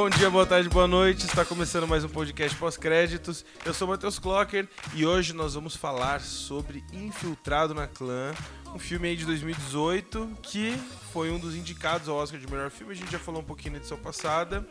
[0.00, 1.26] Bom dia, boa tarde, boa noite.
[1.26, 3.44] Está começando mais um podcast pós-créditos.
[3.66, 8.32] Eu sou Matheus Clocker e hoje nós vamos falar sobre Infiltrado na Clã,
[8.72, 10.72] um filme aí de 2018 que
[11.12, 12.92] foi um dos indicados ao Oscar de melhor filme.
[12.92, 14.64] A gente já falou um pouquinho na edição passada,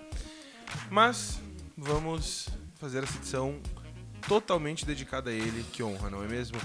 [0.89, 1.41] mas
[1.78, 3.59] vamos fazer essa edição
[4.29, 5.65] totalmente dedicada a ele.
[5.73, 6.57] Que honra, não é mesmo?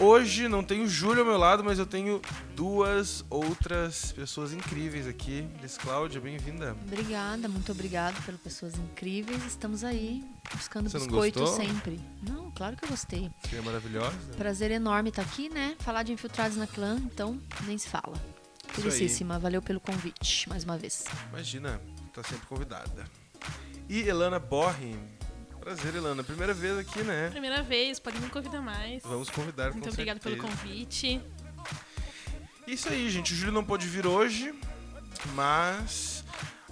[0.00, 2.20] Hoje não tenho o Júlio ao meu lado, mas eu tenho
[2.56, 5.46] duas outras pessoas incríveis aqui.
[5.60, 6.72] Liz Cláudia, bem-vinda.
[6.86, 9.44] Obrigada, muito obrigada pelas pessoas incríveis.
[9.44, 11.64] Estamos aí buscando Você não biscoito gostou?
[11.64, 12.00] sempre.
[12.22, 13.30] Não, claro que eu gostei.
[13.48, 14.16] Que é maravilhosa.
[14.36, 15.76] Prazer enorme estar aqui, né?
[15.80, 18.14] Falar de infiltrados na clã, então nem se fala.
[18.68, 21.04] Felicíssima, valeu pelo convite mais uma vez.
[21.28, 21.80] Imagina,
[22.12, 23.04] tá sempre convidada.
[23.88, 24.96] E Elana Borri.
[25.62, 26.24] Prazer, Elana.
[26.24, 27.28] Primeira vez aqui, né?
[27.30, 29.02] Primeira vez, pode me convidar mais.
[29.04, 30.56] Vamos convidar Muito com obrigada pelo certeza.
[30.58, 31.20] convite.
[32.66, 33.32] Isso aí, gente.
[33.32, 34.52] O Júlio não pôde vir hoje,
[35.34, 36.24] mas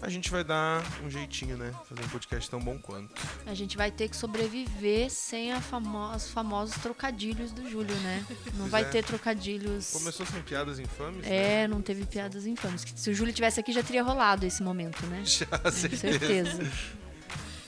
[0.02, 1.72] a gente vai dar um jeitinho, né?
[1.88, 3.14] Fazer um podcast tão bom quanto.
[3.46, 8.24] A gente vai ter que sobreviver sem a famo os famosos trocadilhos do Júlio, né?
[8.54, 8.84] Não Pois vai é.
[8.86, 9.90] ter trocadilhos.
[9.92, 11.24] Começou sem piadas infames?
[11.24, 11.62] né?
[11.62, 12.84] É, não teve piadas infames.
[12.96, 15.22] Se o Júlio tivesse aqui, já teria rolado esse momento, né?
[15.26, 16.72] Já, Com certeza.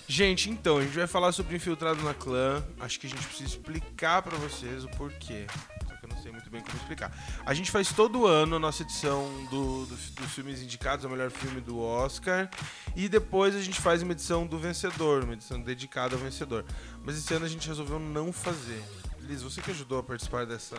[0.06, 2.62] Gente, então, a gente vai falar sobre Infiltrado na Clã.
[2.81, 5.47] Acho que a gente precisa explicar pra vocês o porquê.
[5.89, 7.11] Só que eu não sei muito bem como explicar.
[7.47, 11.30] A gente faz todo ano a nossa edição do, do- dos filmes indicados ao melhor
[11.30, 12.50] filme do Oscar.
[12.95, 16.64] E depois a gente faz uma edição do vencedor, uma edição dedicada ao vencedor.
[17.05, 18.83] Mas esse ano a gente resolveu não fazer.
[19.20, 20.77] Liz, você que ajudou a participar dessa,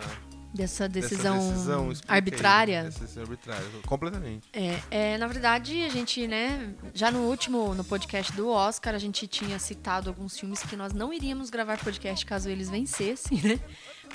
[0.54, 2.18] Dessa dessa decisão, decisão explica aí.
[2.18, 2.84] arbitrária.
[2.84, 4.48] Dessa decisão arbitrária, completamente.
[4.54, 9.00] É, é, na verdade, a gente, né, já no último, no podcast do Oscar, a
[9.00, 13.60] gente tinha citado alguns filmes que nós não iríamos gravar podcast caso eles vencessem, né?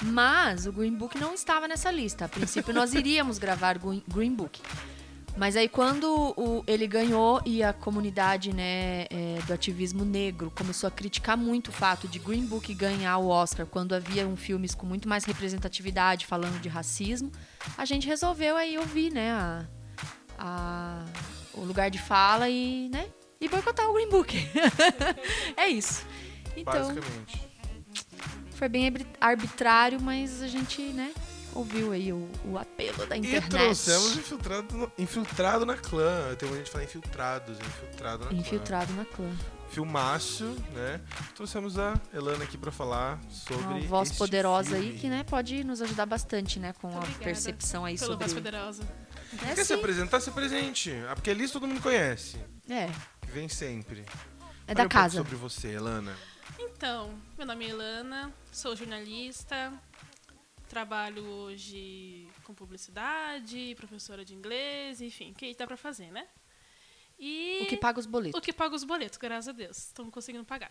[0.03, 2.27] Mas o Green Book não estava nessa lista.
[2.27, 4.61] A princípio, nós iríamos gravar Green Book.
[5.39, 10.89] Mas aí, quando o- ele ganhou e a comunidade né, é, do ativismo negro começou
[10.89, 14.74] a criticar muito o fato de Green Book ganhar o Oscar quando havia um filmes
[14.74, 17.30] com muito mais representatividade falando de racismo,
[17.77, 19.64] a gente resolveu aí ouvir né, a,
[20.39, 21.05] a-
[21.55, 23.07] o lugar de fala e, né,
[23.41, 24.36] e boicotar o Green Book.
[25.57, 26.05] é isso.
[26.57, 27.48] Então, Basicamente.
[28.57, 31.12] foi bem arbit- arbitrário, mas a gente, né,
[31.55, 33.48] ouviu aí o, o apelo da E internet.
[33.51, 36.35] trouxemos infiltrado, no- infiltrado na clã.
[36.36, 39.27] Tem muita gente fala infiltrados, infiltrado na Infiltrado na clã.
[39.29, 39.59] clã.
[39.70, 40.98] Filmaço, né?
[41.35, 43.64] Trouxemos a Elana aqui pra falar sobre.
[43.64, 44.92] Uma voz este poderosa filme.
[44.92, 48.25] aí que, né, pode nos ajudar bastante, né, com a percepção aí Pela sobre...
[48.25, 48.83] voz poderosa.
[49.42, 49.75] É, Quer se sim.
[49.75, 50.20] apresentar?
[50.20, 50.91] Se apresente.
[51.09, 52.39] Ah, porque a Liz todo mundo conhece.
[52.69, 52.89] É,
[53.20, 54.01] Que vem sempre.
[54.01, 54.17] é Fale
[54.67, 55.17] da um pouco casa.
[55.19, 56.17] sobre você, Elana.
[56.59, 59.70] Então, meu nome é Elana, sou jornalista,
[60.68, 66.27] trabalho hoje com publicidade, professora de inglês, enfim, o que dá pra fazer, né?
[67.18, 68.39] E O que paga os boletos.
[68.39, 69.77] o que paga os boletos, graças a Deus.
[69.79, 70.70] Estamos conseguindo pagar.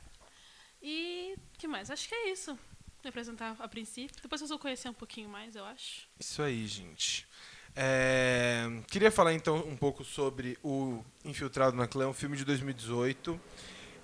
[0.81, 1.89] E o que mais?
[1.91, 2.57] Acho que é isso.
[3.03, 4.15] Me apresentar a princípio.
[4.21, 6.07] Depois vocês vão conhecer um pouquinho mais, eu acho.
[6.19, 7.27] Isso aí, gente.
[7.75, 13.39] É, Queria falar então um pouco sobre o Infiltrado na Clã, um filme de 2018.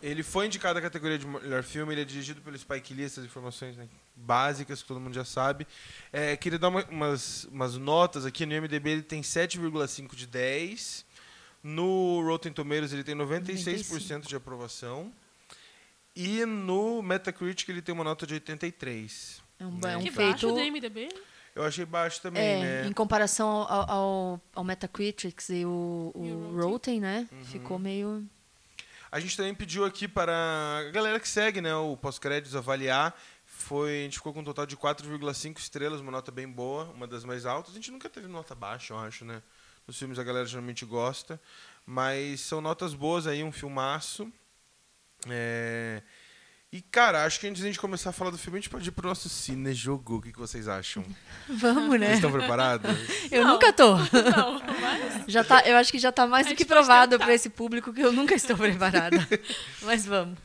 [0.03, 3.23] Ele foi indicado à categoria de melhor filme, ele é dirigido pelo Spike Lee, essas
[3.23, 5.65] informações né, básicas que todo mundo já sabe.
[6.11, 11.05] É, queria dar uma- umas, umas notas aqui, no IMDB ele tem 7,5 de 10.
[11.63, 15.09] No Rotten Tomatoes ele tem 96% de aprovação.
[16.13, 19.41] E no Metacritic ele tem uma nota de 83.
[19.57, 19.93] É um, né?
[19.93, 20.29] é um que feito...
[20.31, 21.09] baixo do MDB.
[21.55, 22.87] Eu achei baixo também, É, né?
[22.87, 26.99] em comparação ao, ao, ao Metacritic e o, o E o Rotten, Rotten.
[26.99, 27.27] né?
[27.31, 27.45] Uhum.
[27.45, 28.27] Ficou meio...
[29.13, 33.15] A gente também pediu aqui para a galera que segue né, o pós-créditos avaliar.
[33.45, 37.05] Foi, a gente ficou com um total de 4,5 estrelas, uma nota bem boa, uma
[37.05, 37.73] das mais altas.
[37.73, 39.43] A gente nunca teve nota baixa, eu acho, né?
[39.85, 41.39] Nos filmes a galera geralmente gosta.
[41.85, 44.33] Mas são notas boas aí, um filmaço.
[45.29, 46.01] É,
[46.73, 48.69] E, cara, acho que antes de a gente começar a falar do filme, a gente
[48.71, 50.15] pode ir pro nosso cine jogo.
[50.15, 51.05] O que, que vocês acham?
[51.47, 52.13] Vamos, Vocês né?
[52.15, 52.89] estão preparados?
[53.31, 53.51] Eu Não.
[53.53, 53.95] nunca tô.
[53.95, 57.47] Não, mas Já tá, eu acho que já tá mais do que provado para esse
[57.47, 59.17] público que eu nunca estou preparada.
[59.83, 60.35] Mas vamos.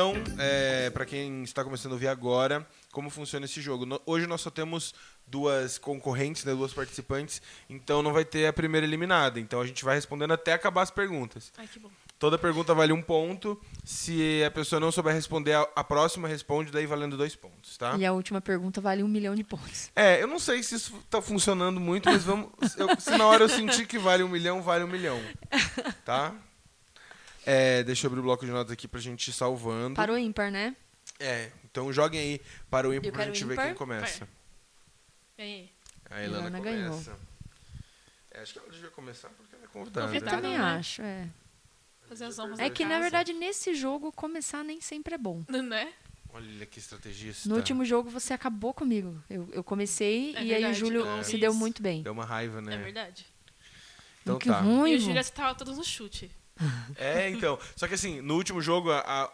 [0.00, 3.84] Então, é, para quem está começando a ouvir agora, como funciona esse jogo?
[3.84, 4.94] No- hoje nós só temos
[5.26, 9.38] duas concorrentes, né, duas participantes, então não vai ter a primeira eliminada.
[9.38, 11.52] Então a gente vai respondendo até acabar as perguntas.
[11.58, 11.90] Ai, que bom.
[12.18, 13.60] Toda pergunta vale um ponto.
[13.84, 17.94] Se a pessoa não souber responder, a, próxima responde, daí valendo dois pontos, tá?
[17.98, 19.90] E a última pergunta vale um milhão de pontos.
[19.94, 22.48] É, eu não sei se isso tá funcionando muito, mas vamos.
[22.78, 25.20] eu- se na hora eu sentir que vale um milhão, vale um milhão.
[26.06, 26.34] Tá?
[27.46, 29.94] É, deixa eu abrir o bloco de notas aqui pra gente ir salvando.
[29.94, 30.76] Para o ímpar, né?
[31.18, 32.40] É, então joguem aí
[32.70, 34.28] para o ímpar pra gente ver quem começa.
[35.36, 35.64] É.
[36.10, 37.16] A Ilana, Ilana começa.
[38.30, 40.06] É, acho que ela devia começar porque ela é convidada.
[40.06, 40.36] Eu Convidada.
[40.36, 40.64] também né?
[40.64, 41.28] acho, é.
[42.08, 45.44] Fazer as honras É que, na verdade, nesse jogo, começar nem sempre é bom.
[45.48, 45.92] Né?
[46.32, 47.48] Olha que estrategista.
[47.48, 49.20] No último jogo, você acabou comigo.
[49.28, 52.02] Eu, eu comecei É e aí o verdade, Júlio eu se deu muito bem.
[52.02, 52.74] Deu uma raiva, né?
[52.74, 53.26] É verdade.
[54.22, 54.60] Então que tá.
[54.60, 54.92] ruim.
[54.92, 56.30] E o Júlio estava todos no chute.
[56.96, 57.58] É, então.
[57.74, 59.32] Só que assim, no último jogo, a,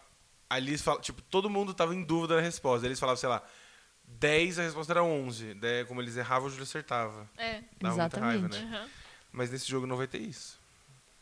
[0.49, 2.87] a, Liz fala, tipo, todo mundo tava em dúvida na resposta.
[2.87, 3.43] Eles falavam, sei lá,
[4.05, 5.55] 10, a resposta era 11.
[5.55, 7.29] Daí, como eles erravam, o Júlio acertava.
[7.37, 7.63] É.
[7.81, 8.71] Dava muita raiva, Exatamente.
[8.71, 8.79] né?
[8.79, 8.89] Aham.
[9.33, 10.59] Mas nesse jogo não vai ter isso.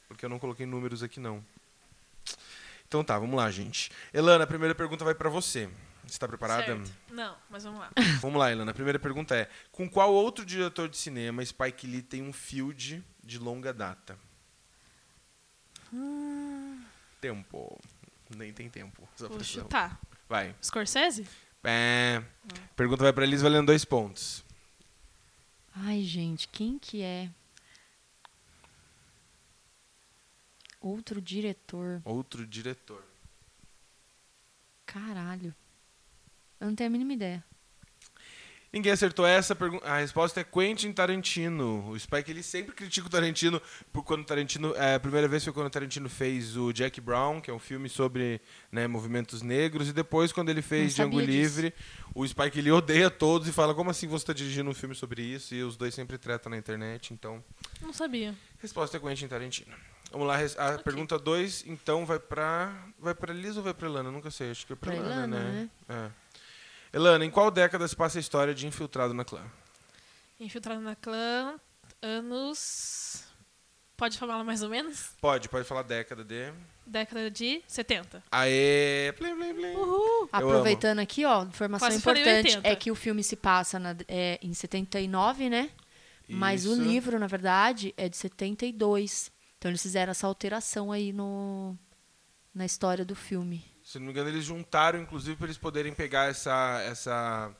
[0.06, 1.45] Porque eu não coloquei números aqui, não.
[2.87, 3.91] Então tá, vamos lá, gente.
[4.12, 5.69] Elana, a primeira pergunta vai pra você.
[6.06, 6.65] Você tá preparada?
[6.65, 6.93] Certo.
[7.11, 7.91] Não, mas vamos lá.
[8.21, 8.71] Vamos lá, Elana.
[8.71, 13.03] A primeira pergunta é: Com qual outro diretor de cinema Spike Lee tem um field
[13.23, 14.19] de longa data?
[17.20, 17.81] Tempo.
[18.37, 19.08] Nem tem tempo.
[19.17, 20.00] Só Vou chutar.
[20.29, 20.55] Vai.
[20.62, 21.26] Scorsese?
[21.62, 22.23] É.
[22.76, 24.44] Pergunta vai pra Liz valendo dois pontos.
[25.75, 27.31] Ai, gente, quem que é?
[30.81, 32.02] Outro diretor.
[32.05, 33.02] Outro diretor.
[34.85, 35.55] Caralho.
[36.61, 37.44] Eu não tenho a mínima ideia.
[38.75, 39.87] Ninguém acertou essa pergunta.
[39.88, 41.91] A resposta é Quentin Tarantino.
[41.91, 43.62] O Spike ele sempre critica o Tarantino
[43.93, 44.75] por quando o Tarantino.
[44.75, 47.61] É, a primeira vez foi quando o Tarantino fez o Jack Brown, que é um
[47.61, 48.41] filme sobre
[48.73, 51.31] né, movimentos negros, e depois quando ele fez Django disso.
[51.31, 51.75] Livre,
[52.12, 55.23] o Spike ele odeia todos e fala como assim você está dirigindo um filme sobre
[55.23, 55.55] isso?
[55.55, 57.15] E os dois sempre tretam na internet.
[57.15, 57.44] Então,
[57.81, 58.35] Não sabia.
[58.59, 59.73] resposta é Quentin Tarantino.
[60.11, 62.73] Vamos lá, a pergunta 2, então vai pra.
[62.99, 64.11] Vai pra Liz ou vai pra Elana?
[64.11, 65.70] Nunca sei, acho que é pra, Pra Elana, Ilana, né?
[65.88, 66.24] É.
[66.94, 69.43] Elana, em qual década se passa a história de Infiltrado na Clã?
[70.38, 71.56] Infiltrado na clã,
[72.00, 73.25] anos.
[73.96, 75.11] Pode falar mais ou menos?
[75.20, 76.52] Pode, pode falar década de.
[76.87, 78.23] Década de 70.
[78.31, 79.12] Aê!
[79.17, 79.75] Plim, plim, plim.
[79.75, 80.29] Uhul!
[80.31, 82.69] Aproveitando aqui, ó, informação Quase importante 80.
[82.69, 85.70] é que o filme se passa na- é, em 79, né?
[86.29, 86.82] Mas o Isso.
[86.82, 89.32] livro, na verdade, é de 72.
[89.58, 91.76] Então eles fizeram essa alteração aí no,
[92.55, 93.64] na história do filme.
[93.94, 96.81] Se não me engano, eles juntaram, inclusive, para eles poderem pegar essa.
[96.82, 97.55] essa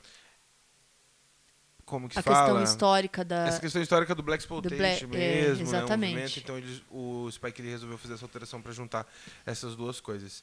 [1.85, 2.59] como que a fala?
[2.59, 3.47] questão histórica da.
[3.47, 6.17] Essa questão histórica do Black Exploitation Black- é, mesmo, exatamente.
[6.17, 6.27] né?
[6.39, 9.07] Então eles, o Spike Lee resolveu fazer essa alteração para juntar
[9.47, 10.43] essas duas coisas.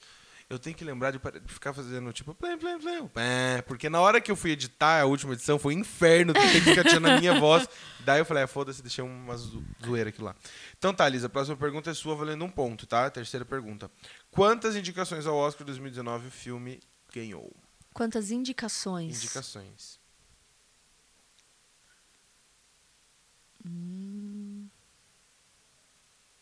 [0.52, 4.20] Eu tenho que lembrar de ficar fazendo tipo plém, plém, plém, plém, porque na hora
[4.20, 7.18] que eu fui editar a última edição foi um inferno ter que ficar tirando a
[7.20, 7.68] minha voz.
[8.04, 10.36] Daí eu falei, ah, foda-se, deixei uma zo- zoeira aqui lá.
[10.78, 13.10] Então tá, Lisa, a próxima pergunta é sua valendo um ponto, tá?
[13.10, 13.90] Terceira pergunta.
[14.30, 16.82] Quantas indicações ao Oscar 2019 o filme
[17.14, 17.56] ganhou?
[17.94, 19.18] Quantas indicações?
[19.24, 20.00] Indicações.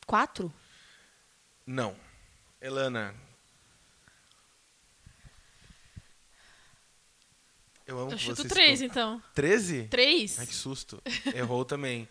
[0.05, 0.51] Quatro?
[1.65, 1.95] Não.
[2.61, 3.13] Elana.
[7.89, 9.19] Eu amo Eu que chuto vocês três, então.
[9.33, 9.87] 13?
[9.89, 10.37] Três?
[10.37, 11.01] Ai, que susto.
[11.33, 12.07] Errou também.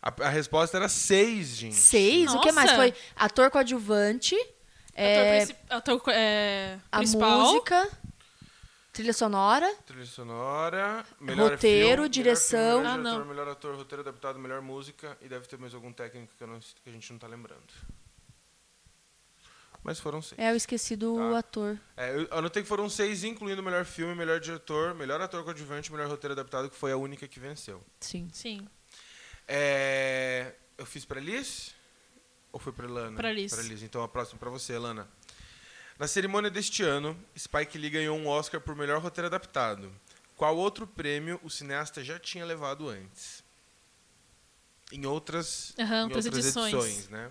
[0.00, 1.74] A, a resposta era 6, gente.
[1.74, 2.32] Seis?
[2.32, 2.70] O que mais?
[2.70, 4.36] Foi ator coadjuvante,
[4.94, 7.40] é, Ator, ator é, a principal.
[7.40, 7.88] música,
[8.92, 12.78] trilha sonora, Trilha sonora, melhor Roteiro, filme, direção.
[12.78, 13.26] Melhor, Ah, filme, melhor, diretor, não.
[13.34, 16.60] melhor ator, roteiro adaptado, melhor música e deve ter mais algum técnico que, eu não-
[16.60, 17.64] que a gente não tá lembrando.
[19.86, 20.36] Mas foram seis.
[20.36, 21.38] é, eu esqueci do Tá.
[21.38, 21.78] ator.
[21.96, 26.08] É, eu anotei que foram seis, incluindo melhor filme, melhor diretor, melhor ator coadjuvante, melhor
[26.08, 27.80] roteiro adaptado, que foi a única que venceu.
[28.00, 28.28] Sim.
[28.32, 28.68] Sim.
[29.46, 31.72] É, eu fiz pra Liz?
[32.52, 33.16] Ou foi pra Lana?
[33.16, 33.54] Pra Liz.
[33.54, 33.80] Pra Liz.
[33.84, 35.08] Então a próxima pra você, Lana.
[35.98, 39.92] Na cerimônia deste ano, Spike Lee ganhou um Oscar por melhor roteiro adaptado.
[40.36, 43.42] Qual outro prêmio o cineasta já tinha levado antes?
[44.90, 46.74] Em outras, Aham, em outras outras edições.
[46.74, 47.30] edições, né?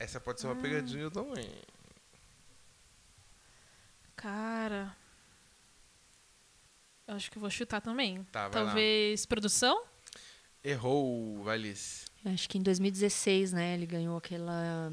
[0.00, 1.50] Essa pode ser uma pegadinha também.
[4.14, 4.96] Cara.
[7.04, 8.22] Eu acho que eu vou chutar também.
[8.30, 8.66] Tá, vai lá.
[8.66, 9.82] Talvez produção?
[10.62, 12.06] Errou, vai Liz.
[12.24, 14.92] Acho que em 2016, né, ele ganhou aquela...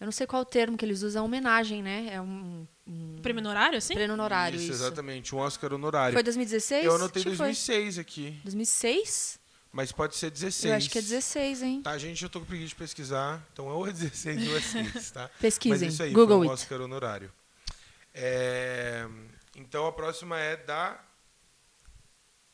[0.00, 2.08] Eu não sei qual o termo que eles usam, é homenagem, né?
[2.10, 3.94] É um, um Prêmio honorário, assim?
[3.94, 4.82] prêmio honorário, isso, isso.
[4.82, 6.12] exatamente, um Oscar honorário.
[6.12, 6.84] Foi 2016?
[6.84, 7.46] Eu anotei Acho que foi.
[7.46, 9.38] 2006 aqui, 2006?
[9.74, 10.64] Mas pode ser 16.
[10.70, 11.82] Eu acho que é 16, hein?
[11.82, 15.10] Tá, gente, eu tô com preguiça de pesquisar, então ou é 16 ou é 6,
[15.10, 15.22] tá?
[15.34, 16.62] Mas Pesquisem, isso aí, Google foi um it.
[16.62, 17.32] Oscar honorário.
[18.14, 19.04] É,
[19.56, 21.00] Então a próxima é da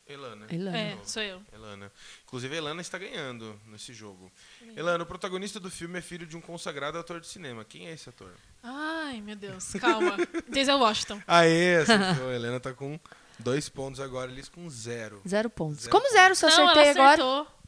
[0.07, 0.47] Elana.
[0.51, 0.79] Elana.
[0.79, 1.43] É, sou eu.
[1.53, 1.93] Elana.
[2.25, 4.33] Inclusive, a Elana está ganhando nesse jogo.
[4.75, 7.67] Elana, o protagonista do filme é filho de um consagrado ator de cinema.
[7.67, 8.33] Quem é esse ator?
[8.63, 9.73] Ai, meu Deus.
[9.75, 10.17] Calma.
[10.49, 11.23] Denzel Washington.
[11.27, 12.31] Aê, acertou.
[12.31, 12.99] a Helena tá com
[13.41, 15.21] dois pontos agora, Elis com zero.
[15.27, 15.81] Zero pontos.
[15.85, 17.13] Zero Como zero se eu Não, acertei ela agora?
[17.13, 17.61] acertou.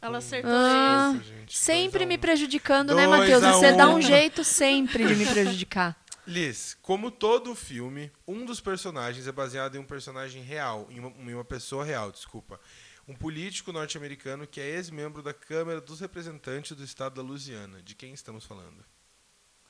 [0.00, 1.56] Com Ela acertou Ah, gente.
[1.56, 2.18] Sempre Dois a me um.
[2.18, 3.42] prejudicando, né, Dois Matheus?
[3.44, 3.96] a Você dá um.
[3.96, 5.96] um jeito sempre de me prejudicar.
[6.26, 11.08] Liz, como todo filme, um dos personagens é baseado em um personagem real, em uma,
[11.30, 12.60] em uma pessoa real, desculpa.
[13.08, 17.80] Um político norte-americano que é ex-membro da Câmara dos Representantes do Estado da Louisiana.
[17.82, 18.84] De quem estamos falando?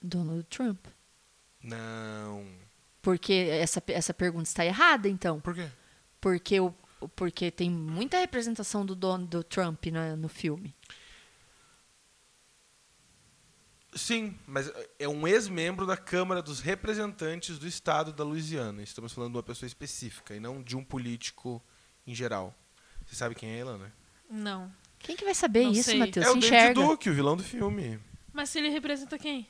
[0.02, 0.86] Donald Trump.
[1.62, 2.46] Não.
[3.02, 5.40] Porque essa, essa pergunta está errada, então.
[5.40, 5.68] Por quê?
[6.20, 6.74] Porque, o,
[7.16, 10.74] porque tem muita representação do, Don, do Trump na, no filme.
[13.94, 18.82] Sim, mas é um ex-membro da Câmara dos Representantes do Estado da Louisiana.
[18.82, 21.60] Estamos falando de uma pessoa específica e não de um político
[22.06, 22.54] em geral.
[23.04, 23.90] Você sabe quem é ela, né?
[24.30, 24.72] Não.
[25.00, 25.96] Quem que vai saber Não isso.
[25.96, 26.24] Matheus?
[26.24, 26.74] é o David.
[26.74, 27.98] Duke, o vilão do filme.
[28.32, 29.48] Mas ele representa quem?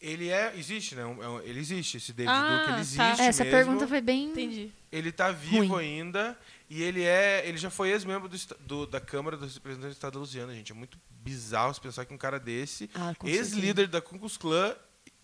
[0.00, 0.52] Ele é.
[0.56, 1.02] Existe, né?
[1.02, 2.80] É Ele existe, esse David Ah, Duke, ele tá.
[2.80, 3.00] existe.
[3.22, 3.58] Essa mesmo.
[3.58, 4.30] pergunta foi bem.
[4.30, 4.72] Entendi.
[4.90, 5.98] Ele tá vivo Ruim.
[6.00, 6.38] ainda
[6.70, 7.42] e ele é.
[7.46, 10.72] Ele já foi ex-membro do, do- da Câmara dos Representantes do Estado da Louisiana, gente.
[10.72, 14.74] É muito bizarro se pensar que um cara desse, Ah, ex-líder da Ku Klux Klan,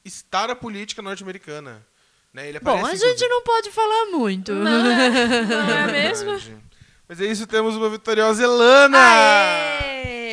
[0.04, 1.84] está na política norte-americana.
[2.32, 2.48] Né?
[2.50, 4.52] Ele Bom, a gente inclusive- não pode falar muito.
[4.52, 6.62] Não é, não é mesmo?
[7.08, 8.98] Mas é isso, temos uma vitoriosa Elana!
[8.98, 9.85] Aê!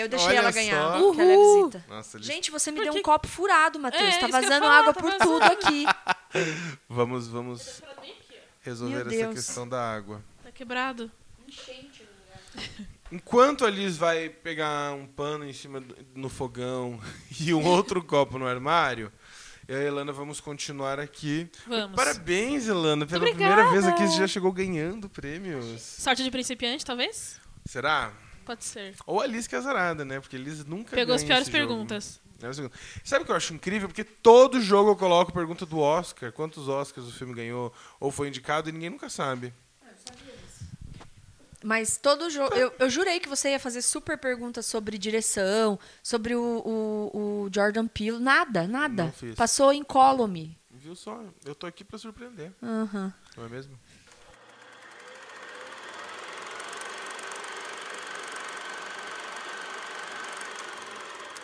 [0.04, 0.56] Eu deixei Olha ela só.
[0.60, 0.96] ganhar.
[1.02, 1.14] Uhul!
[1.16, 1.86] Que ela é visita.
[1.90, 4.04] Nossa, ele- Gente, você me Por deu que- um copo furado, Matheus.
[4.04, 5.32] É, tá isso que eu ia vazando falar, água tá por vazando.
[5.32, 5.86] tudo aqui.
[6.90, 7.82] Vamos, vamos
[8.62, 9.34] resolver Meu essa Deus.
[9.36, 10.24] questão da água.
[10.44, 11.12] Tá quebrado?
[13.12, 17.00] Enquanto a Liz vai pegar um pano em cima do- no fogão
[17.40, 19.12] e um outro copo no armário,
[19.68, 21.48] eu e a Elana vamos continuar aqui.
[21.68, 21.96] Vamos.
[21.96, 23.06] Parabéns, Elana.
[23.06, 23.54] Pela Obrigada.
[23.54, 25.80] primeira vez aqui você já chegou ganhando prêmios.
[25.82, 27.40] Sorte de principiante, talvez?
[27.66, 28.12] Será?
[28.46, 28.96] Pode ser.
[29.06, 30.20] Ou a Liz que é azarada, né?
[30.20, 31.58] Porque a Liz nunca Pegou as piores jogo.
[31.58, 32.20] perguntas.
[32.42, 32.74] É o segundo.
[33.04, 33.88] Sabe o que eu acho incrível?
[33.88, 36.32] Porque todo jogo eu coloco pergunta do Oscar.
[36.32, 39.54] Quantos Oscars o filme ganhou ou foi indicado e ninguém nunca sabe.
[41.64, 42.54] Mas todo jogo.
[42.56, 47.50] Eu, eu jurei que você ia fazer super perguntas sobre direção, sobre o, o, o
[47.54, 48.20] Jordan Peele.
[48.20, 49.06] Nada, nada.
[49.06, 49.36] Não fiz.
[49.36, 50.58] Passou incólume.
[50.70, 51.24] Viu só?
[51.46, 53.14] Eu tô aqui pra surpreender, Aham.
[53.38, 53.80] não é mesmo?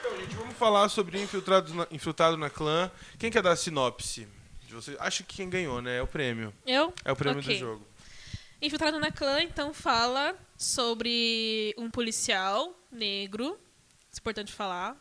[0.09, 2.91] Então, gente, vamos falar sobre Infiltrado na, Infiltrado na Clã.
[3.19, 4.27] Quem quer dar a sinopse?
[4.65, 4.97] De você?
[4.99, 5.97] Acho que quem ganhou, né?
[5.97, 6.51] É o prêmio.
[6.65, 6.91] Eu?
[7.05, 7.53] É o prêmio Ok.
[7.53, 7.87] do jogo.
[8.59, 13.57] Infiltrado na clã, então, fala sobre um policial negro.
[14.11, 14.97] Isso é importante falar.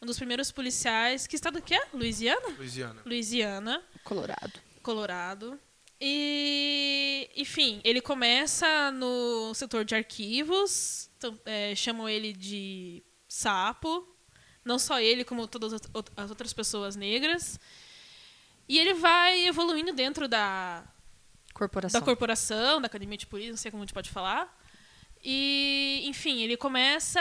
[0.00, 1.26] Um dos primeiros policiais.
[1.26, 1.86] Que estado que é?
[1.94, 2.48] Louisiana?
[2.58, 3.02] Louisiana.
[3.06, 4.60] Louisiana, Colorado.
[4.82, 5.60] Colorado.
[6.00, 11.08] E, enfim, ele começa no setor de arquivos.
[11.16, 14.11] Então, é, chamam ele de sapo.
[14.64, 17.58] Não só ele, como todas as out- as outras pessoas negras.
[18.68, 20.84] E ele vai evoluindo dentro da,
[21.52, 22.00] Corporação.
[22.00, 24.56] da corporação, da academia de polícia, não sei como a gente pode falar.
[25.24, 27.20] E, enfim, ele começa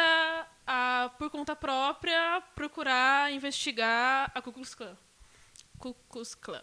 [0.65, 4.95] a, por conta própria, procurar investigar a Ku Klux Klan.
[5.79, 6.61] Ku Klux Klan.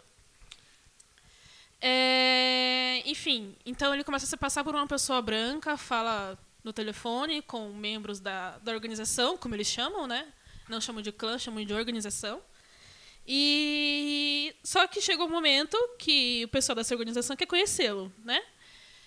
[1.81, 7.41] É, enfim, então ele começa a se passar por uma pessoa branca, fala no telefone
[7.41, 10.27] com membros da, da organização, como eles chamam, né?
[10.69, 12.41] Não chamam de clã, chamam de organização.
[13.27, 18.41] E só que chegou um momento que o pessoal dessa organização quer conhecê-lo, né?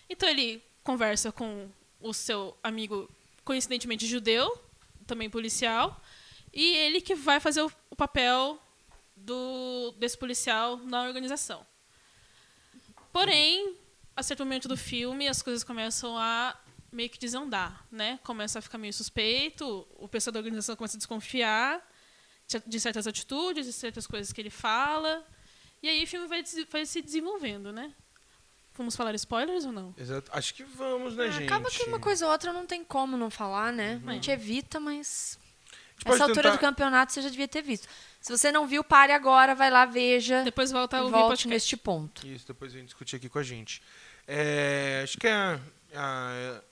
[0.09, 1.69] Então ele conversa com
[2.01, 3.09] o seu amigo
[3.45, 4.61] coincidentemente judeu,
[5.07, 6.01] também policial,
[6.53, 8.61] e ele que vai fazer o, papel
[9.17, 11.67] do desse policial na organização.
[13.13, 13.77] Porém,
[14.17, 16.57] a certo momento do filme, as coisas começam a
[16.93, 18.19] meio que desandar, né?
[18.23, 21.83] Começa a ficar meio suspeito, o pessoal da organização começa a desconfiar
[22.67, 25.27] de- certas atitudes, de certas coisas que ele fala.
[25.83, 27.93] E aí o filme vai, vai se desenvolvendo, né?
[28.75, 29.95] Vamos falar spoilers ou não?
[29.99, 30.31] Exato.
[30.33, 31.45] Acho que vamos, né, Ah, gente?
[31.45, 34.01] Acaba que uma coisa ou outra não tem como não falar, né?
[34.03, 34.11] Uhum.
[34.11, 35.39] A gente evita, mas.
[36.05, 37.87] A gente Essa altura tentar- do campeonato você já devia ter visto.
[38.21, 40.43] Se você não viu, pare agora, vai lá, veja.
[40.43, 41.49] Depois volta a ouvir o volte podcast.
[41.49, 42.27] neste ponto.
[42.27, 43.83] Isso, depois vem discutir aqui com a gente.
[44.27, 45.61] É, acho que a,
[45.95, 46.63] a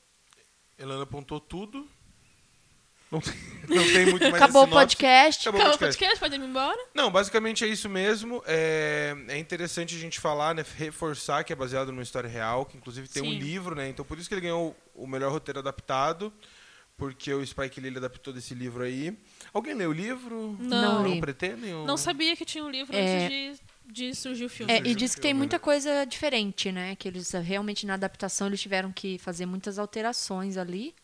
[0.80, 1.86] Elana apontou tudo.
[3.10, 3.34] Não tem,
[3.68, 5.40] não tem muito mais Acabou o podcast.
[5.48, 5.98] Acabou o Acabou o podcast.
[5.98, 6.78] podcast, pode ir embora?
[6.94, 8.40] Não, basicamente é isso mesmo.
[8.46, 12.76] É, é interessante a gente falar, né, reforçar que é baseado numa história real, que
[12.76, 13.38] inclusive tem um Sim.
[13.38, 13.88] livro, né?
[13.88, 16.32] Então por isso que ele ganhou o melhor roteiro adaptado,
[16.96, 19.18] porque o Spike Lee adaptou desse livro aí.
[19.52, 20.56] Alguém leu o livro?
[20.60, 21.02] Não.
[21.02, 21.20] Não li.
[21.20, 21.74] pretendem?
[21.74, 23.24] ou- Não sabia que tinha um livro É.
[23.24, 24.72] antes de, de surgir o filme.
[24.72, 25.60] É, e diz que tem muita né?
[25.60, 26.96] coisa diferente, né?
[26.96, 30.94] Que eles ah, realmente na adaptação eles tiveram que fazer muitas alterações ali.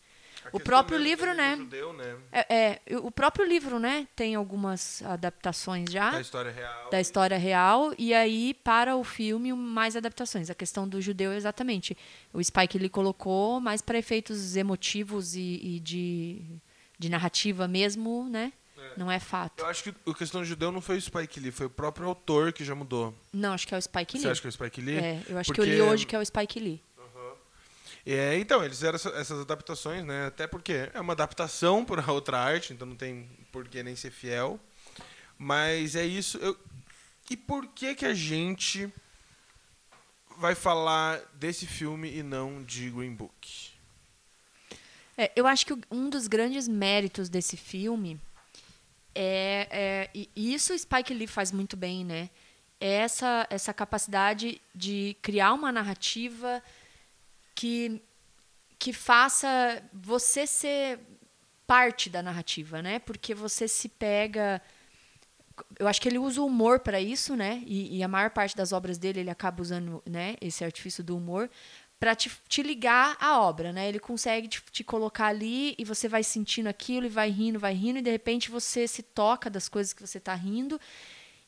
[0.45, 1.57] A o próprio livro, né?
[1.57, 2.15] Judeu, né?
[2.31, 4.07] É, é, o próprio livro, né?
[4.15, 6.89] Tem algumas adaptações já Da história real.
[6.89, 10.49] da história real e aí para o filme mais adaptações.
[10.49, 11.97] A questão do judeu exatamente.
[12.31, 16.41] O Spike ele colocou mais para efeitos emotivos e, e de,
[16.97, 18.53] de narrativa mesmo, né?
[18.77, 18.91] É.
[18.97, 19.59] Não é fato.
[19.59, 22.07] Eu acho que a questão do judeu não foi o Spike Lee, foi o próprio
[22.07, 23.13] autor que já mudou.
[23.33, 24.21] Não, acho que é o Spike Lee.
[24.23, 24.97] Você acha que é o Spike Lee?
[24.97, 26.81] É, eu acho Porque- que eu li hoje que é o Spike Lee.
[28.05, 30.27] É, então, eles fizeram essa- essas adaptações, né?
[30.27, 34.11] Até porque é uma adaptação para outra arte, então não tem por que nem ser
[34.11, 34.59] fiel.
[35.37, 36.37] Mas é isso.
[36.37, 36.57] eu-
[37.29, 38.89] E por que que a gente
[40.37, 43.71] vai falar desse filme e não de Green Book?
[45.17, 48.17] É, eu acho que o- um dos grandes méritos desse filme
[49.19, 52.29] é, é- e isso Spike Lee faz muito bem, né?
[52.79, 56.61] É essa essa capacidade de criar uma narrativa
[57.55, 58.01] que
[58.77, 60.99] que faça você ser
[61.65, 62.99] parte da narrativa, né?
[62.99, 64.61] Porque você se pega
[65.79, 67.63] eu acho que ele usa o humor para isso, né?
[67.65, 70.35] E, e a maior parte das obras dele ele acaba usando, né?
[70.39, 71.49] Esse artifício do humor
[71.99, 73.87] para te, te ligar à obra, né?
[73.89, 77.73] Ele consegue te, te colocar ali e você vai sentindo aquilo e vai rindo, vai
[77.73, 80.79] rindo e de repente você se toca das coisas que você tá rindo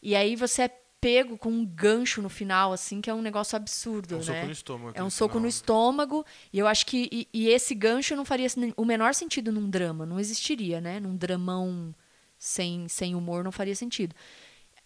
[0.02, 3.56] e aí você é pego com um gancho no final, assim, que é um negócio
[3.56, 4.26] absurdo, É um né?
[4.26, 4.92] soco no estômago.
[4.96, 5.42] É um no soco final.
[5.44, 6.26] no estômago.
[6.52, 7.08] E eu acho que.
[7.12, 10.06] E, e esse gancho não faria o menor sentido num drama.
[10.06, 11.00] Não existiria, né?
[11.00, 11.96] Num dramão
[12.38, 14.16] sem, sem humor não faria sentido.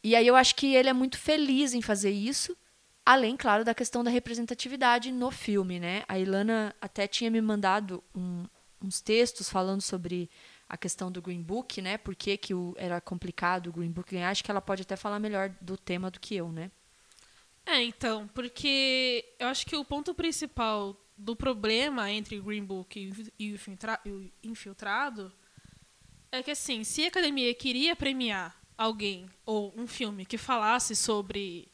[0.04, 2.56] E aí eu acho que ele é muito feliz em fazer isso.
[3.06, 6.04] Além, claro, da questão da representatividade no filme, né?
[6.08, 8.46] A Ilana até tinha me mandado um-
[8.82, 10.30] uns textos falando sobre
[10.70, 11.98] a questão do Green Book, né?
[11.98, 14.30] Por que, que o, era complicado o Green Book ganhar.
[14.30, 16.72] Acho que ela pode até falar melhor do tema do que eu, né?
[17.66, 23.00] É, então, porque eu acho que o ponto principal do problema entre o Green Book
[23.00, 25.32] e o- o infiltra- o Infiltrado
[26.32, 31.68] é que, assim, se a academia queria premiar alguém ou um filme que falasse sobre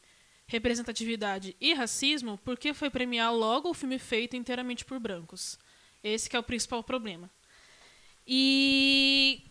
[0.49, 5.57] representatividade e racismo, por que foi premiar logo o filme feito inteiramente por brancos?
[6.03, 7.29] Esse é o principal problema.
[8.27, 9.43] E,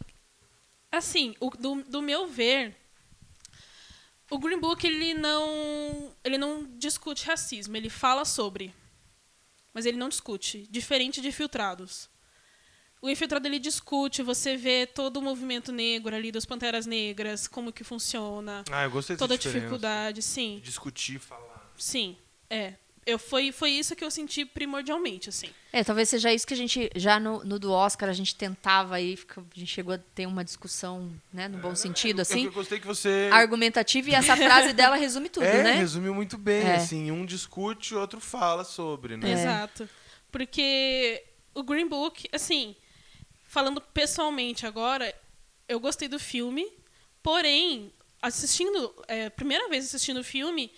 [0.90, 2.76] assim, o- do, do meu ver,
[4.28, 8.74] o Green Book ele não ele não discute racismo, ele fala sobre,
[9.72, 12.08] mas ele não discute, diferente de Infiltrados.
[13.00, 17.72] O Infiltrado ele discute, você vê todo o movimento negro ali das Panteras Negras, como
[17.72, 20.60] que funciona, Ah, eu gostei toda a dificuldade, sim.
[20.64, 21.72] Discutir, falar.
[21.76, 22.16] Sim,
[22.50, 22.74] é.
[23.06, 25.48] Eu, foi, foi isso que eu senti primordialmente, assim.
[25.72, 28.96] É, talvez seja isso que a gente, já no, no do Oscar, a gente tentava
[28.96, 32.44] aí, fica- a gente chegou a ter uma discussão, né, no bom sentido, Eu, assim,
[32.44, 33.30] eu gostei que você.
[33.32, 35.72] argumentativa, e essa frase dela resume tudo, é, né?
[35.76, 36.74] resumiu muito bem, É.
[36.76, 39.32] assim, um discute, o outro fala sobre, né?
[39.32, 39.88] Exato.
[40.30, 42.76] Porque o Green Book, assim,
[43.48, 45.12] falando pessoalmente agora,
[45.66, 46.70] eu gostei do filme,
[47.22, 50.70] porém, assistindo, é, primeira vez assistindo o filme,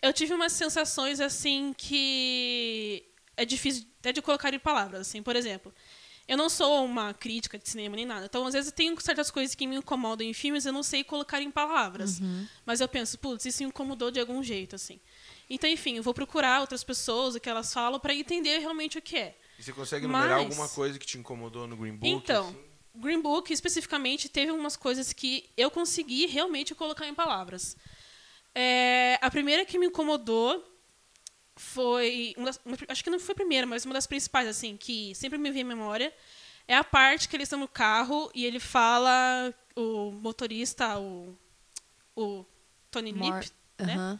[0.00, 3.04] eu tive umas sensações assim que
[3.36, 5.74] é difícil até de colocar em palavras, assim, por exemplo.
[6.28, 8.26] Eu não sou uma crítica de cinema nem nada.
[8.26, 11.40] Então, às vezes, tem certas coisas que me incomodam em filmes, eu não sei colocar
[11.40, 12.20] em palavras.
[12.64, 15.00] Mas eu penso, putz, isso me incomodou de algum jeito, assim.
[15.48, 19.02] Então, enfim, eu vou procurar outras pessoas, o que elas falam, para entender realmente o
[19.02, 19.36] que é.
[19.58, 22.08] E você consegue enumerar Mas- alguma coisa que te incomodou no Green Book?
[22.08, 22.64] Então, assim?
[22.94, 27.76] Green Book, especificamente, teve umas coisas que eu consegui realmente colocar em palavras.
[28.54, 30.64] É, a primeira que me incomodou
[31.54, 32.34] foi.
[32.36, 35.14] uma das- uma- acho que não foi a primeira, mas uma das principais, assim, que
[35.14, 36.12] sempre me vem à memória.
[36.68, 41.34] É a parte que eles estão no carro e ele fala, o motorista, o,
[42.16, 42.44] o
[42.90, 44.18] Tony Mor- Lip, né?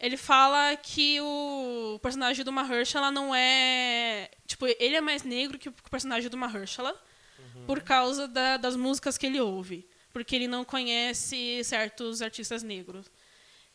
[0.00, 4.30] Ele fala que o personagem do Mahershala não é.
[4.46, 6.94] Tipo, ele é mais negro que o personagem do Mahershala
[7.66, 9.86] por causa da- das músicas que ele ouve.
[10.12, 13.06] Porque ele não conhece certos artistas negros.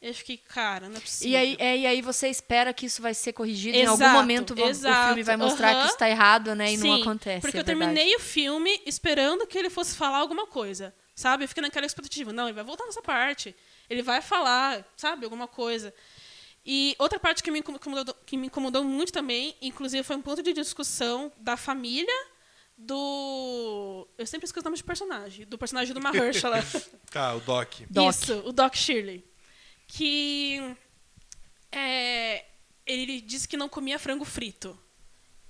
[0.01, 1.31] Eu fiquei, cara, não é possível.
[1.31, 4.17] E aí, é, e aí você espera que isso vai ser corrigido em algum Exato,
[4.17, 5.81] momento vão- o exato, filme vai mostrar aham.
[5.81, 6.73] que isso tá errado, né?
[6.73, 7.41] E não Sim, acontece.
[7.41, 7.93] Porque é eu verdade.
[7.93, 10.93] terminei o filme esperando que ele fosse falar alguma coisa.
[11.15, 11.45] Sabe?
[11.45, 12.33] Eu fiquei naquela expectativa.
[12.33, 13.55] Não, ele vai voltar nessa parte.
[13.89, 15.23] Ele vai falar, sabe?
[15.23, 15.93] Alguma coisa.
[16.65, 20.41] E outra parte que me incomodou, que me incomodou muito também, inclusive foi um ponto
[20.41, 22.13] de discussão da família
[22.77, 24.07] do.
[24.17, 25.45] Eu sempre esqueço o nome de personagem.
[25.45, 26.63] Do personagem do Mahershala.
[27.11, 27.75] Tá, o Doc.
[27.89, 28.09] Doc.
[28.09, 29.23] Isso, o Doc Shirley.
[29.87, 30.75] Que
[31.71, 32.43] é,
[32.85, 34.77] ele disse que não comia frango frito.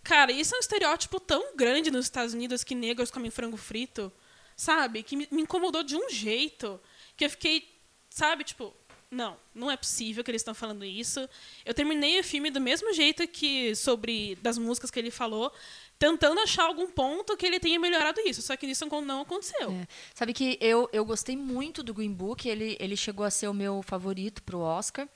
[0.03, 4.13] Cara, isso é um estereótipo tão grande nos Estados Unidos que negros comem frango frito,
[4.55, 5.01] sabe?
[5.01, 6.79] Que me, me incomodou de um jeito
[7.17, 7.67] que eu fiquei,
[8.11, 8.75] sabe, tipo,
[9.09, 11.27] não, não é possível que eles estão falando isso.
[11.63, 15.51] Eu terminei o filme do mesmo jeito que sobre das músicas que ele falou,
[15.97, 19.71] tentando achar algum ponto que ele tenha melhorado isso, só que isso não aconteceu.
[19.71, 19.87] É.
[20.13, 23.53] Sabe que eu, eu gostei muito do Green Book, ele, ele chegou a ser o
[23.53, 25.07] meu favorito pro Oscar.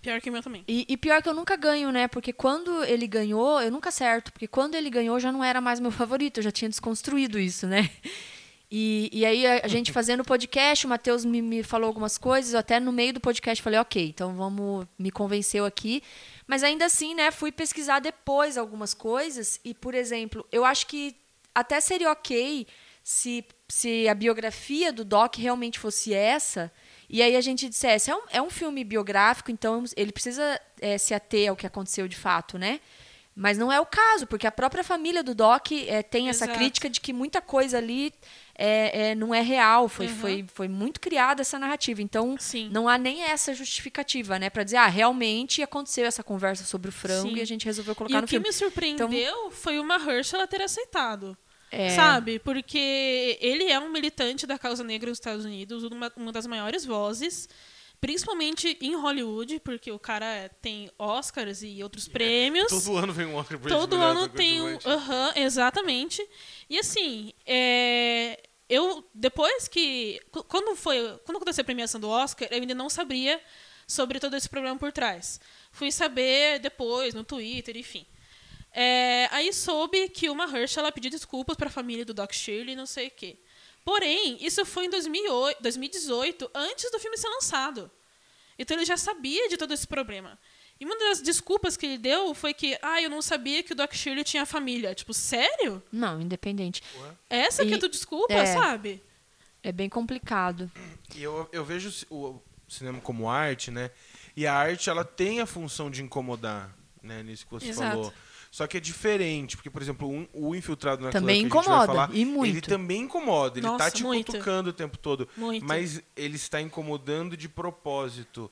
[0.00, 0.62] Pior que o meu também.
[0.68, 2.06] E, e pior que eu nunca ganho, né?
[2.06, 4.30] Porque quando ele ganhou, eu nunca acerto.
[4.30, 7.66] Porque quando ele ganhou já não era mais meu favorito, eu já tinha desconstruído isso,
[7.66, 7.90] né?
[8.70, 12.52] E, e aí a, gente fazendo o podcast, o Matheus me, me falou algumas coisas,
[12.52, 16.02] eu até no meio do podcast falei, ok, então vamos, me convenceu aqui.
[16.46, 21.14] Mas ainda assim, né, fui pesquisar depois algumas coisas e, por exemplo, eu acho que
[21.54, 22.66] até seria ok
[23.02, 26.72] se, se a biografia do Doc realmente fosse essa,
[27.08, 30.98] e aí a gente dissesse, é um, é um filme biográfico, então ele precisa é,
[30.98, 32.80] se ater ao que aconteceu de fato, né?
[33.38, 36.58] Mas não é o caso, porque a própria família do Doc é, tem essa Exato.
[36.58, 38.10] crítica de que muita coisa ali
[38.56, 40.14] é, é, não é real, foi, Uhum.
[40.16, 42.00] foi, foi muito criada essa narrativa.
[42.00, 42.70] Então, Sim.
[42.72, 44.48] não há nem essa justificativa, né?
[44.48, 47.36] Pra dizer, ah, realmente aconteceu essa conversa sobre o frango Sim.
[47.36, 48.46] e a gente resolveu E colocar o no que filme.
[48.48, 51.36] me surpreendeu foi o Mahershala ela ter aceitado.
[51.70, 51.90] É.
[51.90, 52.38] Sabe?
[52.38, 56.86] Porque ele é um militante da causa negra nos Estados Unidos, uma, uma das maiores
[56.86, 57.48] vozes,
[58.00, 62.68] principalmente em Hollywood, porque o cara é- tem Oscars e outros prêmios.
[62.68, 64.78] Todo ano vem um Oscar pra Todo ano ator tem um.
[64.84, 66.26] Aham, exatamente.
[66.68, 70.20] E assim, é, eu depois que.
[70.48, 71.18] Quando foi.
[71.24, 73.40] Quando aconteceu a premiação do Oscar, eu ainda não sabia
[73.86, 75.40] sobre todo esse problema por trás.
[75.70, 78.04] Fui saber depois, no Twitter, enfim.
[78.72, 82.76] É, aí soube que o Mahershala pediu desculpas para a família do Doc Shirley e
[82.76, 83.38] não sei o quê.
[83.86, 87.88] Porém, isso foi em 2008, 2018, antes do filme ser lançado.
[88.58, 90.36] Então ele já sabia de todo esse problema.
[90.80, 93.76] E uma das desculpas que ele deu foi que, ah, eu não sabia que o
[93.76, 94.92] Doc Shirley tinha família.
[94.92, 95.80] Tipo, sério?
[95.92, 96.82] Não, independente.
[97.30, 98.46] Essa que é E- a tua desculpa, é.
[98.46, 99.00] sabe?
[99.62, 100.68] É bem complicado.
[101.14, 103.92] E eu, eu vejo o cinema como arte, né?
[104.36, 107.22] E a arte, ela tem a função de incomodar, né?
[107.22, 107.90] Nisso que você Exato.
[107.96, 108.12] falou.
[108.56, 111.60] Só que é diferente, porque, por exemplo, um- o Infiltrado na Também Clã que a
[111.60, 112.52] gente vai incomoda, falar, e muito.
[112.54, 114.32] Ele também incomoda, ele tá Nossa, te muito.
[114.32, 115.28] cutucando o tempo todo.
[115.36, 115.62] Muito.
[115.62, 118.50] Mas ele está incomodando de propósito.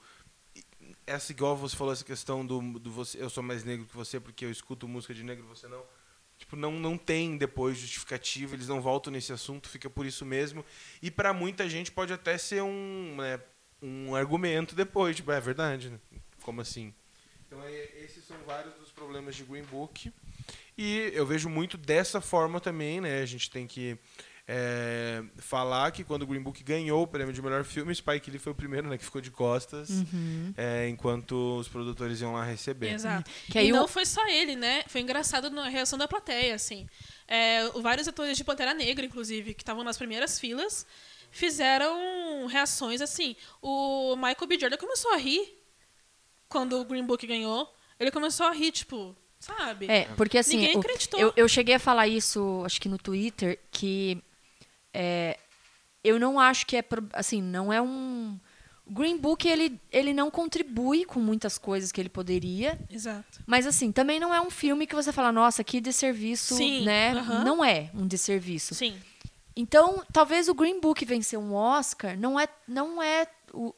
[1.06, 4.20] Essa, igual você falou, essa questão do, do você, eu sou mais negro que você
[4.20, 5.82] porque eu escuto música de negro e você não.
[6.36, 10.62] Tipo, não, não tem depois justificativa, eles não voltam nesse assunto, fica por isso mesmo.
[11.00, 13.40] E pra muita gente pode até ser um, né,
[13.80, 15.98] um argumento depois, tipo, é verdade, né?
[16.42, 16.92] Como assim?
[17.46, 20.12] Então, é- esses são vários dos problemas de Green Book.
[20.76, 23.20] E eu vejo muito dessa forma também, né?
[23.22, 23.96] A gente tem que
[24.46, 28.38] é, falar que quando o Green Book ganhou o prêmio de melhor filme, Spike Lee
[28.38, 28.98] foi o primeiro, né?
[28.98, 30.52] Que ficou de costas, Uhum.
[30.56, 32.92] é, enquanto os produtores iam lá receber.
[32.92, 33.30] Exato.
[33.50, 34.84] Que aí e o- não foi só ele, né?
[34.88, 36.86] Foi engraçado na reação da plateia, assim.
[37.26, 40.86] É, vários atores de Pantera Negra, inclusive, que estavam nas primeiras filas,
[41.30, 43.36] fizeram reações assim.
[43.62, 44.58] O Michael B.
[44.58, 45.56] Jordan começou a rir
[46.48, 47.72] quando o Green Book ganhou.
[47.98, 49.86] Ele começou a rir, tipo, sabe?
[49.90, 51.20] É, porque assim, Ninguém o- acreditou.
[51.20, 54.22] eu, eu cheguei a falar isso, acho que no Twitter, que
[54.92, 55.38] é,
[56.02, 58.38] eu não acho que é, assim, não é um...
[58.86, 63.42] O Green Book, ele, ele não contribui com muitas coisas que ele poderia, Exato.
[63.46, 67.14] mas assim, também não é um filme que você fala, nossa, que desserviço, Sim, né?
[67.46, 68.74] Não é um desserviço.
[68.74, 68.94] Sim.
[69.56, 73.26] Então, talvez o Green Book vencer um Oscar não é, não é,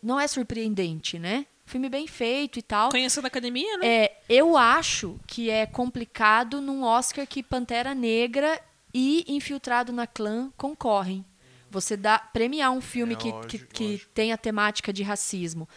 [0.03, 1.47] não é surpreendente, né?
[1.67, 2.91] Filme bem feito e tal.
[2.91, 3.87] Conhecendo a academia, né?
[3.87, 8.59] É, eu acho que é complicado num Oscar que Pantera Negra
[8.95, 11.25] e Infiltrado na Clã concorrem.
[11.69, 14.11] Você dá premiar um filme É, que, lógico, que, que lógico.
[14.15, 15.69] tem a temática de racismo.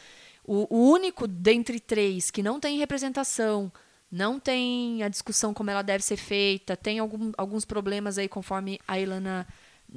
[0.46, 3.72] O, o único dentre três que não tem representação,
[4.12, 8.80] não tem a discussão como ela deve ser feita, tem algum- alguns problemas aí, conforme
[8.88, 9.48] a Ilana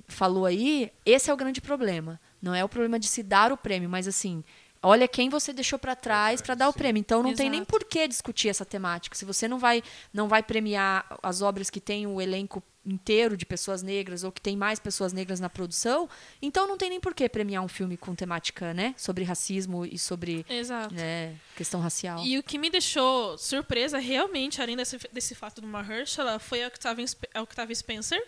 [0.09, 2.18] falou aí, esse é o grande problema.
[2.40, 4.42] Não é o problema de se dar o prêmio, mas assim,
[4.83, 7.01] olha quem você deixou para trás para dar o prêmio.
[7.01, 7.71] Então não tem nem Exato.
[7.71, 9.16] por que discutir essa temática.
[9.16, 13.47] Se você não vai não vai premiar as obras que têm o elenco inteiro de
[13.47, 16.09] pessoas negras ou que tem mais pessoas negras na produção,
[16.40, 19.97] então não tem nem por que premiar um filme com temática, né, sobre racismo e
[19.97, 20.92] sobre Exato.
[20.92, 22.25] né, questão racial.
[22.25, 26.66] E o que me deixou surpresa, realmente, além desse, desse fato do Mahershala, foi a
[26.66, 28.21] Octavia, a Octavia Spencer,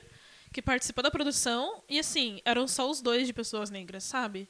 [0.53, 1.83] que participou da produção.
[1.89, 4.49] E, assim, eram só os dois de pessoas negras, sabe?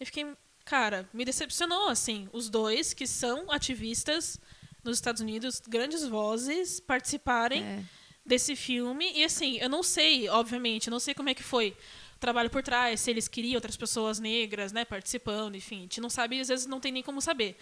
[0.00, 0.26] Eu fiquei...
[0.68, 2.28] Cara, me decepcionou, assim.
[2.30, 4.38] Os dois, que são ativistas
[4.84, 7.82] nos Estados Unidos, grandes vozes, participarem É.
[8.24, 9.10] desse filme.
[9.14, 11.74] E, assim, eu não sei, obviamente, eu não sei como é que foi
[12.16, 15.78] o trabalho por trás, se eles queriam outras pessoas negras, né, participando, enfim.
[15.78, 17.56] A gente não sabe às vezes não tem nem como saber.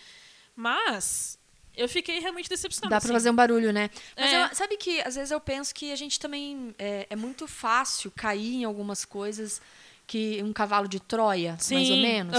[0.57, 1.39] Mas
[1.77, 2.89] eu fiquei realmente decepcionada.
[2.97, 3.13] Dá pra assim.
[3.13, 3.89] fazer um barulho, né?
[4.17, 4.45] Mas É.
[4.47, 8.11] eu- sabe que às vezes eu penso que a gente também é, é muito fácil
[8.11, 9.61] cair em algumas coisas
[10.07, 12.37] que um cavalo de Troia, mais ou Sim, menos,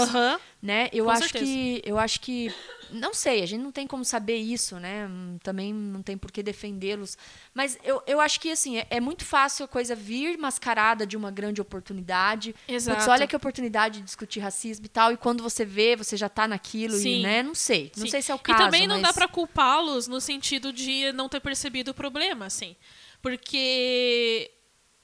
[0.62, 0.88] né?
[0.92, 1.44] Eu Com acho certeza.
[1.44, 2.52] que eu acho que
[2.90, 5.06] não sei, a gente não tem como saber isso, né?
[5.06, 7.18] Hum, Também não tem por que defendê-los,
[7.52, 11.16] mas eu, eu acho que assim é, é muito fácil a coisa vir mascarada de
[11.16, 12.54] uma grande oportunidade.
[12.66, 13.10] Exato.
[13.10, 16.48] Olha que oportunidade de discutir racismo e tal, e quando você vê, você já tá
[16.48, 17.22] naquilo e, Sim.
[17.22, 17.42] né?
[17.42, 18.10] Não sei, não Sim.
[18.10, 18.62] sei se é o caso.
[18.62, 19.02] E também não mas...
[19.08, 22.74] dá pra culpá-los no sentido de não ter percebido o problema, assim.
[23.20, 24.50] Porque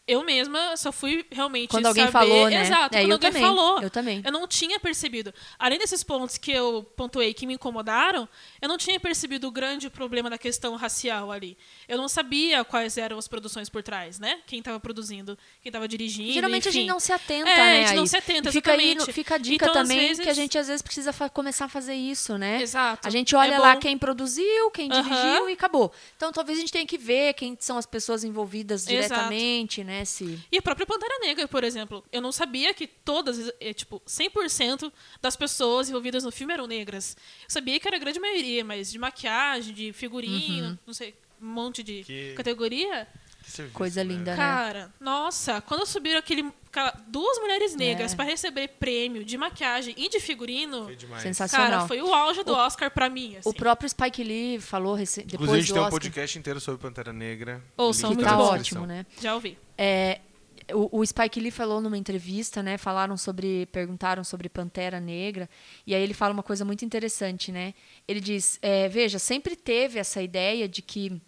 [0.06, 2.12] eu mesma só fui realmente Quando alguém saber...
[2.28, 2.60] falou, né?
[2.62, 3.82] Exato, É, quando eu alguém também, falou.
[3.82, 4.22] eu também.
[4.24, 5.32] Eu não tinha percebido.
[5.58, 8.28] Além desses pontos que eu pontuei que me incomodaram,
[8.60, 11.56] eu não tinha percebido o grande problema da questão racial ali.
[11.88, 14.40] Eu não sabia quais eram as produções por trás, né?
[14.46, 16.80] Quem estava produzindo, quem estava dirigindo, Geralmente a enfim.
[16.80, 17.84] gente não se atenta, É, né?
[17.84, 19.12] a gente não se atenta, E fica aí, exatamente.
[19.12, 21.94] fica a dica Então, também vezes- que a gente às vezes precisa começar a fazer
[21.94, 22.60] isso, né?
[22.60, 23.08] Exato.
[23.08, 25.90] A gente olha É lá quem produziu, quem dirigiu e acabou.
[26.16, 28.92] Então talvez a gente tenha que ver quem são as pessoas envolvidas Exato.
[29.08, 30.04] diretamente, né?
[30.04, 30.38] Se...
[30.50, 32.04] E a própria Pantera Negra, por exemplo.
[32.12, 37.16] Eu não sabia que todas, eh, tipo, 100% das pessoas envolvidas no filme eram negras.
[37.44, 40.78] Eu sabia que era a grande maioria, mas de maquiagem, de figurino, Uhum.
[40.86, 43.06] não sei, um monte de Que- categoria.
[43.46, 44.12] Serviço, Coisa né?
[44.12, 44.36] linda, né?
[44.36, 46.50] Cara, nossa, quando subiram aquele,
[47.06, 48.16] duas mulheres negras É.
[48.16, 51.22] pra receber prêmio de maquiagem e de figurino, Foi demais.
[51.22, 51.68] Sensacional.
[51.70, 53.36] cara, foi o auge do Oscar pra mim.
[53.36, 53.48] Assim.
[53.48, 56.38] O próprio Spike Lee falou rece- Inclusive, depois a gente do tem um Oscar, podcast
[56.38, 57.62] inteiro sobre Pantera Negra.
[57.76, 59.06] Ouçam, que muito tá ótimo, né?
[59.20, 59.56] Já ouvi.
[59.78, 60.20] É,
[60.72, 62.78] o, o Spike Lee falou numa entrevista, né?
[62.78, 65.48] Falaram sobre, perguntaram sobre Pantera Negra,
[65.86, 67.74] e aí ele fala uma coisa muito interessante, né?
[68.08, 71.20] Ele diz, é, veja, sempre teve essa ideia de que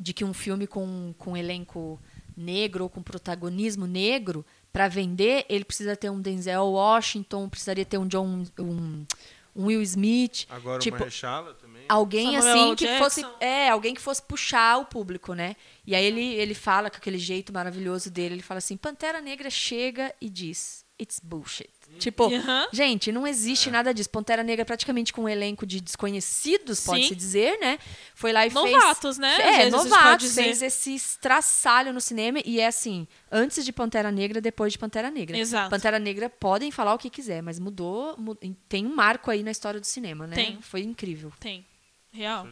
[0.00, 2.00] de que um filme com, com elenco
[2.36, 7.96] negro ou com protagonismo negro para vender ele precisa ter um Denzel Washington, precisaria ter
[7.98, 9.06] um John um,
[9.54, 11.84] um Will Smith, Agora tipo, o Mahershala também.
[11.88, 12.76] alguém Samuel assim L.
[12.76, 13.04] que Jackson.
[13.04, 15.54] fosse é alguém que fosse puxar o público né
[15.86, 19.48] e aí ele ele fala com aquele jeito maravilhoso dele ele fala assim Pantera Negra
[19.48, 22.66] chega e diz it's bullshit tipo Aham.
[22.72, 27.08] gente não existe nada disso Pantera Negra praticamente com um elenco de desconhecidos pode se
[27.10, 27.14] Sim.
[27.14, 27.78] dizer né
[28.14, 29.36] foi lá e Novatos, fez né?
[29.36, 34.40] Às é novatos fez esse estraçalho no cinema e é assim antes de Pantera Negra
[34.40, 35.70] depois de Pantera Negra Exato.
[35.70, 38.34] Pantera Negra podem falar o que quiser mas mudou mu-
[38.68, 40.58] tem um marco aí na história do cinema né Tem.
[40.60, 41.64] foi incrível Tem.
[42.10, 42.46] Real.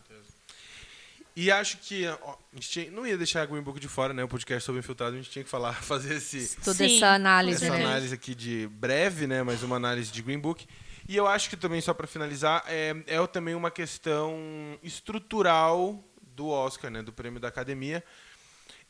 [1.34, 4.12] E acho que ó, a gente tinha- não ia deixar a Green Book de fora,
[4.12, 4.22] né?
[4.22, 7.60] O podcast sobre infiltrado, a gente tinha que falar, fazer esse, toda Sim, essa análise,
[7.60, 7.84] com essa né?
[7.84, 9.42] análise aqui de breve, né?
[9.42, 10.66] Mas uma análise de Green Book.
[11.08, 16.02] E eu acho que também, só para finalizar, é, é também uma questão estrutural
[16.34, 17.02] do Oscar, né?
[17.02, 18.04] Do prêmio da Academia.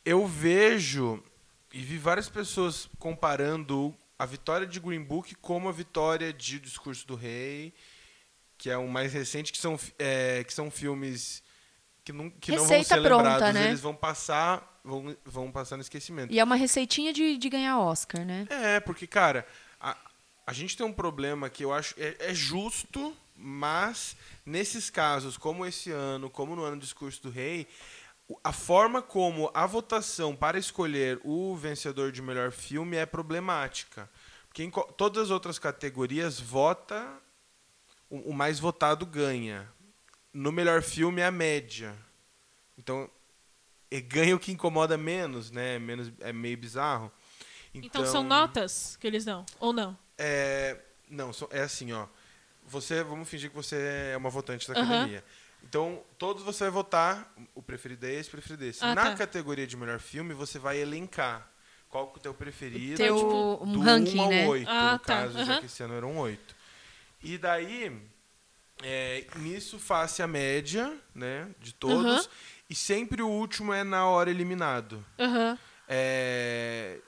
[0.05, 1.23] Eu vejo
[1.73, 6.61] e vi várias pessoas comparando a vitória de Green Book como a vitória de O
[6.61, 7.73] Discurso do Rei,
[8.59, 11.42] que é o mais recente, que são, é, que são filmes
[12.05, 13.69] que não, que não vão ser pronta, lembrados, né?
[13.69, 16.33] eles vão passar, vão, vão passar no esquecimento.
[16.33, 18.47] E é uma receitinha de, de ganhar Oscar, né?
[18.51, 19.47] É, porque, cara,
[19.81, 19.97] a,
[20.47, 25.65] a gente tem um problema que eu acho é, é justo, mas nesses casos, como
[25.65, 27.69] esse ano, como no ano do discurso do rei,
[28.43, 34.09] a forma como a votação para escolher o vencedor de melhor filme é problemática.
[34.49, 37.09] Porque em todas as outras categorias, vota,
[38.11, 39.69] o, o mais votado ganha.
[40.33, 41.95] No melhor filme, é a média.
[42.79, 43.09] Então,
[44.09, 45.79] ganha o que incomoda menos, né?
[45.79, 47.13] Menos, é meio bizarro.
[47.75, 49.97] Então, são notas que eles dão, ou não?
[50.19, 52.07] É, não, é assim, ó.
[52.67, 55.25] Você, vamos fingir que você é uma votante da academia.
[55.65, 58.85] Então, todos você vai votar, o preferido é esse, o preferido é esse.
[58.85, 59.17] Ah, Na tá.
[59.17, 61.49] categoria de melhor filme, você vai elencar
[61.89, 62.97] qual que é o teu preferido.
[62.97, 64.49] Ter tipo, o- um do ranking, 1 ao né?
[64.49, 65.05] 8, Ah, no tá.
[65.07, 65.61] caso, já Aham.
[65.61, 66.55] que esse ano eram 8.
[67.23, 67.97] E daí,
[68.83, 72.29] é, nisso faz a média, né, de todos.
[72.69, 75.05] E sempre o último é na hora eliminado.
[75.19, 75.59] Aham.
[75.89, 76.99] É,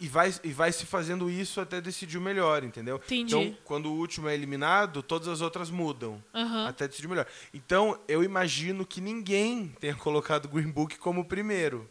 [0.00, 2.96] e, vai, e vai se fazendo isso até decidir o melhor, entendeu?
[2.96, 3.34] Entendi.
[3.34, 6.22] Então, quando o último é eliminado, todas as outras mudam.
[6.68, 7.26] Até decidir o melhor.
[7.52, 11.90] Então, eu imagino que ninguém tenha colocado o Green Book como primeiro.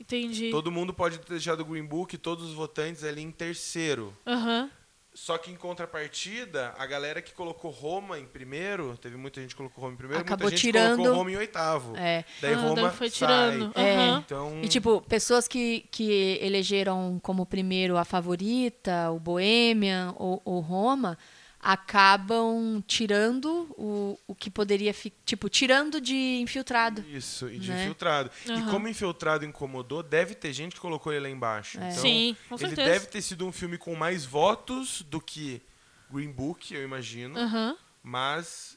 [0.00, 0.50] Entendi.
[0.50, 4.16] Todo mundo pode ter deixado o Green Book, todos os votantes ali em terceiro.
[4.26, 4.70] Aham.
[5.14, 9.56] Só que em contrapartida, a galera que colocou Roma em primeiro, teve muita gente que
[9.56, 11.96] colocou Roma em primeiro, Acabou muita gente tirando- colocou Roma em oitavo.
[11.96, 12.24] É.
[12.40, 13.18] Daí Ah, Roma daí foi sai.
[13.18, 13.72] tirando.
[13.78, 13.94] É.
[13.94, 14.22] Aham.
[14.24, 20.60] Então, E, tipo, pessoas que, que elegeram como primeiro a favorita, o Bohemian ou, ou
[20.60, 21.18] Roma,
[21.62, 25.16] acabam tirando o, o que poderia ficar.
[25.24, 27.04] Tipo, tirando de infiltrado.
[27.08, 27.82] Isso, e de né?
[27.84, 28.30] infiltrado.
[28.44, 28.70] E Aham.
[28.70, 31.78] como infiltrado incomodou, deve ter gente que colocou ele lá embaixo.
[31.80, 31.90] É.
[31.90, 32.90] Então, Sim, com ele certeza.
[32.90, 35.62] deve ter sido um filme com mais votos do que
[36.10, 37.38] Green Book, eu imagino.
[37.38, 37.76] Aham.
[38.02, 38.76] Mas,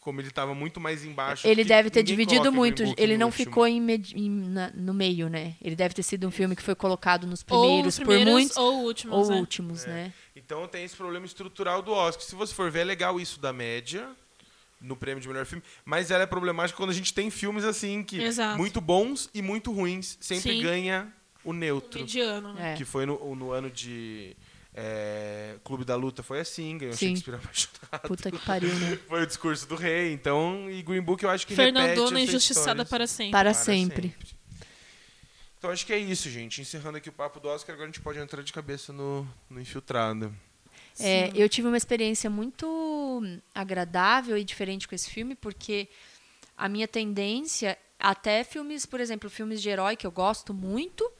[0.00, 1.46] como ele estava muito mais embaixo.
[1.46, 2.82] Ele que deve ter dividido muito.
[2.96, 3.44] Ele não último.
[3.44, 5.54] ficou em med- em- na- no meio, né?
[5.60, 8.56] Ele deve ter sido um filme que foi colocado nos primeiros, os primeiros por muitos
[8.56, 9.40] ou últimos, ou né?
[9.40, 10.12] últimos, né?
[10.34, 12.24] Então tem esse problema estrutural do Oscar.
[12.24, 14.08] Se você for ver, é legal isso da média
[14.80, 18.02] no prêmio de melhor filme, mas ela é problemática quando a gente tem filmes assim
[18.02, 18.56] que Exato.
[18.56, 20.62] muito bons e muito ruins sempre Sim.
[20.62, 21.12] ganha
[21.44, 22.00] o neutro.
[22.00, 22.72] Mediano, né?
[22.72, 22.76] É.
[22.76, 24.34] Que foi no, no ano de
[24.74, 27.08] é, Clube da Luta foi assim, ganhou Sim.
[27.08, 28.08] Shakespeare apaixonado.
[28.08, 28.98] Puta que pariu, né?
[29.08, 30.12] Foi o discurso do rei.
[30.12, 33.32] Então, e Green Book eu acho que Fernandona injustiçada para sempre.
[33.32, 34.14] Para Para sempre.
[35.58, 36.60] Então acho que é isso, gente.
[36.62, 39.60] Encerrando aqui o papo do Oscar, agora a gente pode entrar de cabeça no, no
[39.60, 40.34] Infiltrado.
[40.98, 43.22] É, eu tive uma experiência muito
[43.54, 45.88] agradável e diferente com esse filme, porque
[46.56, 51.10] a minha tendência, até filmes, por exemplo, filmes de herói que eu gosto muito,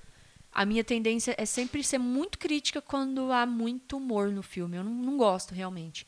[0.53, 4.77] a minha tendência é sempre ser muito crítica quando há muito humor no filme.
[4.77, 6.07] Eu não, não gosto realmente.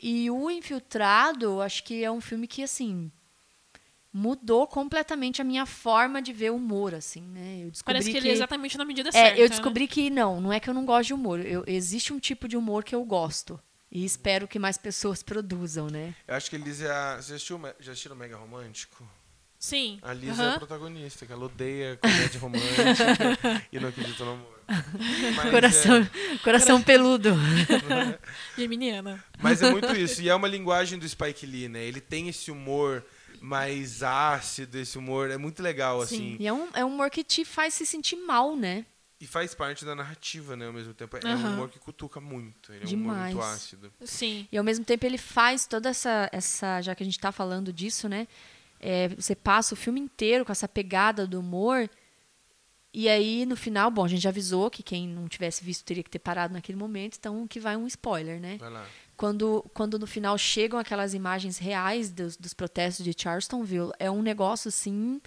[0.00, 3.10] E o Infiltrado, acho que é um filme que, assim,
[4.12, 7.62] mudou completamente a minha forma de ver humor, assim, né?
[7.64, 9.38] Eu descobri Parece que, ele é exatamente na medida é, certa.
[9.38, 9.48] eu né?
[9.48, 11.40] descobri que não, não é que eu não gosto de humor.
[11.40, 13.58] Eu, existe um tipo de humor que eu gosto.
[13.90, 16.14] E espero que mais pessoas produzam, né?
[16.28, 16.58] Eu acho que é.
[16.58, 17.20] Você já
[17.80, 19.08] já assistiu o Mega Romântico?
[19.64, 19.98] Sim.
[20.02, 20.54] A Liz é Aham.
[20.56, 24.60] a protagonista, que ela odeia comédia romântica e não acredita no amor.
[25.34, 26.10] Mas coração
[26.42, 27.30] coração peludo.
[28.58, 29.24] Geminiana.
[29.38, 30.20] Mas é muito isso.
[30.20, 31.82] E é uma linguagem do Spike Lee, né?
[31.82, 33.02] Ele tem esse humor
[33.40, 35.30] mais ácido, esse humor.
[35.30, 36.36] É muito legal, assim.
[36.38, 38.84] E é um, é um humor que te faz se sentir mal, né?
[39.18, 40.66] E faz parte da narrativa, né?
[40.66, 41.16] Ao mesmo tempo.
[41.16, 41.52] É um Aham.
[41.54, 42.70] humor que cutuca muito.
[42.70, 43.54] Ele é um humor muito Demais.
[43.54, 43.90] ácido.
[44.04, 44.46] Sim.
[44.52, 46.28] E ao mesmo tempo ele faz toda essa.
[46.30, 48.28] essa já que a gente tá falando disso, né?
[48.80, 51.88] É, você passa o filme inteiro com essa pegada do humor.
[52.92, 56.02] E aí, no final, bom, a gente já avisou que quem não tivesse visto teria
[56.02, 58.56] que ter parado naquele momento, então que vai um spoiler, né?
[58.60, 58.86] Vai lá.
[59.16, 64.22] quando, quando no final chegam aquelas imagens reais dos, dos protestos de Charlestonville, é um
[64.22, 65.20] negócio assim.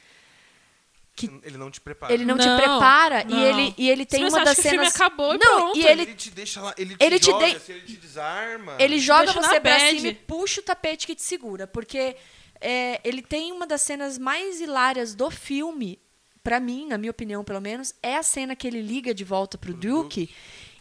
[1.13, 2.13] Que- Ele não te prepara.
[2.13, 3.38] Ele não, te Não, prepara não.
[3.38, 4.95] e ele, e ele tem uma das que o filme cenas.
[4.95, 5.77] acabou e não, pronto.
[5.79, 7.97] e Ele, ele, te deixa lá, ele te ele te joga, dei- assim, ele te
[7.97, 8.77] desarma.
[8.79, 9.95] ele joga você bad.
[9.97, 11.65] cima e puxa o tapete que te segura.
[11.65, 12.15] Porque
[12.62, 16.00] é, ele tem uma das cenas mais hilárias do filme,
[16.43, 19.58] pra mim, na minha opinião, pelo menos, é a cena que ele liga de volta
[19.58, 20.30] pro, Duke.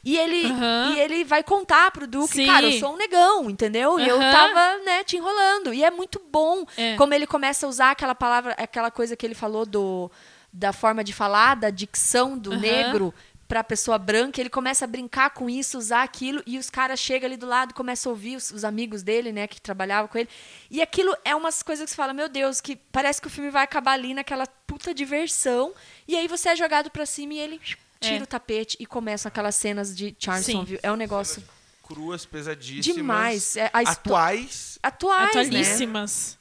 [0.04, 0.92] E ele, Aham.
[0.94, 2.46] e ele vai contar pro Duke, Sim.
[2.46, 3.98] cara, eu sou um negão, entendeu?
[3.98, 5.74] E eu tava, né, te enrolando.
[5.74, 6.94] E é muito bom É.
[6.94, 10.08] como ele começa a usar aquela palavra, aquela coisa que ele falou do,
[10.52, 12.60] da forma de falar, da dicção do Aham.
[12.60, 13.14] negro
[13.48, 17.26] pra pessoa branca, ele começa a brincar com isso, usar aquilo, e os caras chegam
[17.28, 20.28] ali do lado, começam a ouvir os, os amigos dele, né, que trabalhavam com ele.
[20.70, 23.50] E aquilo é umas coisas que você fala, meu Deus, que parece que o filme
[23.50, 25.72] vai acabar ali naquela puta diversão,
[26.08, 27.60] e aí você é jogado pra cima e ele
[28.00, 28.22] tira É.
[28.22, 30.80] o tapete e começam aquelas cenas de Charlestonville.
[30.82, 31.42] É um negócio
[31.82, 32.96] Cruas, pesadíssimas.
[32.96, 33.56] demais.
[33.56, 34.78] É, a Atuais.
[34.82, 35.28] Atuais, né?
[35.28, 36.38] Atualíssimas.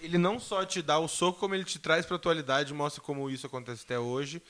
[0.00, 3.28] Ele não só te dá o soco, como ele te traz pra atualidade, mostra como
[3.28, 4.40] isso acontece até hoje.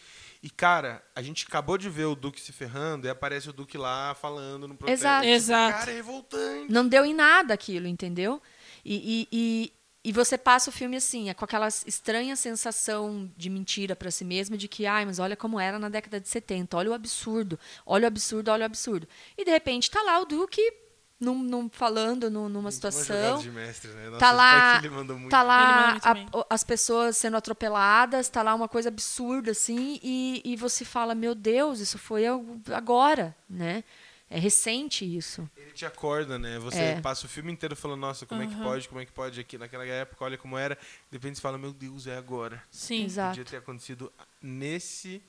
[0.42, 3.76] E, cara, a gente acabou de ver o Duque se ferrando e aparece o Duque
[3.76, 5.04] lá falando no protesto.
[5.04, 5.26] Exato.
[5.26, 5.78] Exato.
[5.78, 6.72] Cara, é revoltante.
[6.72, 8.40] Não deu em nada aquilo, entendeu?
[8.82, 9.72] E, e, e,
[10.02, 14.24] e você passa o filme assim, é com aquela estranha sensação de mentira pra si
[14.24, 17.60] mesmo, de que, ai, mas olha como era na década de 70, olha o absurdo,
[17.84, 19.06] olha o absurdo, olha o absurdo.
[19.36, 20.62] E de repente tá lá o Duque
[21.20, 23.38] num, num- falando num- numa Uma situação.
[23.38, 24.06] de mestre, né?
[24.06, 24.80] Nossa, Tá lá,
[25.28, 30.56] tá lá a- as pessoas sendo atropeladas, tá lá uma coisa absurda assim, e, e
[30.56, 32.24] você fala, meu Deus, isso foi
[32.72, 33.84] agora, né?
[34.32, 35.48] É recente isso.
[35.56, 36.56] Ele te acorda, né?
[36.60, 37.00] Você É.
[37.00, 39.58] passa o filme inteiro falando, nossa, como é que pode, como é que pode aqui
[39.58, 40.76] naquela época, olha como era.
[41.10, 42.62] De repente você fala, meu Deus, é agora.
[42.70, 43.04] Sim.
[43.06, 43.30] Exato.
[43.30, 45.20] Podia ter acontecido nesse.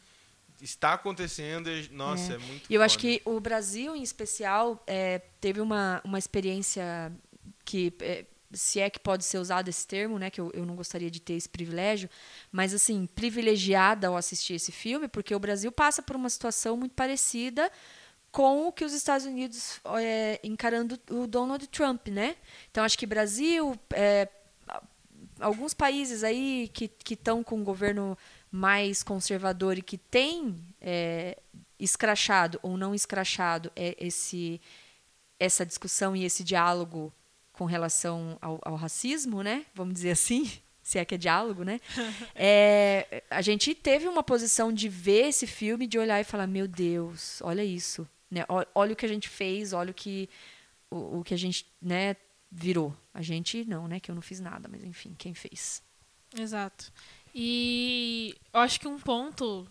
[0.61, 3.07] Está acontecendo, e, nossa, é, muito E eu acho foda.
[3.07, 7.11] que o Brasil, em especial, é, teve uma, uma experiência
[7.65, 10.75] que, é, se é que pode ser usado esse termo, né, que eu, eu não
[10.75, 12.07] gostaria de ter esse privilégio,
[12.51, 16.93] mas, assim, privilegiada ao assistir esse filme, porque o Brasil passa por uma situação muito
[16.93, 17.71] parecida
[18.31, 22.35] com o que os Estados Unidos é, encarando o Donald Trump, né?
[22.69, 24.29] Então, acho que Brasil, é,
[25.39, 28.17] alguns países aí que estão com um governo
[28.51, 31.37] mais conservador e que tem é,
[31.79, 34.59] escrachado ou não escrachado é, esse,
[35.39, 37.13] essa discussão e esse diálogo
[37.53, 39.65] com relação ao, ao racismo, né?
[39.73, 40.51] Vamos dizer assim,
[40.83, 41.79] se é que é diálogo, né?
[42.35, 46.67] É, a gente teve uma posição de ver esse filme, de olhar e falar, meu
[46.67, 48.43] Deus, olha isso, né?
[48.49, 50.29] Ol- Olha o que a gente fez, olha o que
[50.89, 52.15] o, o que a gente, né,
[52.51, 52.93] virou.
[53.13, 53.99] A gente não, né?
[53.99, 55.81] Que eu não fiz nada, mas enfim, quem fez.
[56.37, 56.91] Exato.
[57.33, 59.67] E eu acho que um ponto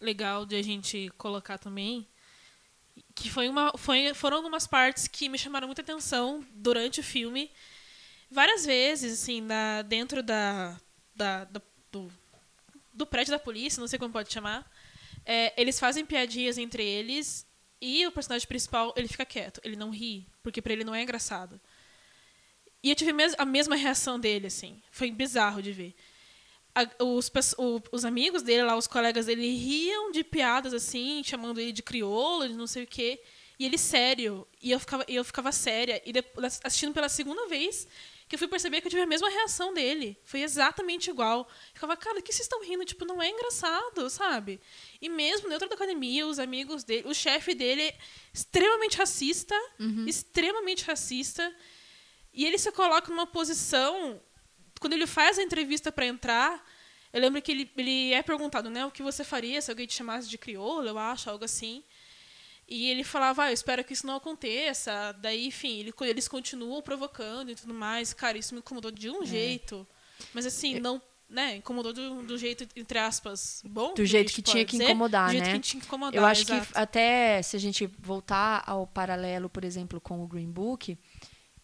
[0.00, 2.06] legal de a gente colocar também
[3.14, 7.50] que foi uma foi, foram algumas partes que me chamaram muita atenção durante o filme.
[8.30, 10.76] Várias vezes assim na, dentro da,
[11.14, 12.10] da, da- do,
[12.92, 14.70] do prédio da polícia não sei como pode chamar
[15.24, 17.46] é, eles fazem piadinhas entre eles
[17.80, 21.02] e o personagem principal ele fica quieto ele não ri porque pra ele não é
[21.02, 21.60] engraçado.
[22.82, 24.80] E eu tive a mesma reação dele assim.
[24.90, 25.94] Foi bizarro de ver
[26.82, 31.58] a- os, o- os amigos dele lá, os colegas dele, riam de piadas assim, chamando
[31.60, 33.20] ele de crioulo, de não sei o quê.
[33.58, 34.46] E ele sério.
[34.62, 36.02] E eu ficava, eu ficava séria.
[36.04, 37.88] E depois, assistindo pela segunda vez,
[38.28, 40.18] que eu fui perceber que eu tive a mesma reação dele.
[40.24, 41.48] Foi exatamente igual.
[41.48, 42.84] Eu ficava, cara, o que vocês estão rindo?
[42.84, 44.60] Tipo, não é engraçado, sabe?
[45.00, 47.96] E mesmo dentro da academia, os amigos dele, o chefe dele é
[48.34, 49.54] extremamente racista,
[50.06, 51.54] extremamente racista.
[52.34, 54.20] E ele se coloca numa posição.
[54.80, 56.64] Quando ele faz a entrevista para entrar,
[57.12, 58.84] eu lembro que ele, ele é perguntado, né?
[58.84, 61.82] O que você faria se alguém te chamasse de crioulo, eu acho, algo assim.
[62.68, 65.16] E ele falava, ah, eu espero que isso não aconteça.
[65.20, 68.12] Daí, enfim, ele, eles continuam provocando e tudo mais.
[68.12, 69.86] Cara, isso me incomodou de um jeito.
[70.34, 71.00] Mas assim, não.
[71.28, 73.94] Né, incomodou do, do jeito, entre aspas, bom.
[73.94, 75.52] Do jeito que tinha que incomodar, do jeito né?
[75.54, 76.72] que tinha que incomodar, Eu acho exato.
[76.72, 80.96] que até se a gente voltar ao paralelo, por exemplo, com o Green Book,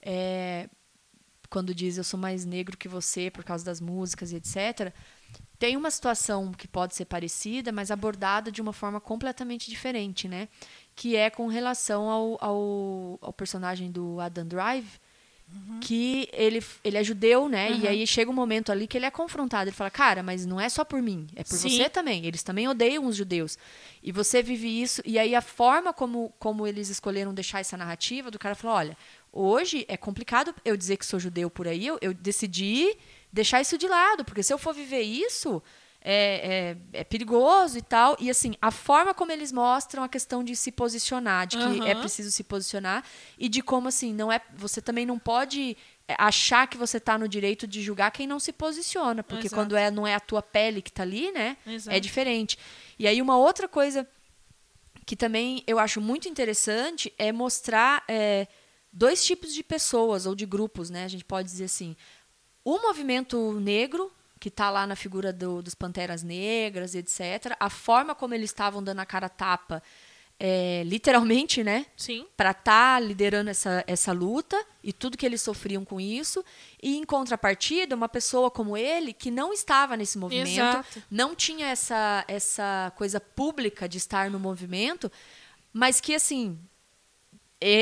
[0.00, 0.68] é,
[1.52, 4.90] quando diz eu sou mais negro que você por causa das músicas e etc.
[5.58, 10.48] Tem uma situação que pode ser parecida, mas abordada de uma forma completamente diferente, né?
[10.96, 14.88] Que é com relação ao, ao, ao personagem do Adam Drive,
[15.80, 17.72] que ele, ele é judeu, né?
[17.72, 19.68] E aí chega um momento ali que ele é confrontado.
[19.68, 21.68] Ele fala, cara, mas não é só por mim, é por Sim.
[21.68, 22.24] você também.
[22.24, 23.58] Eles também odeiam os judeus.
[24.02, 25.02] E você vive isso.
[25.04, 28.96] E aí a forma como, como eles escolheram deixar essa narrativa do cara falou: olha,
[29.32, 31.86] hoje é complicado eu dizer que sou judeu por aí.
[31.86, 32.96] Eu, eu decidi
[33.32, 35.62] deixar isso de lado, porque se eu for viver isso.
[36.04, 38.16] É, é, é perigoso e tal.
[38.18, 41.86] E assim, a forma como eles mostram a questão de se posicionar, de que Aham.
[41.86, 43.04] é preciso se posicionar,
[43.38, 44.40] e de como assim, não é.
[44.56, 45.76] Você também não pode
[46.08, 49.22] é, achar que você está no direito de julgar quem não se posiciona.
[49.22, 49.62] Porque Exato.
[49.62, 51.56] quando é, não é a tua pele que está ali, né?
[51.64, 51.96] Exato.
[51.96, 52.58] É diferente.
[52.98, 54.04] E aí, uma outra coisa
[55.06, 58.46] que também eu acho muito interessante é mostrar é,
[58.92, 61.04] dois tipos de pessoas ou de grupos, né?
[61.04, 61.96] A gente pode dizer assim.
[62.64, 67.56] O movimento negro, que está lá na figura do- dos Panteras Negras, etc.
[67.58, 69.82] A forma como eles estavam dando a cara a tapa,
[70.38, 71.86] é, literalmente, né?
[71.96, 72.26] Sim.
[72.36, 76.44] para estar liderando essa, essa luta e tudo que eles sofriam com isso.
[76.82, 81.02] E, em contrapartida, uma pessoa como ele, que não estava nesse movimento, Exato.
[81.10, 85.10] não tinha essa, essa coisa pública de estar no movimento,
[85.72, 86.58] mas que, assim,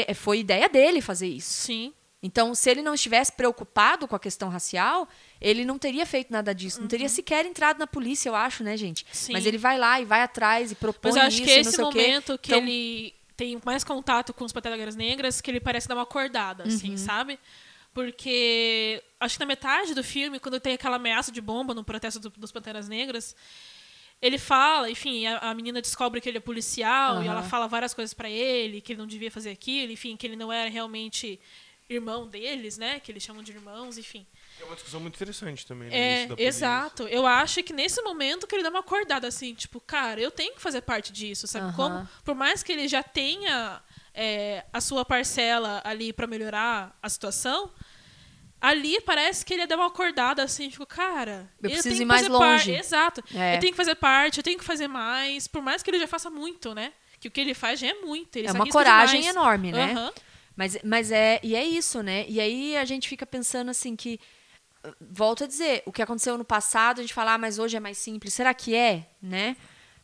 [0.08, 1.50] é- foi ideia dele fazer isso.
[1.50, 1.92] Sim.
[2.22, 5.08] Então, se ele não estivesse preocupado com a questão racial,
[5.40, 6.78] ele não teria feito nada disso.
[6.80, 9.04] Não teria sequer entrado na polícia, eu acho, né, gente?
[9.04, 9.08] Uhum.
[9.12, 9.32] Sim.
[9.32, 11.80] Mas ele vai lá e vai atrás e propõe Mas eu acho isso que esse
[11.80, 15.94] momento que Então, ele tem mais contato com os Panteras Negras, que ele parece dar
[15.94, 16.68] uma acordada, Uhum.
[16.68, 17.38] assim, sabe?
[17.94, 22.20] Porque acho que na metade do filme, quando tem aquela ameaça de bomba no protesto
[22.20, 23.34] do- dos Panteras Negras,
[24.22, 27.94] ele fala, enfim, a, a menina descobre que ele é policial e ela fala várias
[27.94, 31.40] coisas pra ele, que ele não devia fazer aquilo, enfim, que ele não era realmente
[31.88, 33.00] irmão deles, né?
[33.00, 34.26] Que eles chamam de irmãos, enfim.
[34.60, 35.88] É uma discussão muito interessante também.
[35.88, 37.08] no É, exato.
[37.08, 40.54] Eu acho que nesse momento que ele dá uma acordada assim, tipo, cara, eu tenho
[40.54, 41.66] que fazer parte disso, sabe?
[41.66, 41.74] Aham.
[41.74, 43.82] Como, por mais que ele já tenha
[44.14, 47.72] é, a sua parcela ali pra melhorar a situação,
[48.60, 52.28] ali parece que ele dá uma acordada assim, tipo, cara, Eu preciso tenho ir mais
[52.28, 52.72] longe.
[52.72, 53.22] Exato.
[53.34, 53.56] É.
[53.56, 56.06] Eu tenho que fazer parte, eu tenho que fazer mais, por mais que ele já
[56.06, 56.92] faça muito, né?
[57.18, 58.36] Que o que ele faz já é muito.
[58.38, 59.36] É uma coragem demais.
[59.36, 59.92] enorme, né?
[59.92, 60.12] Aham.
[60.56, 62.26] Mas, mas é, e é isso, né?
[62.28, 64.20] E aí a gente fica pensando assim que,
[64.84, 67.76] uh, volto a dizer, o que aconteceu no passado, a gente fala, ah, mas hoje
[67.76, 68.34] é mais simples.
[68.34, 69.56] Será que é, né?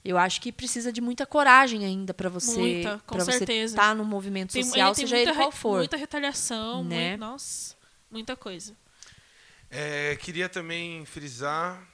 [0.04, 3.74] Eu acho que precisa de muita coragem ainda para você, Muita, com para você certeza.
[3.74, 5.78] estar no movimento Tem- social, tem seja muita ele qual for.
[5.78, 7.08] Muita retaliação, Né?
[7.10, 7.74] muito- nossa,
[8.10, 8.76] muita coisa.
[9.70, 11.86] É, queria também frisar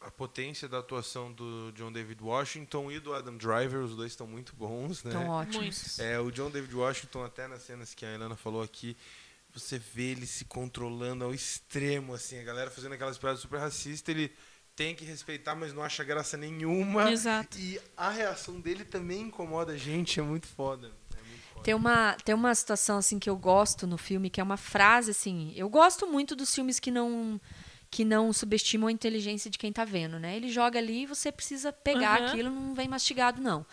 [0.00, 3.82] a potência da atuação do John David Washington e do Adam Driver.
[3.82, 5.10] Os dois estão muito bons, né?
[5.10, 5.98] Então, ótimos.
[5.98, 8.96] É, o John David Washington, até nas cenas que a Helena falou aqui,
[9.54, 14.14] você vê ele se controlando ao extremo, assim, a galera fazendo aquelas piadas super racistas,
[14.14, 14.32] ele
[14.74, 17.10] tem que respeitar, mas não acha graça nenhuma.
[17.10, 17.58] Exato.
[17.58, 20.90] E a reação dele também incomoda a gente, é muito foda.
[21.62, 25.10] Tem uma, tem uma situação assim que eu gosto no filme, que é uma frase
[25.12, 25.52] assim.
[25.56, 27.40] Eu gosto muito dos filmes que não
[27.90, 30.34] que não subestimam a inteligência de quem tá vendo, né?
[30.34, 32.26] Ele joga ali e você precisa pegar Aham.
[32.26, 33.66] aquilo, não vem mastigado não.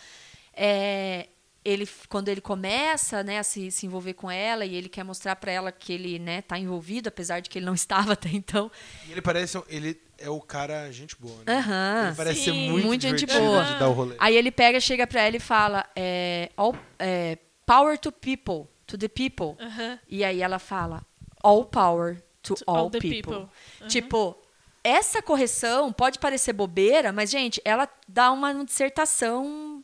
[0.53, 1.29] É,
[1.63, 5.37] ele quando ele começa, né, a se, se envolver com ela e ele quer mostrar
[5.37, 8.69] para ela que ele, né, tá envolvido, apesar de que ele não estava até então.
[9.07, 11.57] E ele parece, ele é o cara gente boa, né?
[11.57, 12.07] Aham.
[12.07, 12.45] Ele parece Sim.
[12.45, 13.63] ser muito, Muito gente boa.
[13.63, 14.15] de dar o rolê.
[14.19, 17.37] Aí ele pega, chega para ela e fala, é, all, é,
[17.69, 19.55] power to people, to the people.
[19.63, 19.99] Aham.
[20.07, 21.05] E aí ela fala
[21.43, 23.09] all power to, To all, all people.
[23.09, 23.49] people.
[23.81, 23.87] Uhum.
[23.87, 24.35] Tipo,
[24.83, 29.83] essa correção pode parecer bobeira, mas gente, ela dá uma dissertação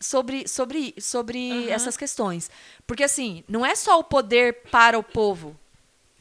[0.00, 1.68] sobre sobre sobre Uhum.
[1.70, 2.50] essas questões.
[2.86, 5.56] Porque assim, não é só o poder para o povo,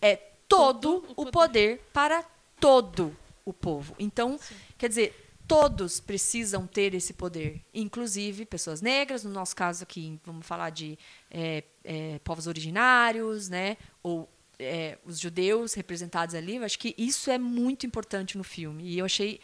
[0.01, 0.15] é
[0.47, 1.81] todo, Todo o o poder.
[1.93, 2.23] para
[2.59, 3.95] todo o povo.
[3.99, 4.39] Então,
[4.77, 10.45] quer dizer, todos precisam ter esse poder, inclusive pessoas negras, no nosso caso aqui, vamos
[10.45, 10.99] falar de
[11.31, 13.77] é, é, povos originários, né?
[14.03, 14.29] Ou
[14.59, 16.57] é, os judeus representados ali.
[16.57, 18.83] Eu acho que isso é muito importante no filme.
[18.83, 19.39] E eu achei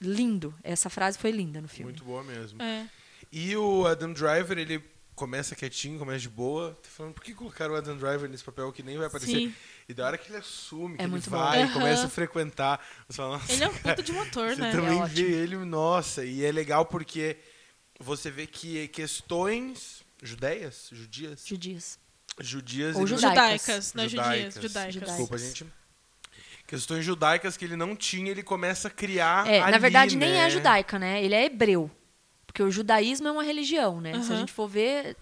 [0.00, 0.54] lindo.
[0.62, 1.92] Essa frase foi linda no filme.
[1.92, 2.60] Muito boa mesmo.
[2.60, 2.88] É.
[3.30, 4.82] E o Adam Driver, ele
[5.18, 6.78] começa quietinho, começa de boa.
[6.82, 9.32] Tô falando, por que colocaram o Adam Driver nesse papel que nem vai aparecer?
[9.36, 9.54] Sim.
[9.88, 11.36] E da hora que ele assume, que É ele muito bom.
[11.38, 11.72] vai, Aham.
[11.72, 12.80] começa a frequentar.
[13.08, 14.70] Você fala, nossa, Ele é um puta de motor, Você né?
[14.70, 15.28] também É vê ótimo.
[15.28, 17.36] ele, nossa, e é legal porque
[17.98, 21.98] você vê que questões judeias, judias, Judias.
[22.40, 23.60] judias Ou ele- judaicas.
[23.62, 24.54] Judaicas, não é Judaicas.
[24.54, 24.94] judias, judaicas.
[24.94, 25.16] Judaicas.
[25.16, 25.66] Desculpa, gente.
[26.66, 30.32] Questões judaicas que ele não tinha, ele começa a criar É, ali, na verdade, nem
[30.32, 30.46] né?
[30.46, 31.24] é judaica, né?
[31.24, 31.90] Ele é hebreu.
[32.58, 34.20] Porque o judaísmo é uma religião, né?
[34.20, 35.16] Se a gente for ver,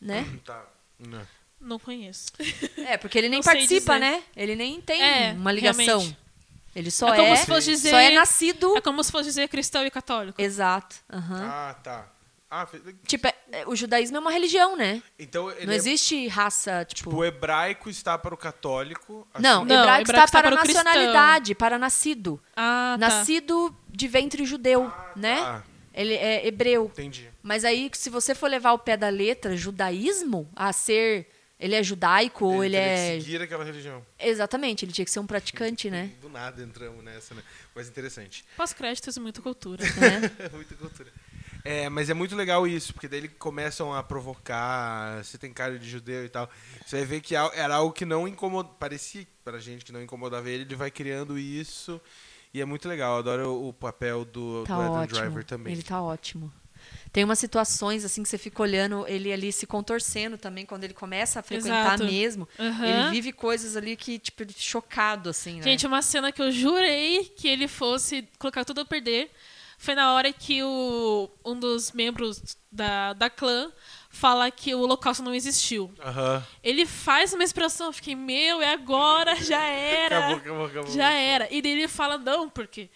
[0.00, 0.26] né?
[0.44, 0.64] Tá.
[0.98, 1.22] Não.
[1.60, 2.32] Não conheço.
[2.76, 4.20] É, porque ele nem Não participa, né?
[4.36, 5.84] Ele nem tem É, uma ligação.
[6.00, 6.18] realmente.
[6.74, 7.90] Ele só é como é, se fosse dizer.
[7.90, 8.76] só é nascido.
[8.76, 10.42] É como se fosse dizer cristão e católico.
[10.42, 10.96] Exato.
[11.12, 11.40] aham.
[11.44, 12.08] Ah, tá.
[12.50, 12.66] Ah,
[13.06, 15.00] Tipo, é- é, o judaísmo é uma religião, né?
[15.18, 17.10] então ele Não é- existe raça, tipo.
[17.10, 19.26] tipo, o hebraico está para o católico.
[19.32, 20.84] assim- não, Não, hebraico hebraico está está para a para o cristão.
[20.84, 22.42] nacionalidade, para nascido.
[22.56, 23.08] Ah, tá.
[23.08, 25.36] Nascido de ventre judeu, né?
[25.40, 25.62] tá.
[25.94, 26.86] Ele é hebreu.
[26.86, 27.28] Entendi.
[27.42, 31.28] Mas aí, se você for levar o pé da letra, judaísmo, a ser.
[31.60, 33.14] Ele é judaico ou ele é.
[33.16, 34.04] que seguir aquela religião.
[34.18, 36.10] Exatamente, ele tinha que ser um praticante, né?
[36.20, 37.42] Do nada entramos nessa, né?
[37.72, 38.44] Mas interessante.
[38.56, 39.84] Pós-créditos e muita cultura.
[40.02, 40.48] É.
[40.50, 41.12] Muita cultura.
[41.64, 45.78] É, mas é muito legal isso, porque daí eles começam a provocar, você tem cara
[45.78, 46.50] de judeu e tal.
[46.84, 50.50] Você vai ver que era algo que não incomodava, parecia pra gente que não incomodava
[50.50, 52.00] ele, ele vai criando isso.
[52.54, 55.20] E é muito legal, eu adoro o, papel do, Tá do Adam ótimo.
[55.20, 55.72] Driver também.
[55.72, 56.52] Ele tá ótimo.
[57.12, 60.94] Tem umas situações assim que você fica olhando ele ali se contorcendo também quando ele
[60.94, 62.04] começa a frequentar Exato.
[62.04, 62.48] mesmo.
[62.58, 62.86] Aham.
[62.86, 65.62] Ele vive coisas ali que tipo chocado assim, né?
[65.62, 69.30] Gente, uma cena que eu jurei que ele fosse colocar tudo a perder
[69.76, 73.70] foi na hora que o, um dos membros da, da clã
[74.12, 75.92] fala que o holocausto não existiu.
[76.04, 76.44] Aham.
[76.62, 80.18] Ele faz uma expressão, eu fiquei, meu, é agora, já era.
[80.18, 80.90] Acabou, acabou, acabou.
[80.92, 81.48] Já era.
[81.50, 82.88] E daí ele fala, não, porque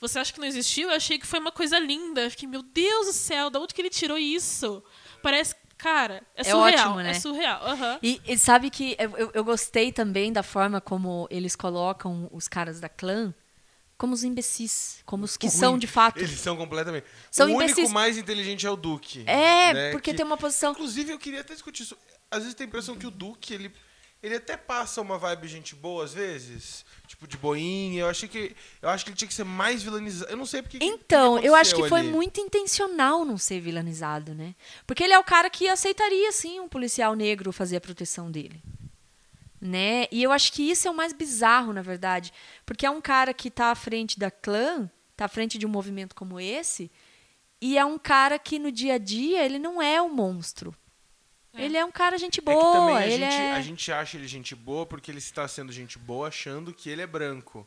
[0.00, 0.90] você acha que não existiu?
[0.90, 2.22] Eu achei que foi uma coisa linda.
[2.22, 4.82] Eu fiquei, meu Deus do céu, da onde que ele tirou isso?
[5.22, 6.86] Parece, cara, é É surreal.
[6.88, 7.10] ótimo, né?
[7.10, 7.62] É surreal.
[7.64, 7.98] aham.
[8.02, 12.48] E, e sabe que eu, eu- eu gostei também da forma como eles colocam os
[12.48, 13.32] caras da clã
[13.96, 15.56] como os imbecis, como os que Ruim.
[15.56, 16.18] são de fato.
[16.18, 17.06] Eles são completamente.
[17.30, 17.90] São o único imbecis.
[17.92, 19.22] mais inteligente é o Duque.
[19.26, 20.72] É, né, porque que- tem uma posição.
[20.72, 21.96] Inclusive, eu queria até discutir isso.
[22.30, 23.72] Às vezes tem a impressão que o Duque, ele,
[24.22, 26.84] ele até passa uma vibe gente boa, às vezes.
[27.06, 28.00] Tipo, de boinha.
[28.00, 28.56] Eu achei que.
[28.82, 30.30] Eu acho que ele tinha que ser mais vilanizado.
[30.32, 30.78] Eu não sei porque.
[30.82, 32.08] Então, eu acho que foi ali.
[32.08, 34.54] muito intencional não ser vilanizado, né?
[34.86, 38.60] Porque ele é o cara que aceitaria, sim, um policial negro fazer a proteção dele.
[39.66, 40.06] Né?
[40.12, 42.30] E eu acho que isso é o mais bizarro, na verdade.
[42.66, 45.70] Porque é um cara que tá à frente da clã, tá à frente de um
[45.70, 46.92] movimento como esse,
[47.62, 50.76] e é um cara que no dia a dia ele não é um monstro.
[51.54, 51.64] É.
[51.64, 53.52] Ele é um cara gente É que boa, também a ele gente, é...
[53.52, 57.00] a gente acha ele gente boa porque ele está sendo gente boa achando que ele
[57.00, 57.66] é branco.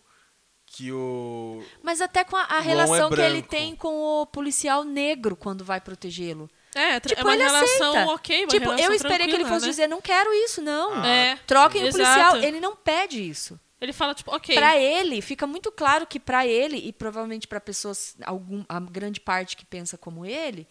[0.67, 1.63] Que o.
[1.81, 5.63] Mas até com a, a é relação que ele tem com o policial negro quando
[5.65, 6.47] vai protegê-lo.
[6.77, 8.11] É, tra- Tipo, é uma ele relação aceita.
[8.13, 9.69] ok, uma tipo, relação eu esperei que ele fosse né?
[9.71, 10.93] dizer, não quero isso, não.
[11.03, 11.07] Ah.
[11.07, 12.03] É, Troquem o exato.
[12.03, 12.37] policial.
[12.43, 13.59] Ele não pede isso.
[13.79, 14.55] Ele fala, tipo, ok.
[14.55, 19.19] Pra ele, fica muito claro que pra ele, e provavelmente pra pessoas, algum, a grande
[19.19, 20.67] parte que pensa como ele,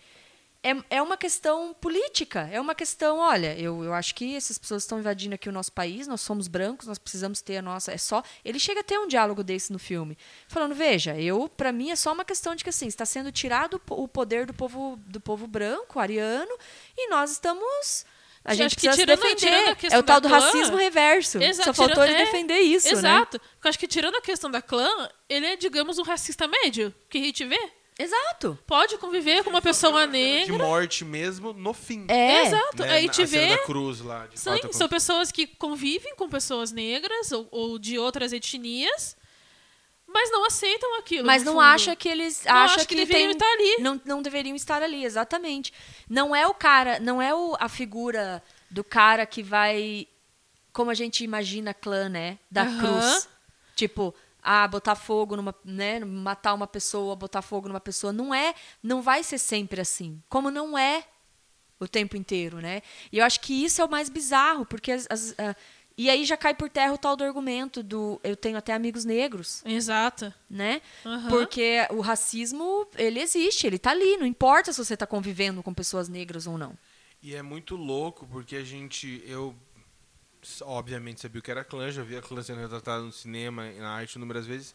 [0.70, 2.48] é, é uma questão política.
[2.52, 5.72] É uma questão, olha, eu, eu acho que essas pessoas estão invadindo aqui o nosso
[5.72, 7.92] país, nós somos brancos, nós precisamos ter a nossa.
[7.92, 8.22] É só.
[8.44, 10.16] Ele chega a ter um diálogo desse no filme.
[10.48, 13.74] Falando, veja, eu, para mim, é só uma questão de que assim, está sendo tirado
[13.74, 16.56] o po- o poder do povo, do povo branco, ariano,
[16.96, 18.04] e nós estamos.
[18.44, 19.76] A gente acho que precisa se tirando- defender.
[19.76, 21.42] tirando a é o tal do clã- racismo reverso.
[21.42, 22.92] Exa- Só faltou tirando- ele é, defender isso, né?
[22.92, 23.40] Exato.
[23.40, 24.88] Porque eu acho que tirando a questão da clã,
[25.28, 26.94] ele é, digamos, um racista médio.
[27.10, 27.58] Que a gente vê.
[27.98, 28.58] Exato.
[28.66, 30.58] Pode conviver com uma pessoa De negra.
[30.58, 32.04] morte mesmo no fim.
[32.08, 32.46] É.
[32.46, 32.82] Exato.
[32.82, 32.90] né?
[32.92, 33.48] Aí te vê.
[33.48, 34.26] da cruz lá.
[34.26, 39.16] De Sim, fato, são pessoas que convivem com pessoas negras ou, ou de outras etnias,
[40.06, 41.26] mas não aceitam aquilo.
[41.26, 41.62] Mas não fundo.
[41.64, 43.76] acha que eles Não acham acha que que, deveriam tem, estar ali.
[43.82, 45.72] Não, não deveriam estar ali, exatamente.
[46.08, 50.06] Não é o cara, não é o, a figura do cara que vai,
[50.72, 52.38] como a gente imagina clã, né?
[52.50, 52.78] Da Aham.
[52.78, 53.28] cruz.
[53.74, 54.14] Tipo,
[54.48, 59.02] ah, botar fogo numa, né, matar uma pessoa, botar fogo numa pessoa, não é, não
[59.02, 60.22] vai ser sempre assim.
[60.28, 61.04] Como não é
[61.80, 62.80] o tempo inteiro, né?
[63.12, 65.54] E eu acho que isso é o mais bizarro, porque as, as- ah,
[65.98, 69.04] e aí já cai por terra o tal do argumento do eu tenho até amigos
[69.04, 70.32] negros, Exato.
[70.48, 70.80] né?
[71.04, 71.28] Aham.
[71.30, 75.74] Porque o racismo, ele existe, ele tá ali, não importa se você tá convivendo com
[75.74, 76.76] pessoas negras ou não.
[77.22, 79.22] E é muito louco, porque a gente.
[79.26, 79.54] Eu,
[80.62, 83.78] obviamente, sabia o que era clã, já vi a clã sendo retratada no cinema e
[83.78, 84.74] na arte inúmeras vezes.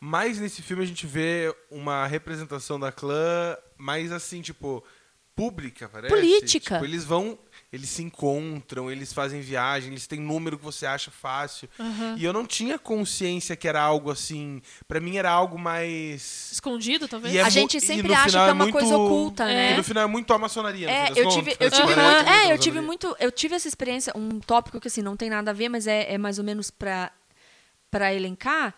[0.00, 4.84] Mas nesse filme a gente vê uma representação da clã mais assim, tipo.
[5.34, 6.14] pública, parece.
[6.14, 6.74] Política.
[6.74, 7.38] Tipo, eles vão,
[7.70, 11.68] eles se encontram, eles fazem viagem, eles têm número que você acha fácil.
[12.16, 14.62] E eu não tinha consciência que era algo assim.
[14.86, 16.50] Pra mim era algo mais.
[16.52, 17.34] Escondido, talvez?
[17.34, 19.54] E é a gente sempre acha que é é uma muito- coisa oculta, É.
[19.54, 19.72] né?
[19.74, 20.90] E no final é muito a maçonaria.
[20.90, 22.14] É, eu tive, eu tive, Aham.
[22.14, 25.28] muito, é, eu tive muito, eu tive essa experiência, um tópico que assim não tem
[25.28, 27.10] nada a ver, mas é, é mais ou menos pra
[27.90, 28.74] para elencar.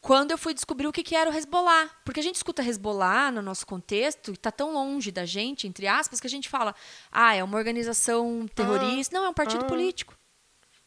[0.00, 1.90] Quando eu fui descobrir o que, que era o Hezbollah.
[2.04, 5.86] Porque a gente escuta Hezbollah no nosso contexto e tá tão longe da gente, entre
[5.86, 6.74] aspas, que a gente fala,
[7.12, 9.16] ah, é uma organização terrorista.
[9.16, 9.68] Não, é um partido ah.
[9.68, 10.14] político.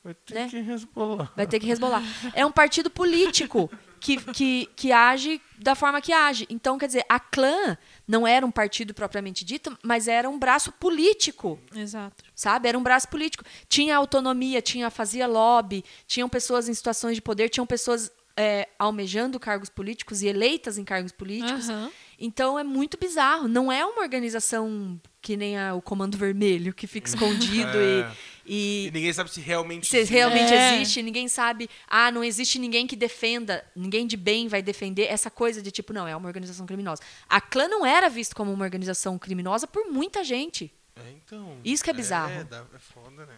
[0.04, 0.50] Vai ter né?
[0.50, 1.32] que resbolar.
[1.36, 2.04] Vai ter que resbolar.
[2.34, 6.46] É um partido político que, que, que age da forma que age.
[6.50, 10.74] Então, quer dizer, a clã não era um partido propriamente dito, mas era um braço
[10.74, 12.22] político Exato.
[12.36, 12.68] sabe?
[12.68, 13.46] Era um braço político.
[13.70, 19.40] Tinha autonomia, tinha fazia lobby, tinham pessoas em situações de poder, tinham pessoas é, almejando
[19.40, 21.70] cargos políticos e eleitas em cargos políticos.
[21.70, 21.92] Aham.
[22.20, 23.48] Então é muito bizarro.
[23.48, 27.08] Não é uma organização que nem a- o Comando Vermelho, que fica
[27.68, 28.12] escondido É.
[28.46, 29.88] e, E e ninguém sabe se realmente.
[29.88, 30.14] se existe.
[30.14, 30.76] realmente É.
[30.76, 31.70] existe, ninguém sabe.
[31.88, 35.92] Ah, não existe ninguém que defenda, ninguém de bem vai defender essa coisa de tipo,
[35.94, 37.02] não, é uma organização criminosa.
[37.30, 40.72] A clã não era visto como uma organização criminosa por muita gente.
[40.96, 41.58] É, então.
[41.64, 42.32] Isso que é bizarro.
[42.32, 42.42] É,
[42.76, 43.36] é foda, né?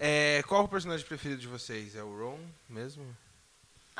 [0.00, 1.94] É, qual o personagem preferido de vocês?
[1.96, 3.04] É o Ron mesmo?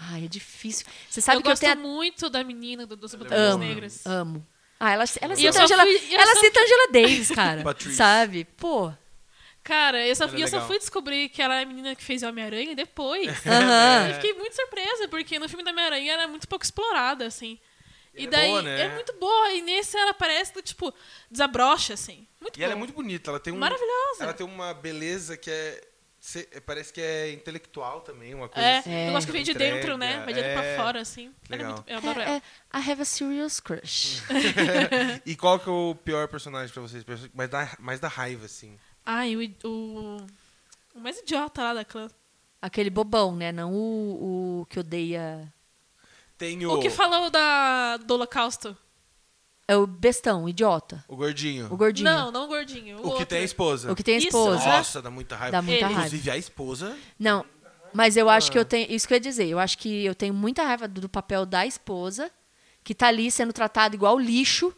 [0.01, 0.87] Ai, é difícil.
[1.11, 3.15] Você sabe eu que eu gosto tenho muito da menina do, dos.
[3.15, 4.07] Panteras Amo, Negras.
[4.07, 4.47] amo.
[4.79, 7.65] Ah, ela, ela E só Angela, fui- ela só- cita Angela Davis, cara.
[7.93, 8.45] Sabe?
[8.57, 8.93] Pô.
[9.65, 12.23] Cara, eu só, é eu só fui descobrir que ela é a menina que fez
[12.23, 13.29] Homem-Aranha depois.
[13.45, 14.09] Aham.
[14.11, 17.59] E fiquei muito surpresa, porque no filme da Homem-Aranha ela é muito pouco explorada, assim.
[18.15, 18.81] E E é daí boa, né?
[18.83, 19.53] é muito boa.
[19.53, 20.95] E nesse ela parece, tipo,
[21.31, 22.27] desabrocha, assim.
[22.41, 22.79] Muito E ela é boa.
[22.79, 23.31] muito bonita.
[23.31, 24.23] Ela tem um, Maravilhosa.
[24.23, 25.88] Ela tem uma beleza que é.
[26.21, 28.93] Se- Parece que é intelectual também, uma coisa É, assim.
[29.07, 30.19] eu gosto que vem de entrega, dentro, né?
[30.25, 30.75] Vai de dentro é.
[30.77, 31.27] pra fora, assim.
[31.27, 31.73] Ela é Legal.
[31.75, 32.37] muito, eu adoro É, ela.
[32.37, 34.23] é, I have a serious crush.
[35.25, 37.05] E qual que é o pior personagem pra vocês?
[37.35, 38.79] Mais da, mais da raiva, assim.
[39.05, 40.27] Ai, o, o,
[40.95, 42.09] o mais idiota lá da clã.
[42.61, 43.53] Aquele bobão, né?
[43.53, 45.53] Não o, o que odeia.
[46.37, 48.77] Tem o, O que falou da, do holocausto?
[49.71, 51.05] É o bestão, o idiota.
[51.07, 51.67] o gordinho.
[51.71, 52.09] O gordinho.
[52.11, 52.97] Não, não o gordinho.
[52.97, 53.27] O, O que outro.
[53.27, 53.93] tem a esposa.
[53.93, 54.65] O que tem a Isso, esposa.
[54.67, 55.53] Nossa, dá muita raiva.
[55.53, 55.85] Dá muita Ele.
[55.85, 56.01] raiva.
[56.07, 56.97] Inclusive, a esposa.
[57.19, 57.45] Não,
[57.93, 58.53] mas eu acho Ah.
[58.53, 58.91] que eu tenho.
[58.91, 59.47] Isso que eu ia dizer.
[59.47, 62.31] Eu acho que eu tenho muita raiva do, do papel da esposa,
[62.83, 64.73] que tá ali sendo tratado igual lixo.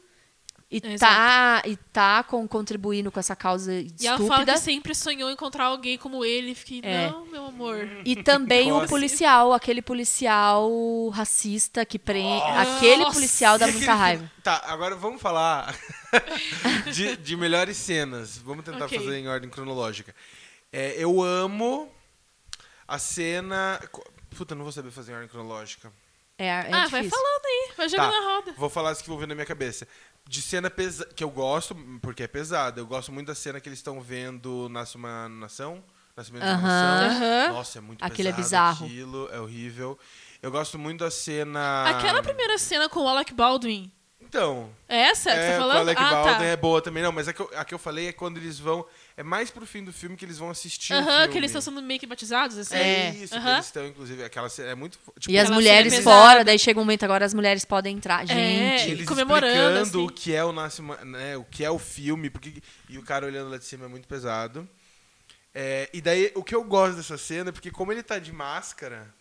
[0.73, 4.53] E tá, e tá com, contribuindo com essa causa E ela fala estúpida.
[4.53, 6.55] que sempre sonhou encontrar alguém como ele.
[6.55, 7.11] Fiquei, É.
[7.11, 7.89] não, meu amor.
[8.05, 8.87] E também o Nossa.
[8.87, 12.41] policial, aquele policial racista que prende.
[12.45, 13.15] Aquele Nossa.
[13.15, 14.31] policial dá muita raiva.
[14.45, 15.75] Tá, agora vamos falar
[16.95, 18.39] de, de melhores cenas.
[18.39, 18.97] Vamos tentar Ok.
[18.97, 20.15] fazer em ordem cronológica.
[20.73, 21.91] É, eu amo
[22.87, 23.81] a cena.
[24.37, 25.93] Puta, não vou saber fazer em ordem cronológica.
[26.39, 26.91] É, é ah, difícil.
[26.91, 27.71] vai falando aí.
[27.77, 28.55] Vai jogando na roda.
[28.57, 29.87] Vou falar as que vão vir na minha cabeça.
[30.31, 32.81] De cena pesa que eu gosto, porque é pesada.
[32.81, 35.83] Eu gosto muito da cena que eles estão vendo Nasce uma Nação.
[36.17, 37.09] Nascimento uma Aham.
[37.09, 37.55] Nação.
[37.55, 38.87] Nossa, é muito Aquilo é pesado bizarro.
[38.87, 39.99] Aquilo é horrível.
[40.41, 41.83] Eu gosto muito da cena.
[41.91, 43.91] Aquela primeira cena com o Alec Baldwin.
[44.31, 44.71] Então.
[44.89, 45.79] É essa que você É, tá com o falando?
[45.89, 46.45] Alec ah, Baldwin tá.
[46.45, 47.03] é boa também.
[47.03, 48.87] Não, mas a que, eu, a que eu falei é quando eles vão.
[49.17, 50.93] É mais pro fim do filme que eles vão assistir.
[50.93, 52.77] Aham, que eles estão sendo meio que batizados, assim.
[52.77, 53.11] É, É.
[53.11, 53.55] isso, que Aham.
[53.55, 54.23] eles estão, inclusive.
[54.23, 54.99] Aquela cena é muito.
[55.19, 58.25] Tipo, E as mulheres fora, daí chega um momento agora as mulheres podem entrar.
[58.25, 58.39] Gente.
[58.39, 59.99] É, eles comemorando, explicando assim.
[60.07, 63.27] o que é o Nasce né, o que é o filme, porque e o cara
[63.27, 64.67] olhando lá de cima é muito pesado.
[65.53, 68.33] É, e daí o que eu gosto dessa cena é porque como ele tá de
[68.33, 69.13] máscara,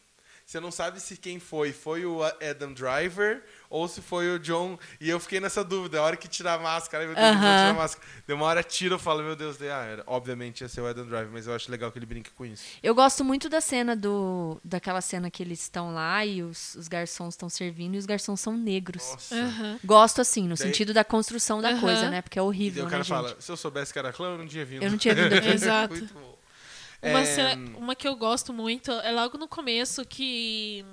[0.50, 4.80] você não sabe se quem foi foi o Adam Driver ou se foi o John.
[5.00, 7.42] E eu fiquei nessa dúvida, a hora que tirar a máscara, meu Deus, eu vou
[7.44, 7.56] Aham.
[7.58, 8.08] tirar a máscara.
[8.26, 10.88] Deu uma hora tira, eu falo, meu Deus, daí, ah, era, obviamente ia ser o
[10.88, 12.64] Adam Driver, mas eu acho legal que ele brinca com isso.
[12.82, 14.60] Eu gosto muito da cena do.
[14.64, 18.40] daquela cena que eles estão lá e os, os garçons estão servindo e os garçons
[18.42, 19.04] são negros.
[19.12, 19.36] Nossa.
[19.36, 19.80] Aham.
[19.86, 21.80] Gosto, assim, no Daí- sentido da construção da Aham.
[21.80, 22.24] coisa, né?
[22.24, 23.16] Porque é E daí horrível, o né, cara gente?
[23.16, 24.82] fala, se eu soubesse que era clã, eu não tinha vindo.
[24.82, 25.48] Eu não tinha vindo aqui.
[25.48, 25.94] Exato.
[25.94, 26.39] Muito bom.
[27.02, 30.84] Uma, É, cena- uma que eu gosto muito é logo no começo que.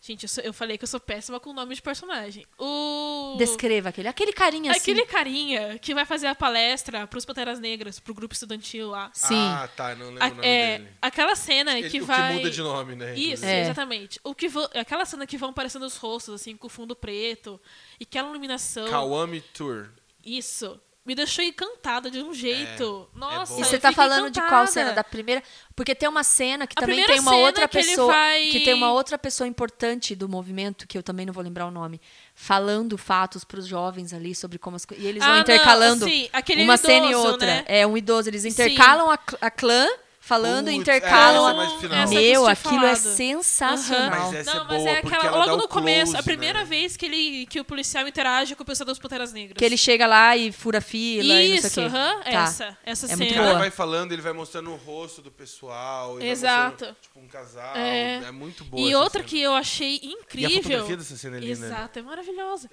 [0.00, 2.46] Gente, eu, sou- eu falei que eu sou péssima com nome de personagem.
[2.56, 3.34] O.
[3.36, 4.06] Descreva aquele.
[4.06, 4.80] Aquele carinha assim.
[4.80, 9.10] Aquele carinha que vai fazer a palestra pros Panteras Negras, pro grupo estudantil lá.
[9.12, 9.34] Sim.
[9.36, 10.90] Ah, tá, não lembro A- o nome é, dele.
[11.02, 12.28] aquela cena Ele- que o vai.
[12.32, 13.16] que muda de nome, né?
[13.18, 13.44] Isso.
[13.44, 13.62] É.
[13.62, 14.20] exatamente.
[14.22, 17.60] O que vo- Aquela cena que vão aparecendo os rostos, assim, com o fundo preto.
[17.98, 18.88] E aquela iluminação.
[18.88, 19.88] Kawami Tour.
[20.24, 20.80] Isso.
[21.08, 23.08] Me deixou encantada de um jeito.
[23.14, 23.54] Nossa.
[23.54, 23.60] bom.
[23.60, 24.66] E você tá falando de qual encantada.
[24.70, 24.92] cena?
[24.92, 25.42] Da primeira.
[25.74, 28.12] Porque tem uma cena que A também tem uma outra que pessoa.
[28.12, 31.64] vai- Que tem uma outra pessoa importante do movimento, que eu também não vou lembrar
[31.66, 31.98] o nome,
[32.34, 35.02] falando fatos pros jovens ali sobre como as coisas.
[35.02, 37.46] E eles vão Ah, não, intercalando sim, aquele uma cena e idoso, outra.
[37.46, 37.64] né?
[37.66, 38.28] É um idoso.
[38.28, 39.88] Eles intercalam a, cl- a clã
[40.20, 41.48] falando, Putz, intercalam.
[41.48, 41.98] essa é mais final.
[42.04, 44.10] Essa Meu, aquilo é sensacional.
[44.30, 45.44] Mas essa não, é mas boa, é porque aquela.
[45.46, 46.64] Logo no começo, close, a primeira né?
[46.64, 49.56] vez que, ele, que o policial interage com o pessoal das Panteras Negras.
[49.58, 52.30] Que ele chega lá e fura fila e não Isso, sei aham, Tá.
[52.30, 52.78] essa.
[52.84, 53.16] Essa É cena.
[53.18, 53.58] muito O cara boa.
[53.58, 56.18] vai falando, ele vai mostrando o rosto do pessoal.
[56.20, 56.96] ele Exato.
[57.00, 57.76] tipo, um casal.
[57.76, 58.16] É.
[58.26, 59.28] É, muito boa E essa outra cena.
[59.30, 60.62] que eu achei E a incrível.
[60.62, 61.60] fotografia dessa cena é linda.
[61.60, 61.66] né?
[61.66, 62.70] Exato, é maravilhosa.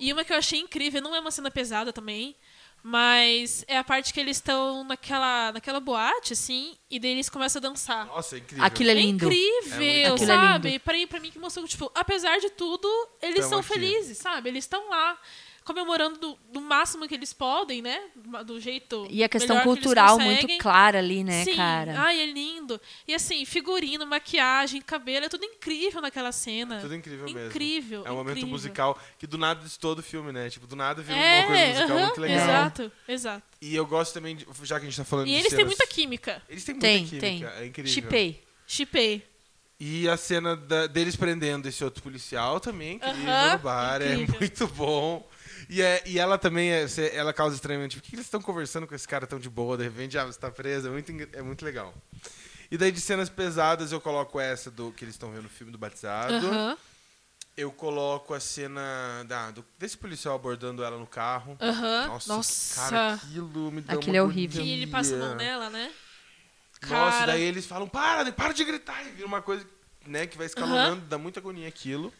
[0.00, 2.36] E uma que eu achei incrível, não é uma cena pesada também,
[2.82, 7.60] mas é a parte que eles estão naquela, naquela boate, assim, e daí eles começam
[7.60, 8.06] a dançar.
[8.06, 8.64] Nossa, é incrível.
[8.64, 9.24] É Aquilo é lindo.
[9.26, 10.68] incrível, Aquilo é sabe?
[10.70, 10.80] lindo.
[10.80, 12.88] pra, mim, pra mim que mostrou, tipo, apesar de tudo,
[13.20, 13.68] eles Tamo são aqui.
[13.68, 14.48] felizes, sabe?
[14.48, 15.18] Eles estão lá
[15.68, 18.00] comemorando do, do máximo que eles podem, né?
[18.44, 21.54] Do jeito E a questão melhor que cultural muito clara ali, né, Sim.
[21.54, 22.00] cara?
[22.00, 22.80] Ai, é lindo.
[23.06, 26.80] E assim, figurino, maquiagem, cabelo, é tudo incrível naquela cena.
[26.80, 27.46] Tudo incrível mesmo.
[27.48, 28.02] Incrível.
[28.06, 28.48] É um momento incrível.
[28.50, 30.48] musical que do nada diz todo o filme, né?
[30.50, 32.36] Tipo, do nada vira É, uma coisa musical aham, muito legal.
[32.38, 33.42] exato, exato.
[33.60, 35.58] E eu gosto também, de, já que a gente tá falando E de eles têm
[35.58, 36.42] cenas- muita química.
[36.48, 37.62] Eles têm muita Tem, química, tem.
[37.62, 37.92] é incrível.
[37.92, 38.42] Chipei.
[38.66, 39.22] Chipei.
[39.80, 44.14] E a cena da- deles prendendo esse outro policial também, incrível Aham, no bar, é
[44.14, 44.40] incrível.
[44.40, 45.28] muito bom.
[45.68, 47.90] E, é, e ela também, é, ela causa estranhamento.
[47.90, 49.76] Tipo, por que eles estão conversando com esse cara tão de boa?
[49.76, 50.88] De repente, ah, você tá preso.
[50.88, 51.94] É muito, é muito legal.
[52.70, 55.72] E daí de cenas pesadas eu coloco essa do que eles estão vendo no filme
[55.72, 56.46] do Batizado.
[56.46, 56.76] Aham,
[57.56, 61.56] Eu coloco a cena da, do- desse policial abordando ela no carro.
[61.60, 62.06] aham.
[62.08, 62.74] Nossa, Nossa.
[62.80, 64.62] cara, aquilo me dá Aquilo uma é horrível.
[64.62, 65.90] Que ele passa a mão nela, né?
[66.86, 67.32] Nossa, Cara.
[67.32, 69.04] daí eles falam, para, para de gritar.
[69.04, 69.66] E vira uma coisa
[70.06, 72.12] né, que vai escalonando, dá muita agonia aquilo.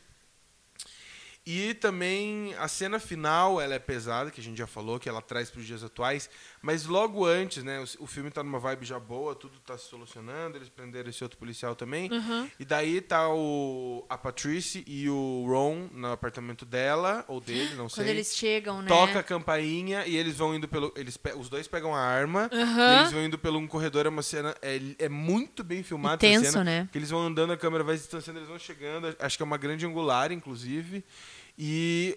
[1.51, 5.22] E também a cena final, ela é pesada, que a gente já falou, que ela
[5.22, 6.28] traz para os dias atuais.
[6.61, 9.88] Mas logo antes, né, o, o filme tá numa vibe já boa, tudo tá se
[9.88, 12.12] solucionando, eles prenderam esse outro policial também.
[12.12, 12.51] Aham.
[12.61, 17.88] E daí tá o, a Patrice e o Ron no apartamento dela, ou dele, não
[17.88, 18.05] sei.
[18.05, 18.88] Quando eles chegam, né?
[18.88, 20.92] Toca a campainha e eles vão indo pelo.
[20.96, 24.05] Eles, os dois pegam a arma e eles vão indo pelo um corredor.
[24.05, 24.55] É uma cena.
[24.61, 26.64] É, é muito bem filmada E essa tenso, cena.
[26.64, 26.88] né?
[26.92, 29.16] Que eles vão andando, a câmera vai distanciando, eles vão chegando.
[29.18, 31.03] Acho que é uma grande angular, inclusive.
[31.59, 32.17] E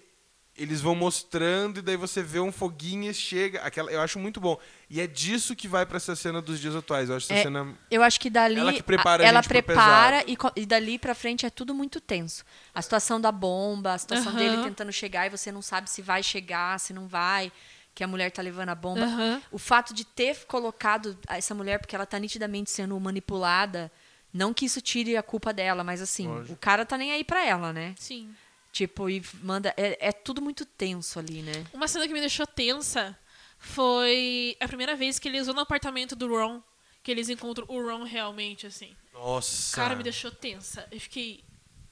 [0.56, 3.60] eles vão mostrando, e daí você vê um foguinho e chega.
[3.62, 4.58] Aquela, eu acho muito bom.
[4.88, 7.08] E é disso que vai pra essa cena dos dias atuais.
[7.08, 7.74] Eu acho essa É, cena.
[7.90, 11.46] Eu acho que dali Ela que prepara a ela prepara e, e dali pra frente
[11.46, 12.44] é tudo muito tenso.
[12.74, 14.38] A situação da bomba, a situação Aham.
[14.38, 17.50] dele tentando chegar e você não sabe se vai chegar, se não vai,
[17.94, 19.04] que a mulher tá levando a bomba.
[19.04, 19.42] Aham.
[19.50, 23.90] O fato de ter colocado essa mulher porque ela tá nitidamente sendo manipulada,
[24.32, 26.52] não que isso tire a culpa dela, mas assim, Lógico.
[26.52, 27.94] o cara tá nem aí pra ela, né?
[27.98, 28.30] Sim.
[28.72, 31.52] Tipo, e manda é, é tudo muito tenso ali, né?
[31.74, 33.16] Uma cena que me deixou tensa
[33.58, 36.60] foi a primeira vez que eles vão no apartamento do Ron,
[37.02, 38.96] que eles encontram o Ron realmente, assim.
[39.12, 39.76] Nossa.
[39.76, 40.86] Cara, me deixou tensa.
[40.90, 41.44] Eu fiquei.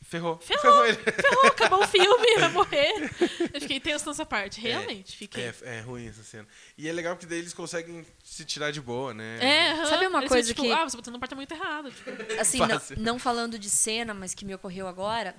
[0.03, 0.39] Ferrou.
[0.39, 0.87] Ferrou.
[0.87, 0.97] ele.
[0.97, 2.95] Ferrou, acabou o filme, vai morrer.
[3.53, 5.17] Eu fiquei tenso nessa parte, realmente.
[5.17, 5.45] Fiquei.
[5.45, 6.49] É, é ruim essa cena.
[6.77, 9.39] E é legal porque daí eles conseguem se tirar de boa, né?
[9.41, 9.87] É, aham.
[9.87, 11.93] Sabe uma Eles coisa ficam, que- tipo, Ah, você botou no apartamento errado.
[11.93, 12.11] Tipo,
[12.41, 15.37] assim, não, não falando de cena, mas que me ocorreu agora,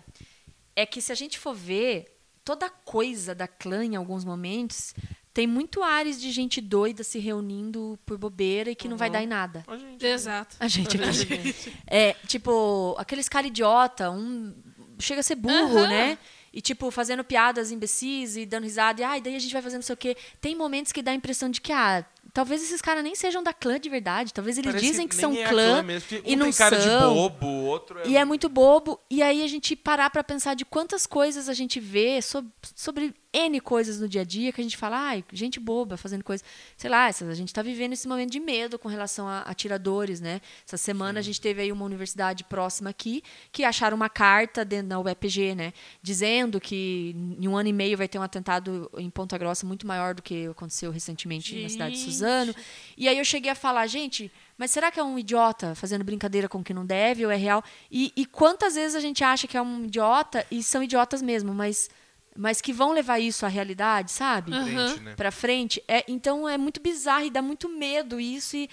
[0.76, 2.06] é que se a gente for ver,
[2.44, 4.94] toda coisa da clã em alguns momentos
[5.34, 9.14] tem muito ares de gente doida se reunindo por bobeira e que não vai Uhum.
[9.14, 9.64] dar em nada.
[9.68, 10.06] Ó, gente.
[10.06, 10.58] exato.
[10.60, 11.74] A gente aqui.
[11.88, 14.54] É, tipo, aqueles cara idiota, um
[15.00, 15.88] chega a ser burro, Aham.
[15.90, 16.18] né?
[16.54, 19.00] E, tipo, fazendo piadas imbecis e dando risada.
[19.00, 20.18] E, ai, daí a gente vai fazendo não sei o quê.
[20.42, 23.54] Tem momentos que dá a impressão de que, ah, talvez esses caras nem sejam da
[23.54, 24.34] clã de verdade.
[24.34, 26.46] Talvez eles Parece dizem que nem são é a clã, mesmo, porque e um não
[26.48, 27.14] tem cara de são.
[27.14, 28.08] bobo, o outro é...
[28.08, 29.00] e é muito bobo.
[29.10, 33.14] E aí a gente parar pra pensar de quantas coisas a gente vê sob- sobre
[33.34, 36.44] N coisas no dia a dia que a gente fala, ai, gente boba fazendo coisa.
[36.76, 40.42] Sei lá, a gente tá vivendo esse momento de medo com relação a atiradores, né?
[40.68, 44.90] Essa semana a gente teve aí uma universidade próxima aqui que acharam uma carta dentro
[44.90, 45.74] da UEPG, né?
[46.02, 49.88] Dizendo que em um ano e meio vai ter um atentado em Ponta Grossa muito
[49.88, 52.12] maior do que aconteceu recentemente na cidade de Gente.
[52.12, 52.56] Suzano.
[52.98, 54.30] E aí eu cheguei a falar, gente,
[54.62, 57.36] mas será que é um idiota fazendo brincadeira com o que não deve ou é
[57.36, 57.64] real?
[57.92, 61.52] E, e quantas vezes a gente acha que é um idiota e são idiotas mesmo,
[61.52, 61.90] mas,
[62.36, 64.52] mas que vão levar isso à realidade, sabe?
[64.52, 65.16] Frente, né?
[65.16, 65.84] Pra frente.
[65.88, 68.70] É, então é muito bizarro e dá muito medo isso e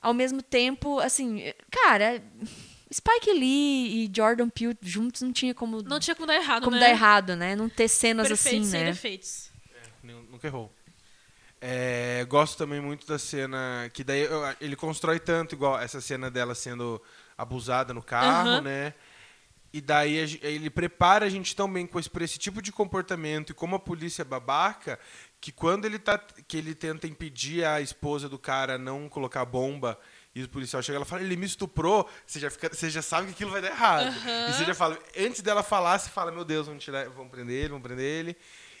[0.00, 2.22] ao mesmo tempo, assim, cara,
[2.90, 6.76] Spike Lee e Jordan Peele juntos não tinha como, Não tinha como dar errado, como
[6.76, 6.80] né?
[6.80, 7.54] dar errado, né?
[7.54, 8.86] Não ter cenas Perfeito assim, sem né?
[8.90, 9.50] defeitos.
[10.02, 10.72] Nu- Nunca errou.
[11.60, 16.30] É, gosto também muito da cena que daí eu- ele constrói tanto igual essa cena
[16.30, 17.02] dela sendo
[17.36, 18.60] abusada no carro, Aham.
[18.60, 18.94] né?
[19.72, 22.72] E daí a ele prepara a gente tão bem com esse, por esse tipo de
[22.72, 24.98] comportamento e como a polícia é babaca,
[25.40, 29.98] que quando ele tá que ele tenta impedir a esposa do cara não colocar bomba
[30.34, 33.26] e o policial chega ela fala, ele me estuprou, você já, fica, você já sabe
[33.28, 34.14] que aquilo vai dar errado.
[34.48, 37.56] E você já fala, antes dela falar, você fala, meu Deus, vamos tirar, vamos prender
[37.56, 38.36] ele, vamos prender ele.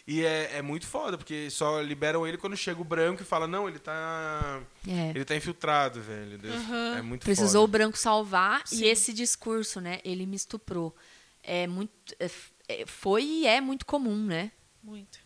[0.06, 3.48] E é, é muito foda, porque só liberam ele quando chega o branco e fala,
[3.48, 4.62] não, ele tá.
[4.86, 5.10] É.
[5.10, 6.38] Ele tá infiltrado, velho.
[6.48, 6.98] Aham.
[6.98, 7.78] É muito Precisou o foda.
[7.78, 8.84] branco salvar Sim.
[8.84, 10.00] e esse discurso, né?
[10.04, 10.94] Ele me estuprou.
[11.42, 11.92] É muito.
[12.20, 12.30] é,
[12.68, 14.52] é, foi e é muito comum, né?
[14.80, 15.18] Muito.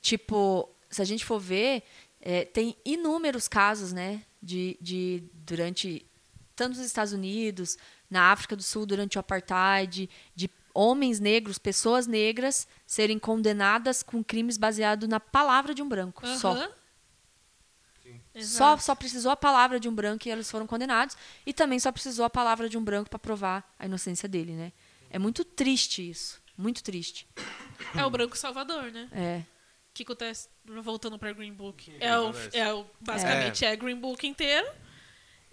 [0.00, 1.82] Tipo, se a gente for ver,
[2.20, 4.22] é, tem inúmeros casos, né?
[4.40, 6.06] De, de durante
[6.54, 7.76] tanto nos Estados Unidos,
[8.08, 14.22] na África do Sul durante o apartheid, de homens negros, pessoas negras serem condenadas com
[14.22, 16.52] crimes baseados na palavra de um branco, só.
[16.52, 16.70] Aham.
[18.32, 18.82] Só, Exato.
[18.82, 21.16] só precisou a palavra de um branco e eles foram condenados.
[21.44, 24.72] E também só precisou a palavra de um branco para provar a inocência dele, né?
[25.10, 26.40] É muito triste isso.
[26.56, 27.26] Muito triste.
[27.96, 29.08] É o branco salvador, né?
[29.12, 29.38] É.
[29.90, 30.48] O que acontece,
[30.82, 33.74] voltando pra Green Book, é o, é o, basicamente é.
[33.74, 34.68] Green Book inteiro.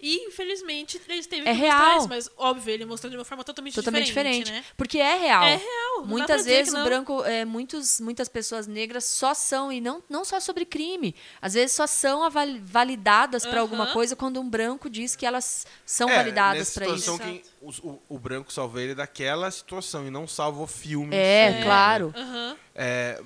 [0.00, 1.98] E, infelizmente, eles teve É que mostrar real.
[1.98, 4.44] isso, mas, óbvio, ele mostrou de uma forma totalmente, Totalmente diferente.
[4.44, 4.72] diferente, né?
[4.76, 5.42] Porque é real.
[5.42, 6.06] É real.
[6.06, 10.24] Muitas vezes que o branco, é, muitos, muitas pessoas negras só são, e não, não
[10.24, 12.22] só sobre crime, às vezes só são
[12.62, 16.98] validadas para alguma coisa quando um branco diz que elas são É, validadas para isso.
[16.98, 21.16] situação, quem, o, o- o branco salva ele daquela situação e não salva o filme.
[21.16, 21.62] É, né?
[21.64, 22.14] claro.
[22.74, 23.20] É,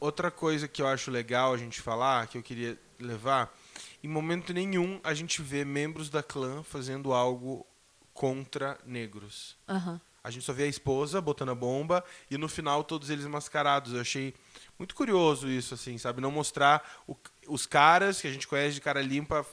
[0.00, 3.54] outra coisa que eu acho legal a gente falar, que eu queria levar,
[4.02, 7.66] em momento nenhum a gente vê membros da clã fazendo algo
[8.14, 9.56] contra negros.
[9.68, 10.00] Aham.
[10.24, 13.92] A gente só vê a esposa botando a bomba e no final todos eles mascarados.
[13.92, 14.34] Eu achei
[14.76, 16.20] muito curioso isso, assim, sabe?
[16.20, 17.16] Não mostrar o-
[17.46, 19.46] os caras que a gente conhece de cara limpa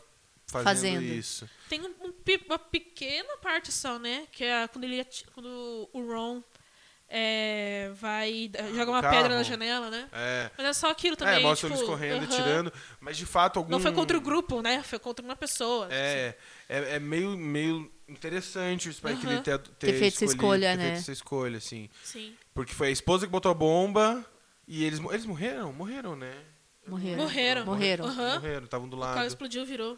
[0.47, 1.03] fazendo, Fazendo.
[1.03, 1.47] isso.
[1.69, 2.13] Tem um- um
[2.47, 4.28] uma pequena parte só, né?
[4.32, 6.41] Que é quando, ele, quando o Ron
[7.16, 8.49] é, vai.
[8.76, 9.16] joga uma carro.
[9.16, 10.07] pedra na janela, né?
[10.11, 10.49] É.
[10.57, 11.36] Mas é só aquilo também.
[11.36, 12.34] é, mostra tipo, eles correndo, aham.
[12.34, 14.82] atirando, mas de fato algum Não foi contra o grupo, né?
[14.82, 15.88] Foi contra uma pessoa.
[15.91, 16.34] É,
[16.68, 19.30] é, é meio, meio interessante o Spike Aham.
[19.36, 20.84] Lee ter, ter, Ter feito essa escolha, ter né?
[20.86, 21.88] feito essa escolha, assim.
[22.03, 22.34] Sim.
[22.51, 24.26] Porque foi a esposa que botou a bomba
[24.68, 25.72] e eles, eles morreram?
[25.72, 26.34] Morreram, né?
[26.88, 27.18] Morreram.
[27.24, 27.66] Morreram.
[27.66, 28.07] Morreram.
[28.07, 29.28] Morreram, estavam do O carro lado.
[29.28, 29.97] explodiu, virou.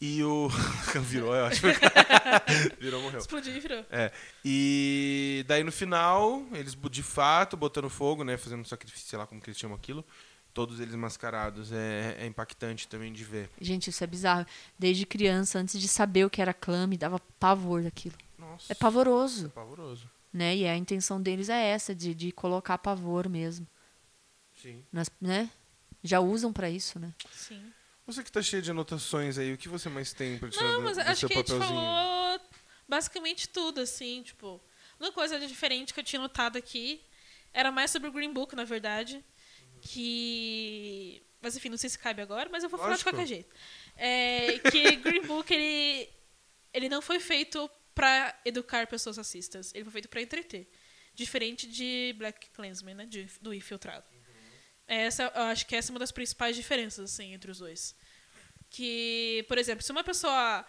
[0.00, 0.48] E o.
[1.02, 1.62] Virou, eu acho.
[2.78, 3.20] Virou, morreu.
[3.20, 3.84] Explodiu e virou.
[3.90, 4.12] É.
[4.44, 8.36] E daí no final, eles de fato botando fogo, né?
[8.36, 10.04] Fazendo sacrifício, sei lá como que eles chamam aquilo.
[10.52, 11.72] Todos eles mascarados.
[11.72, 13.48] É, é impactante também de ver.
[13.60, 14.46] Gente, isso é bizarro.
[14.78, 18.16] Desde criança, antes de saber o que era clã, me dava pavor daquilo.
[18.38, 18.72] Nossa.
[18.72, 20.08] É pavoroso, pavoroso.
[20.32, 20.54] né?
[20.56, 23.66] E a intenção deles é essa, de, de colocar pavor mesmo.
[24.60, 24.84] Sim.
[24.92, 25.50] Nas, né?
[26.02, 27.12] Já usam pra isso, né?
[27.32, 27.60] Sim.
[28.06, 30.80] Você que tá cheio de anotações aí, o que você mais tem pra tirar Não,
[30.80, 31.74] do, mas do acho seu que a gente papelzinho?
[31.80, 32.40] falou
[32.88, 34.60] basicamente tudo, assim, tipo.
[35.00, 37.02] Uma coisa diferente que eu tinha notado aqui
[37.52, 39.24] era mais sobre o Green Book, na verdade.
[39.80, 41.22] Que.
[41.40, 43.10] Mas enfim, não sei se cabe agora, mas eu vou falar Lógico.
[43.10, 43.54] de qualquer jeito.
[43.96, 46.08] É, que Green Book, ele,
[46.72, 49.74] ele não foi feito pra educar pessoas racistas.
[49.74, 50.70] Ele foi feito pra entreter.
[51.14, 53.06] Diferente de Black Klansman, né?
[53.06, 54.04] De, do Infiltrado.
[54.86, 57.96] Essa, eu acho que essa é uma das principais diferenças, assim, entre os dois.
[58.70, 60.64] Que, por exemplo, se uma pessoa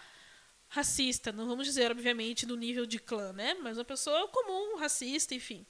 [0.67, 3.55] racista, não vamos dizer, obviamente, no nível de clã, né?
[3.55, 5.65] Mas uma pessoa comum, racista, enfim,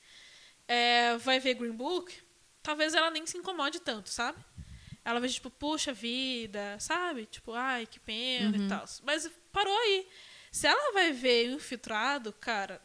[0.68, 2.14] é, vai ver Green Book,
[2.62, 4.44] talvez ela nem se incomode tanto, sabe?
[5.04, 7.28] Ela vai, tipo, puxa vida, sabe?
[7.28, 8.84] Tipo, ai, que pena e tal.
[9.04, 10.08] Mas parou aí.
[10.52, 12.82] Se ela vai ver Infiltrado, cara,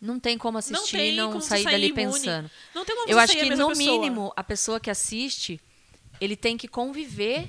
[0.00, 2.04] Não tem como não assistir e tem não como sair sair dali imune.
[2.12, 2.50] pensando.
[2.74, 3.86] Não tem como Eu você acho sair a que, mesma no pessoa.
[4.00, 5.60] mínimo, a pessoa que assiste,
[6.20, 7.48] ele tem que conviver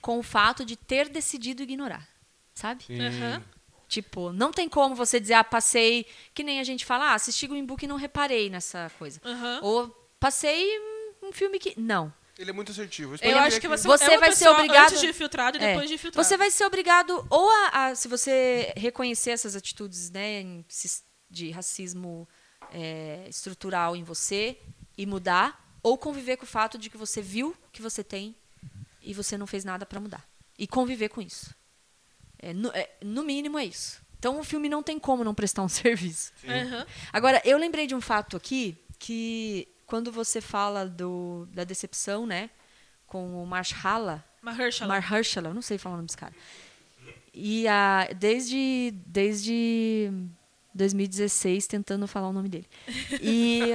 [0.00, 2.06] com o fato de ter decidido ignorar.
[2.54, 2.84] Sabe?
[2.84, 3.00] Sim.
[3.00, 3.42] Aham.
[3.88, 6.06] Tipo, não tem como você dizer, ah, passei.
[6.34, 9.20] Que nem a gente fala, ah, assisti Green Book e não reparei nessa coisa.
[9.24, 9.60] Aham.
[9.62, 10.66] Ou passei
[11.22, 11.78] um filme que.
[11.80, 12.12] Não.
[12.36, 13.12] Ele é muito assertivo.
[13.12, 15.68] Eu espero acho que você, Você é vai ser obrigado- antes de infiltrado e É.
[15.68, 16.26] depois de infiltrado.
[16.26, 20.62] Você vai ser obrigado, ou a, a- se você reconhecer essas atitudes né,
[21.28, 22.28] de racismo
[22.72, 24.58] é, estrutural em você
[24.96, 28.34] e mudar, ou conviver com o fato de que você viu que você tem
[29.02, 30.26] e você não fez nada para mudar.
[30.58, 31.54] E conviver com isso.
[32.38, 34.02] É, no, é, no mínimo é isso.
[34.18, 36.32] Então o filme não tem como não prestar um serviço.
[36.44, 36.86] Aham.
[37.12, 42.50] Agora, eu lembrei de um fato aqui que quando você fala do, da decepção, né,
[43.06, 45.00] com o Marshala, Mahershala.
[45.00, 46.34] Mahershala, eu não sei falar o nome desse cara.
[47.34, 50.10] E a, desde, desde
[50.76, 52.66] 2016 tentando falar o nome dele.
[53.20, 53.70] E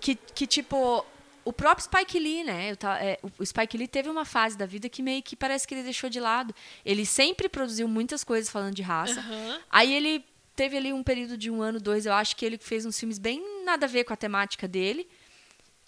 [0.00, 1.04] que, que tipo,
[1.44, 2.70] o próprio Spike Lee, né?
[2.70, 5.66] eu ta- é, o- Spike Lee teve uma fase da vida que meio que parece
[5.66, 6.54] que ele deixou de lado.
[6.84, 9.20] Ele sempre produziu muitas coisas falando de raça.
[9.20, 9.60] Aham.
[9.70, 10.24] Aí ele
[10.56, 13.18] teve ali um período de um ano, dois, eu acho que ele fez uns filmes
[13.18, 15.08] bem nada a ver com a temática dele.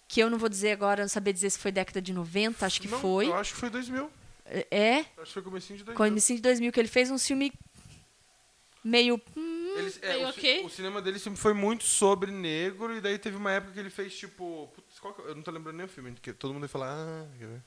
[0.09, 2.79] Que eu não vou dizer agora, não saber dizer se foi década de 90, acho
[2.81, 3.27] que Não, foi.
[3.27, 4.09] Eu acho que foi 2000.
[4.71, 5.97] É, acho que foi comecinho de 2000.
[5.97, 7.51] com o início de 2000, que ele fez um filme
[8.83, 9.19] meio.
[9.35, 10.25] hum, Eles- é, Aí,
[10.63, 13.79] o, o cinema dele sempre foi muito sobre negro, e daí teve uma época que
[13.79, 14.71] ele fez tipo.
[14.73, 16.93] Putz, qual que- eu não tô lembrando nem o filme, que todo mundo ia falar.
[16.95, 17.61] Ah, quer ver?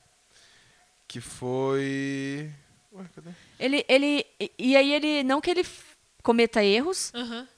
[1.07, 2.49] Que foi.
[2.93, 3.29] Ué, cadê?
[3.59, 4.25] Ele, ele,
[4.57, 5.65] e- aí ele, não que ele
[6.23, 7.11] cometa erros,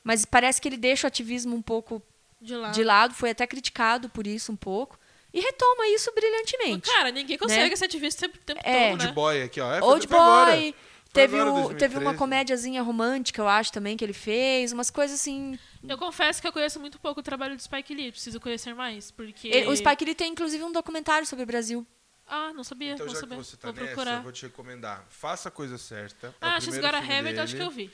[0.03, 2.01] mas parece que ele deixa o ativismo um pouco
[2.41, 2.69] De lá.
[2.71, 4.97] de lado, foi até criticado por isso um pouco,
[5.33, 6.89] e retoma isso brilhantemente.
[6.89, 7.75] Cara, ninguém consegue Né?
[7.75, 8.89] ser ativista o tempo, tempo É.
[8.89, 9.11] todo, Old né?
[9.11, 9.73] Boy aqui, ó.
[9.73, 10.73] É, Old foi agora.
[11.13, 11.79] Teve, agora, o, 2013.
[11.93, 15.57] teve uma comédiazinha romântica, eu acho, também, que ele fez, umas coisas assim...
[15.87, 19.11] Eu confesso que eu conheço muito pouco o trabalho do Spike Lee, preciso conhecer mais,
[19.11, 19.47] porque...
[19.47, 21.85] Ele- o Spike Lee tem, inclusive, um documentário sobre o Brasil.
[22.27, 23.37] Ah, não sabia, Então, não já sabia.
[23.37, 24.17] que você tá Vou nessa, procurar.
[24.17, 25.05] eu vou te recomendar.
[25.09, 26.27] Faça a coisa certa.
[26.27, 27.91] É o Ah, She's primeiro Got a filme Habit, acho que eu vi.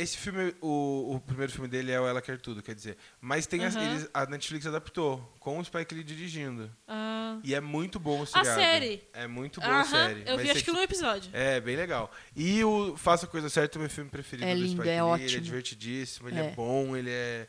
[0.00, 2.96] Esse filme, o, o primeiro filme dele é o Ela Quer Tudo, quer dizer.
[3.20, 6.70] Mas tem as- eles- a Netflix adaptou, com o Spike Lee dirigindo.
[6.86, 8.60] Ah, E é muito bom o seriado.
[8.60, 9.02] série?
[9.12, 10.20] É muito boa a aham, série.
[10.26, 11.30] eu Mas vi acho tem que um episódio.
[11.32, 12.10] É, bem legal.
[12.36, 14.88] E o Faça a Coisa Certa é o meu filme preferido É do lindo, Spike
[14.88, 15.12] é Lee.
[15.14, 15.40] Ele é ótimo.
[15.42, 16.44] divertidíssimo, ele é.
[16.46, 16.50] É.
[16.50, 17.48] bom, ele é...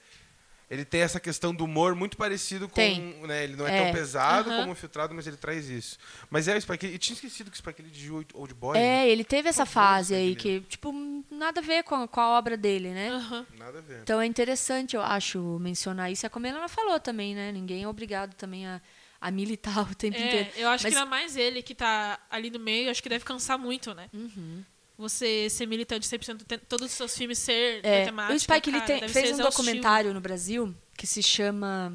[0.70, 2.76] Ele tem essa questão do humor muito parecido com...
[2.76, 3.16] Tem.
[3.26, 3.84] Né, ele não é, É.
[3.86, 4.60] tão pesado Aham.
[4.62, 5.98] como o Filtrado, mas ele traz isso.
[6.30, 6.86] Mas é o Spike.
[6.86, 8.78] E tinha esquecido que o Spike Lee dirigiu Old Boy.
[8.78, 10.94] É, ele teve essa fase aí que, tipo,
[11.32, 13.10] nada a ver com a, com a obra dele, né?
[13.10, 13.48] Aham.
[13.58, 14.02] Nada a ver.
[14.04, 16.26] Então é interessante, eu acho, mencionar isso.
[16.26, 17.52] E a Comela falou também, né?
[17.52, 18.80] Ninguém é obrigado também a,
[19.20, 20.50] a militar o tempo inteiro.
[20.56, 23.10] É, eu acho Mas- que ainda mais ele que tá ali no meio, acho que
[23.10, 24.08] deve cansar muito, né?
[24.14, 24.64] Uhum.
[25.00, 28.86] Você ser militante 100%, tem- todos os seus filmes ser É, temática, o Spike cara,
[28.86, 31.94] tem- deve fez um documentário no Brasil que se chama.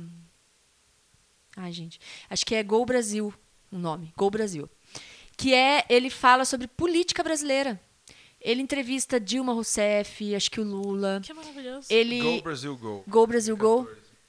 [1.55, 2.01] Ai, gente.
[2.31, 3.33] Acho que é Gol Brasil
[3.71, 4.11] o nome.
[4.17, 4.71] Gol Brasil.
[5.37, 5.85] Que é.
[5.91, 7.79] Ele fala sobre política brasileira.
[8.41, 11.21] Ele entrevista Dilma Rousseff, acho que o Lula.
[11.23, 11.87] Que maravilhoso.
[11.91, 12.21] Ele.
[12.21, 13.05] Go Brasil, go.
[13.07, 13.87] Gol Brasil Gol.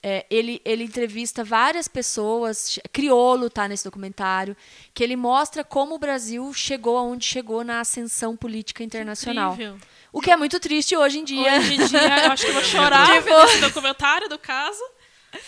[0.08, 4.56] É, ele, ele entrevista várias pessoas, Criolo tá nesse documentário,
[4.94, 9.54] que ele mostra como o Brasil chegou aonde chegou na ascensão política internacional.
[9.54, 9.78] Incrível.
[10.14, 11.58] O que é muito triste hoje em dia.
[11.58, 14.80] Hoje em dia, eu acho que eu vou chorar Tipo- vendo esse documentário do caso.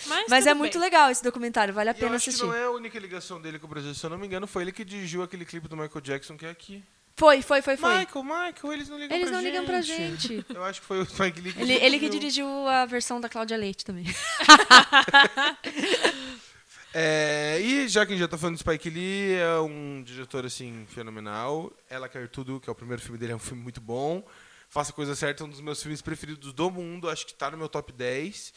[0.08, 0.82] Mas, Mas é muito bem.
[0.82, 2.48] legal esse documentário, vale a E eu pena acho que assistir.
[2.48, 3.94] não é a única ligação dele com o Brasil.
[3.94, 6.46] Se eu não me engano, foi ele que dirigiu aquele clipe do Michael Jackson que
[6.48, 6.84] é aqui.
[7.18, 7.98] Foi, foi, foi, foi.
[7.98, 9.52] Michael, Michael, eles não ligam Eles pra não gente.
[9.52, 10.46] ligam pra gente.
[10.50, 13.28] Eu acho que foi o Spike Lee que Ele, ele que dirigiu a versão da
[13.28, 14.06] Cláudia Leite também.
[17.00, 20.46] É, e já que a gente já tá falando de Spike Lee, é um diretor,
[20.48, 21.72] assim, fenomenal.
[21.88, 24.26] Ela Quer Tudo, que é o primeiro filme dele, é um filme muito bom.
[24.68, 27.08] Faça a Coisa Certa, é um dos meus filmes preferidos do mundo.
[27.08, 28.52] Acho que tá no meu top 10.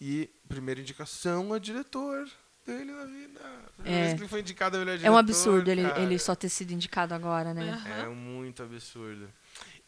[0.00, 2.28] E primeira indicação a diretor
[2.66, 3.40] dele na vida.
[3.84, 4.10] É.
[4.12, 5.08] ele foi indicado a melhor diretor.
[5.08, 7.70] É um absurdo ele, ele só ter sido indicado agora, né?
[7.72, 8.02] Aham.
[8.02, 9.28] É muito absurdo.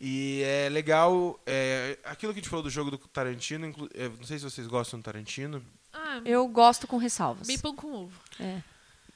[0.01, 4.09] E é legal, é, aquilo que a gente falou do jogo do Tarantino, inclu- é,
[4.09, 7.47] não sei se vocês gostam do Tarantino, Ah, Eu gosto com ressalvas.
[7.47, 8.21] bem pão com ovo.
[8.39, 8.61] É.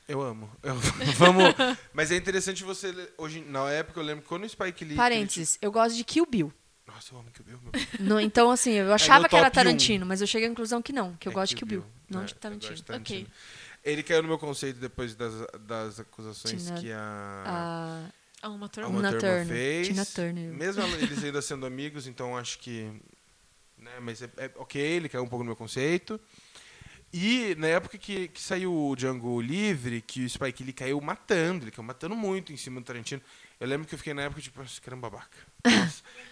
[0.08, 0.50] eu amo.
[0.62, 0.74] Eu-
[1.18, 1.44] vamos,
[1.92, 4.96] mas é interessante você, hoje, na época eu lembro que quando o Spike Lee...
[4.96, 6.50] Parênteses, eu gosto de Kill Bill.
[6.86, 7.72] Nossa, eu amo Kill Bill, meu.
[8.00, 9.50] No- então, assim, eu achava meu que era um.
[9.50, 11.84] Tarantino, mas eu cheguei à conclusão que não, que eu É gosto de Kill Bill,
[12.08, 12.74] não É, de Tarantino.
[12.74, 13.20] de Tarantino.
[13.22, 13.32] Ok.
[13.84, 16.98] Ele caiu no meu conceito depois das, das acusações Tina- que a...
[17.46, 18.10] A
[18.42, 18.88] Ah, uma a turma.
[18.90, 19.86] Uma Turner, fez.
[19.88, 20.52] Tina Turner.
[20.52, 22.90] Mesmo eles ainda sendo amigos, então acho que.
[23.78, 26.20] Né, mas é, é ok, ele caiu um pouco no meu conceito.
[27.12, 31.64] E na época que, que saiu o Django Livre, que o Spike Lee caiu matando,
[31.64, 33.20] ele caiu matando muito em cima do Tarantino.
[33.58, 35.36] Eu lembro que eu fiquei na época tipo, "Nossa, caramba, babaca.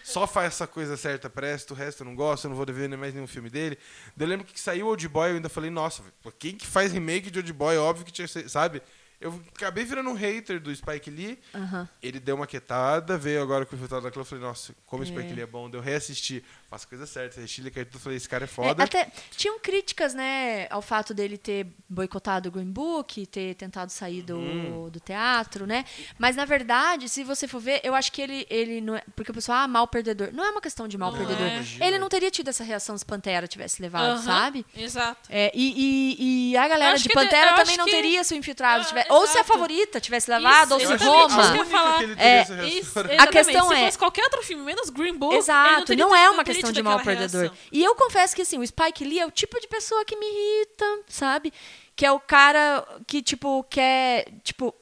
[0.03, 2.89] Só faz essa coisa certa, presta, o resto eu não gosto, eu não vou ver
[2.89, 3.77] nem mais nenhum filme dele.
[4.17, 6.03] Eu lembro que saiu Old Boy, eu ainda falei, nossa,
[6.39, 7.77] quem que faz remake de Old Boy?
[7.77, 8.81] Óbvio que tinha sabe?
[9.21, 11.37] Eu acabei virando um hater do Spike Lee.
[11.53, 11.89] Aham.
[12.01, 14.21] Ele deu uma quietada, veio agora com o Infiltrado da Clã.
[14.21, 15.09] Eu falei, nossa, como o É.
[15.09, 15.69] Spike Lee é bom.
[15.69, 17.37] Deu reassistir, faço a coisa certa.
[17.39, 18.81] Assisti ele eu falei, esse cara é É, foda.
[18.83, 24.21] até tinham críticas, né, ao fato dele ter boicotado o Green Book, ter tentado sair
[24.21, 24.89] do, Uhum.
[24.89, 25.83] do teatro, né?
[26.17, 29.31] Mas na verdade, se você for ver, eu acho que ele, ele não é, porque
[29.31, 30.29] o pessoal ah, mal perdedor.
[30.31, 31.45] Não é uma questão de mal Não perdedor.
[31.45, 31.87] é.
[31.87, 34.65] Ele não teria tido essa reação se Pantera tivesse levado, Aham, sabe?
[34.75, 35.27] Exato.
[35.29, 35.73] É, e,
[36.17, 39.08] e- e a galera de Pantera também não que- teria se o infiltrado Ah, tivesse.
[39.09, 42.21] Ou se a favorita tivesse levado, ou Isso, se exatamente, Roma.
[42.21, 43.27] É, Isso, exatamente.
[43.31, 46.29] questão Se é- fosse qualquer outro filme, menos Green Book, não Exato, não tido- é
[46.29, 47.41] uma questão de mal perdedor.
[47.41, 47.57] reação.
[47.71, 50.25] E eu confesso que assim, o Spike Lee é o tipo de pessoa que me
[50.25, 51.51] irrita, sabe?
[51.95, 54.25] Que é o cara que, tipo, quer.
[54.43, 54.73] Tipo.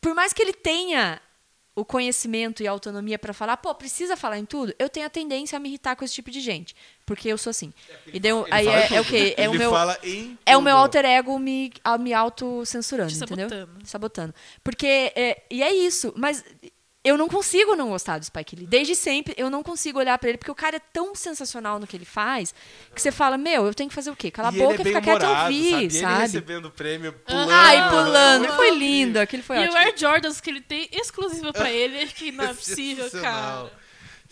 [0.00, 1.20] Por mais que ele tenha
[1.76, 5.10] o conhecimento e a autonomia pra falar, pô, precisa falar em tudo, eu tenho a
[5.10, 6.74] tendência a me irritar com esse tipo de gente.
[7.10, 7.72] Porque eu sou assim.
[8.06, 8.96] E daí eu- Ele aí fala é, tudo.
[8.96, 9.34] é o quê?
[9.36, 9.70] É ele o meu.
[9.70, 13.48] fala em É o meu alter ego me, a- me autocensurando, Te entendeu?
[13.48, 13.78] sabotando.
[13.84, 14.34] Sabotando.
[14.62, 14.86] Porque,
[15.16, 16.44] é, e é isso, mas
[17.02, 18.66] eu não consigo não gostar do Spike Lee.
[18.66, 21.86] Desde sempre, eu não consigo olhar pra ele, porque o cara é tão sensacional no
[21.86, 22.54] que ele faz,
[22.94, 24.30] que você fala, meu, eu tenho que fazer o quê?
[24.30, 25.84] Cala a E boca ele é e bem fica quieto e ouvir, sabe?
[25.84, 26.20] Ele sabe?
[26.20, 27.50] recebendo prêmio, pulando.
[27.50, 28.40] Ai, pulando.
[28.42, 29.74] Muito Foi lindo, aquele foi E ótimo.
[29.74, 33.79] o Air Jordans que ele tem exclusivo pra ele, que não é possível, cara.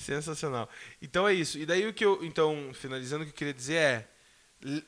[0.08, 0.68] Sensacional.
[1.02, 1.58] Então é isso.
[1.58, 2.24] E daí o que eu.
[2.24, 4.08] Então, finalizando, o que eu queria dizer é.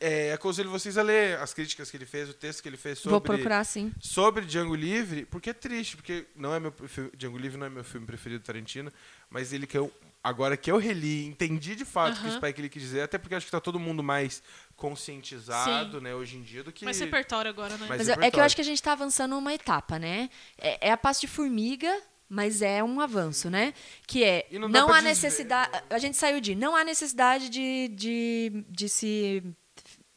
[0.00, 2.98] é aconselho vocês a ler as críticas que ele fez, o texto que ele fez
[2.98, 3.10] sobre.
[3.10, 3.92] Vou procurar sim.
[4.00, 6.72] sobre Django Livre, porque é triste, porque não é meu
[7.14, 8.90] Django Livre não é meu filme preferido do Tarantino,
[9.28, 9.92] mas ele que eu
[10.22, 12.32] agora que eu reli, entendi de fato o que o.
[12.32, 14.42] Spike Lee quis dizer, até porque acho que tá todo mundo mais
[14.76, 17.86] conscientizado, né, hoje em dia do que Mais repertório agora, né?
[17.88, 20.30] Mas- Mas é- é que eu acho que a gente tá avançando uma etapa, né?
[20.58, 23.74] É, é a passo de formiga, mas é um avanço, né?
[24.06, 25.82] Que é, E não não, há desver- necessidade...
[25.90, 29.42] A gente saiu de, não há necessidade de, de, de se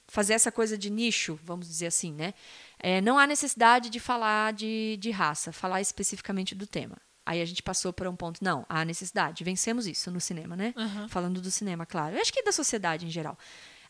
[0.07, 2.35] fazer essa coisa de nicho, vamos dizer assim, né?
[2.77, 6.97] É, não há necessidade de falar de, de raça, falar especificamente do tema.
[7.25, 9.43] Aí a gente passou para um ponto, não, há necessidade.
[9.43, 10.73] Vencemos isso no cinema, né?
[10.77, 11.07] Aham.
[11.07, 12.15] Falando do cinema, claro.
[12.15, 13.37] Eu acho que da sociedade em geral.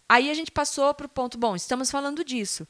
[0.07, 2.67] Aí a gente passou para o ponto, bom, estamos falando disso.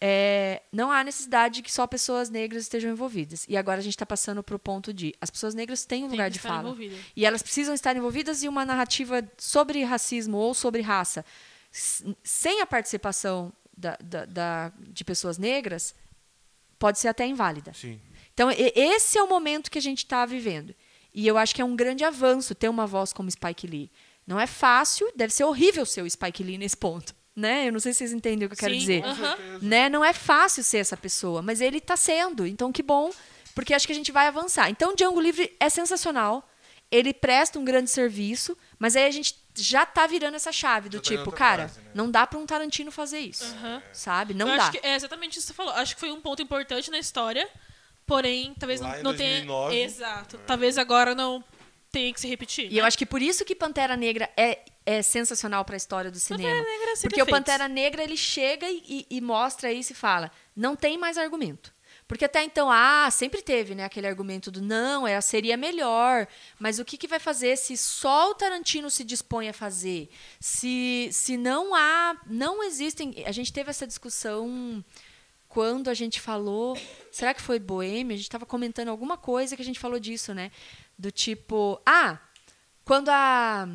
[0.00, 3.46] É, não há necessidade que só pessoas negras estejam envolvidas.
[3.48, 6.08] E agora a gente está passando para o ponto de as pessoas negras têm um
[6.08, 6.60] Tem lugar de fala.
[6.60, 6.96] envolvida.
[7.16, 11.24] E elas precisam estar envolvidas em uma narrativa sobre racismo ou sobre raça,
[12.22, 15.94] sem a participação da- da- da- de pessoas negras,
[16.78, 17.72] pode ser até inválida.
[17.74, 18.00] Sim.
[18.34, 20.74] Então, e- esse é o momento que a gente está vivendo.
[21.14, 23.90] E eu acho que é um grande avanço ter uma voz como Spike Lee.
[24.26, 27.14] Não é fácil, deve ser horrível ser o Spike Lee nesse ponto.
[27.36, 27.68] Né?
[27.68, 29.02] Eu não sei se vocês entendem o que eu quero Sim, dizer.
[29.60, 29.90] Né?
[29.90, 32.46] Não é fácil ser essa pessoa, mas ele está sendo.
[32.46, 33.10] Então, que bom,
[33.54, 34.70] porque acho que a gente vai avançar.
[34.70, 36.48] Então, Django Livre é sensacional.
[36.90, 40.98] Ele presta um grande serviço, mas aí a gente já tá virando essa chave do
[40.98, 41.90] Já tá tipo, cara, fase, né?
[41.94, 43.54] não dá para um Tarantino fazer isso.
[43.92, 44.34] Sabe?
[44.34, 44.62] Não eu dá.
[44.62, 45.72] acho que é exatamente isso que você falou.
[45.74, 47.48] Acho que foi um ponto importante na história,
[48.06, 49.70] porém, talvez Lá não, em não 2009.
[49.74, 49.84] tenha.
[49.84, 50.38] Exato.
[50.46, 51.42] Talvez agora não
[51.90, 52.70] tenha que se repetir.
[52.70, 52.88] E eu né?
[52.88, 56.54] acho que por isso que Pantera Negra é, é sensacional para a história do cinema.
[56.54, 57.26] Negra é Porque o.
[57.26, 61.74] Pantera Negra ele chega e, e- mostra isso e fala: não tem mais argumento.
[62.06, 66.28] Porque até então, ah, sempre teve né, aquele argumento do não, é, seria melhor.
[66.56, 70.08] Mas o que, que vai fazer se só o Tarantino se dispõe a fazer?
[70.38, 72.16] Se, se não há.
[72.28, 73.24] Não existem.
[73.26, 74.84] A gente teve essa discussão
[75.48, 76.78] quando a gente falou.
[77.10, 78.14] Será que foi Boêmia?
[78.14, 80.52] A gente estava comentando alguma coisa que a gente falou disso, né?
[80.96, 81.80] Do tipo.
[81.84, 82.20] Ah,
[82.84, 83.66] quando a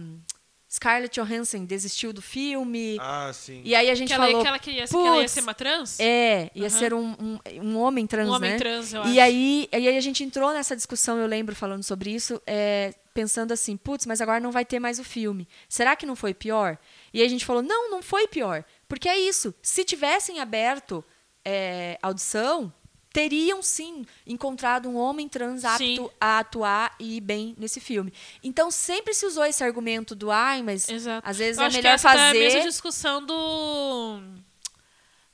[0.71, 2.95] Scarlett Johansson desistiu do filme.
[3.01, 3.61] Ah, sim.
[3.65, 4.41] E aí a gente que, ela, falou.
[4.41, 5.99] que, ela queria, que ela ia "Putz, ser uma trans?
[5.99, 6.69] É, ia Aham.
[6.69, 8.57] ser um, um, um homem trans, Um homem né?
[8.57, 9.19] trans, eu e acho.
[9.19, 13.51] aí, e aí a gente entrou nessa discussão, eu lembro, falando sobre isso, é, pensando
[13.51, 15.45] assim, putz, mas agora não vai ter mais o filme.
[15.67, 16.77] Será que não foi pior?
[17.13, 18.63] E aí a gente falou, não, não foi pior.
[18.87, 19.53] Porque é isso.
[19.61, 21.03] Se tivessem aberto
[21.43, 22.71] é, audição,
[23.13, 26.09] teriam sim encontrado um homem trans apto Sim.
[26.19, 28.13] a atuar e ir bem nesse filme.
[28.43, 31.27] Então sempre se usou esse argumento do ai, mas Exato.
[31.27, 32.69] às vezes Eu é melhor essa tá a mesma fazer.
[32.69, 34.21] discussão do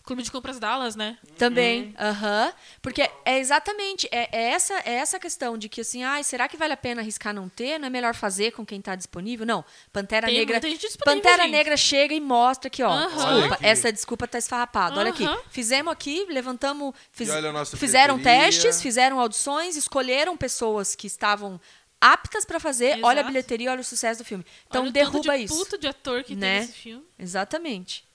[0.08, 1.18] Clube de Compras Dallas, né?
[1.38, 2.52] Também, aham.
[2.82, 6.56] Porque é exatamente, é, é essa, é essa questão de que assim, ai, será que
[6.58, 7.78] vale a pena arriscar não ter?
[7.78, 9.46] Não é melhor fazer com quem está disponível?
[9.46, 9.64] Não.
[9.92, 10.54] Pantera Tem Negra.
[10.56, 11.52] muita gente disponível, Pantera gente.
[11.52, 13.08] Negra chega e mostra que, ó, Aham.
[13.16, 13.66] desculpa, aqui.
[13.66, 14.98] essa desculpa tá esfarrapada.
[15.00, 15.26] Olha aqui.
[15.52, 18.46] Fizemos aqui, levantamos, fiz- E olha a nossa fizeram bilheteria.
[18.46, 21.60] testes, fizeram audições, escolheram pessoas que estavam
[22.00, 22.94] aptas para fazer.
[23.04, 23.28] Olha a Exato.
[23.28, 24.46] bilheteria, olha o sucesso do filme.
[24.68, 25.56] Então Olha o tanto derruba de isso.
[25.58, 26.60] puto de ator que né?
[26.60, 27.04] tem nesse filme.
[27.20, 28.07] Exatamente.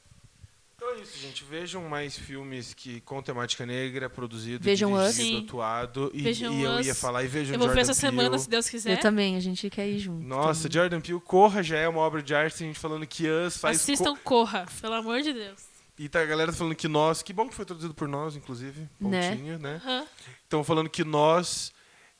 [0.83, 1.45] Então é isso, gente.
[1.45, 5.15] Vejam mais filmes que com temática negra, produzido, Vejam Us.
[5.15, 5.45] dirigido, Sim.
[5.45, 6.11] atuado.
[6.13, 6.87] E, Vejam e eu Us.
[6.87, 8.17] ia falar, e vejam Eu vou ver Jordan essa Peele.
[8.17, 8.99] semana, se Deus quiser.
[8.99, 10.27] Eu também, a gente quer ir junto.
[10.27, 10.83] Nossa, também.
[10.83, 13.77] Jordan Peele, Corra já é uma obra de arte, tem gente falando que Us faz...
[13.77, 15.63] Assistam Corra, pelo amor de Deus.
[15.97, 17.23] E tá a galera falando que nós...
[17.23, 18.89] Que bom que foi traduzido por nós, inclusive.
[19.01, 19.31] Né?
[19.31, 19.81] Pontinho, né?
[19.85, 20.05] Aham.
[20.43, 21.73] Estão falando que nós...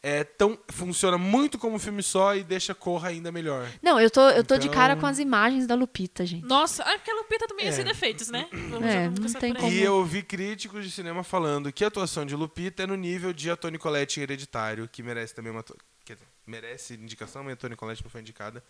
[0.05, 3.71] É tão, funciona muito como filme só e deixa Corra ainda melhor.
[3.81, 6.45] Não, eu tô, eu tô de Então- cara com as imagens da Lupita, gente.
[6.45, 7.73] Nossa, ah, aquela Lupita também ia É.
[7.73, 8.49] ser defeitos, né?
[8.69, 9.71] Vamos, É, não tem como.
[9.73, 13.33] E eu ouvi críticos de cinema falando que a atuação de Lupita é no nível
[13.33, 15.65] de a Toni Collette em Hereditário, que merece também uma...
[16.05, 18.61] Quer dizer, merece indicação, mas a Toni Collette não foi indicada.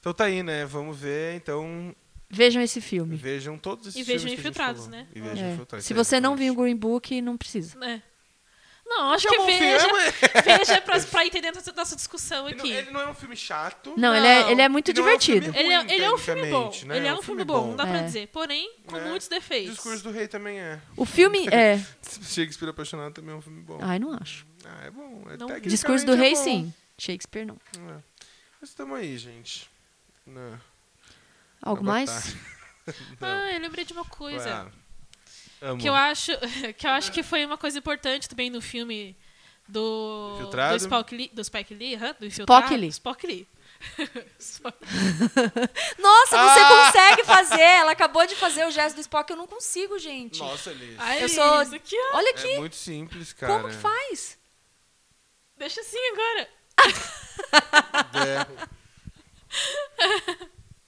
[0.00, 0.64] Então tá aí, né?
[0.64, 1.34] Vamos ver.
[1.36, 1.94] Então
[2.30, 3.14] Vejam esse filme.
[3.14, 4.88] vejam todos esses E vejam filmes que a falou.
[4.88, 5.06] né?
[5.14, 5.52] E vejam É.
[5.52, 5.84] Infiltrados.
[5.86, 6.56] Se Isso aí, você não viu o.
[6.56, 7.76] Green Book, não precisa.
[7.84, 8.00] É.
[8.94, 10.02] Não, acho É que um bom veja, filme.
[10.44, 12.72] veja pra, pra entender essa nossa discussão Ele não, aqui.
[12.74, 13.94] ele não é um filme chato.
[13.96, 14.50] Não, ele, é, Não.
[14.50, 15.56] ele é muito não é um divertido.
[15.58, 16.70] Ele é, ele é um filme bom.
[16.86, 16.96] né?
[16.98, 18.02] Ele é um filme bom, não dá pra É.
[18.04, 18.28] dizer.
[18.28, 19.08] Porém, com É.
[19.08, 19.74] muitos defeitos.
[19.74, 20.80] Discurso do Rei também é.
[20.96, 21.78] O filme é.
[22.22, 23.78] Shakespeare Apaixonado também é um filme bom.
[23.80, 24.46] Ai, não acho.
[24.64, 25.24] Ah, é bom.
[25.30, 25.60] É Não.
[25.60, 26.72] Discurso do é Rei, sim.
[26.98, 27.56] Shakespeare, não.
[27.76, 27.96] É.
[28.60, 29.68] Mas estamos aí, gente.
[30.26, 30.60] Não.
[31.60, 32.36] Algo Vai mais?
[33.20, 34.66] Ah, eu lembrei de uma coisa.
[34.68, 34.81] Ah,
[35.62, 35.80] amo.
[35.80, 36.32] Que eu acho
[36.76, 39.16] que eu acho que foi uma coisa importante também no filme
[39.68, 40.76] do Infiltrado?
[40.76, 42.74] do Spike Lee, do Spike Lee, aham, do Infiltrado.
[42.74, 42.88] Lee.
[42.88, 43.48] Spock Lee.
[44.38, 44.78] Spock-
[45.98, 46.86] Nossa, você Ah!
[46.86, 47.60] consegue fazer!
[47.60, 50.38] Ela acabou de fazer o gesto do Spock, eu não consigo, gente.
[50.38, 50.96] Nossa, Liz.
[50.98, 52.16] Ai, Eu sou- isso aqui, ó.
[52.18, 53.52] Olha É aqui, muito simples, cara.
[53.54, 54.38] como que faz?
[55.56, 56.48] Deixa assim agora.
[58.14, 58.46] É.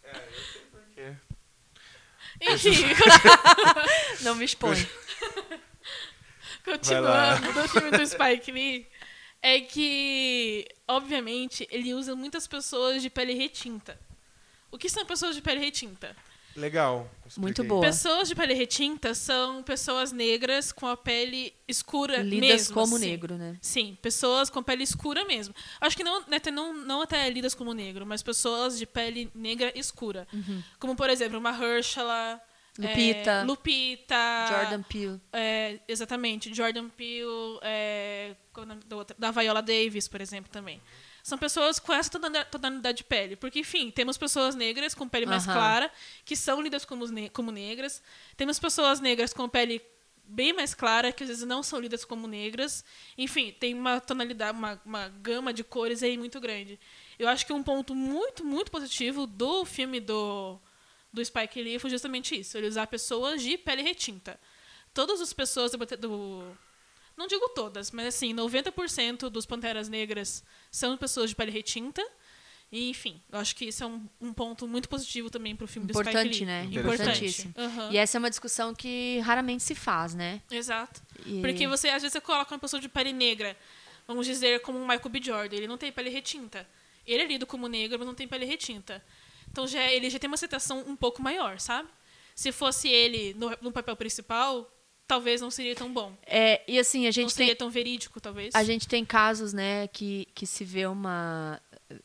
[0.02, 1.16] É, eu sei por quê.
[2.52, 2.84] Enfim,
[4.22, 4.76] Não me expõe.
[6.64, 8.86] continuando do filme do Spike Lee,
[9.42, 13.98] é que, obviamente, ele usa muitas pessoas de pele retinta.
[14.70, 16.16] O que são pessoas de pele retinta?
[16.56, 17.10] Legal.
[17.36, 17.80] Muito boa.
[17.80, 22.74] Pessoas de pele retinta são pessoas negras com a pele escura Lidas mesmo.
[22.74, 23.06] como assim.
[23.06, 23.56] negro, né?
[23.60, 25.54] Sim, pessoas com pele escura mesmo.
[25.80, 29.30] Acho que não, né, até não, não até lidas como negro, mas pessoas de pele
[29.34, 30.26] negra escura.
[30.78, 32.40] Como, por exemplo, uma Herschela.
[32.78, 32.86] Uhum.
[32.86, 33.30] Lupita.
[33.30, 34.46] é, Lupita.
[34.48, 35.20] Jordan Peele.
[35.32, 36.52] é, exatamente.
[36.52, 37.58] Jordan Peele.
[37.62, 39.16] É, qual é o nome da outra?
[39.18, 40.80] Da Viola Davis, por exemplo, também.
[41.24, 43.34] São pessoas com essa tonalidade- de pele.
[43.34, 45.54] Porque, enfim, temos pessoas negras com pele mais Aham.
[45.56, 45.92] clara,
[46.22, 48.02] que são lidas como, como negras.
[48.36, 49.80] Temos pessoas negras com pele
[50.26, 52.84] bem mais clara, que às vezes não são lidas como negras.
[53.16, 56.78] Enfim, tem uma tonalidade, uma, uma gama de cores aí muito grande.
[57.18, 60.60] Eu acho que um ponto muito, muito positivo do filme do,
[61.10, 62.58] do Spike Lee foi justamente isso.
[62.58, 64.38] Ele usar pessoas de pele retinta.
[64.92, 66.58] Todas as pessoas do, do
[67.16, 72.04] não digo todas, mas assim, 90% dos Panteras Negras são pessoas de pele retinta.
[72.72, 75.86] E, enfim, eu acho que isso é um, um ponto muito positivo também pro filme
[75.86, 76.46] do Spike Importante, Lee.
[76.46, 76.64] né?
[76.72, 77.54] Importantíssimo.
[77.56, 77.90] Aham.
[77.92, 80.42] E essa é uma discussão que raramente se faz, né?
[80.50, 81.00] Exato.
[81.24, 83.56] E- Porque você, às vezes, você coloca uma pessoa de pele negra,
[84.08, 85.20] vamos dizer, como o Michael B.
[85.22, 86.66] Jordan, ele não tem pele retinta.
[87.06, 89.04] Ele é lido como negro, mas não tem pele retinta.
[89.52, 91.88] Então já, ele já tem uma aceitação um pouco maior, sabe?
[92.34, 94.68] Se fosse ele no, no papel principal,
[95.06, 96.12] talvez não seria tão bom.
[96.26, 98.54] É, e assim, a Não gente seria tem, tão verídico, talvez.
[98.54, 101.60] a gente tem casos, né, que, que se vê uma.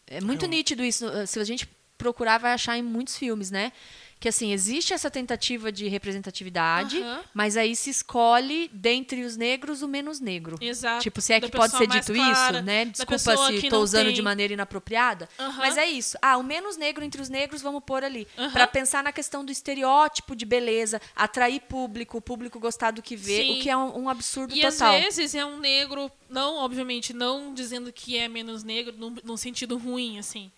[0.07, 1.05] É muito É um- nítido isso.
[1.27, 1.67] Se a gente
[1.97, 3.71] procurar, vai achar em muitos filmes, né?
[4.19, 7.01] Que assim, existe essa tentativa de representatividade,
[7.33, 10.57] mas aí se escolhe dentre os negros o menos negro.
[10.59, 11.01] Exato.
[11.03, 12.85] Tipo, se é Da que pode ser dito clara, isso, né?
[12.85, 15.29] Desculpa se estou usando tem- de maneira inapropriada.
[15.57, 16.17] Mas é isso.
[16.21, 18.27] Ah, o menos negro entre os negros vamos pôr ali.
[18.37, 18.51] Aham.
[18.51, 23.15] Pra pensar na questão do estereótipo de beleza, atrair público, o público gostar do que
[23.15, 23.59] vê, Sim.
[23.59, 24.95] o que é um, um absurdo E total.
[24.95, 29.37] às vezes é um negro, não, obviamente, não dizendo que é menos negro num, num
[29.37, 30.51] sentido ruim, assim.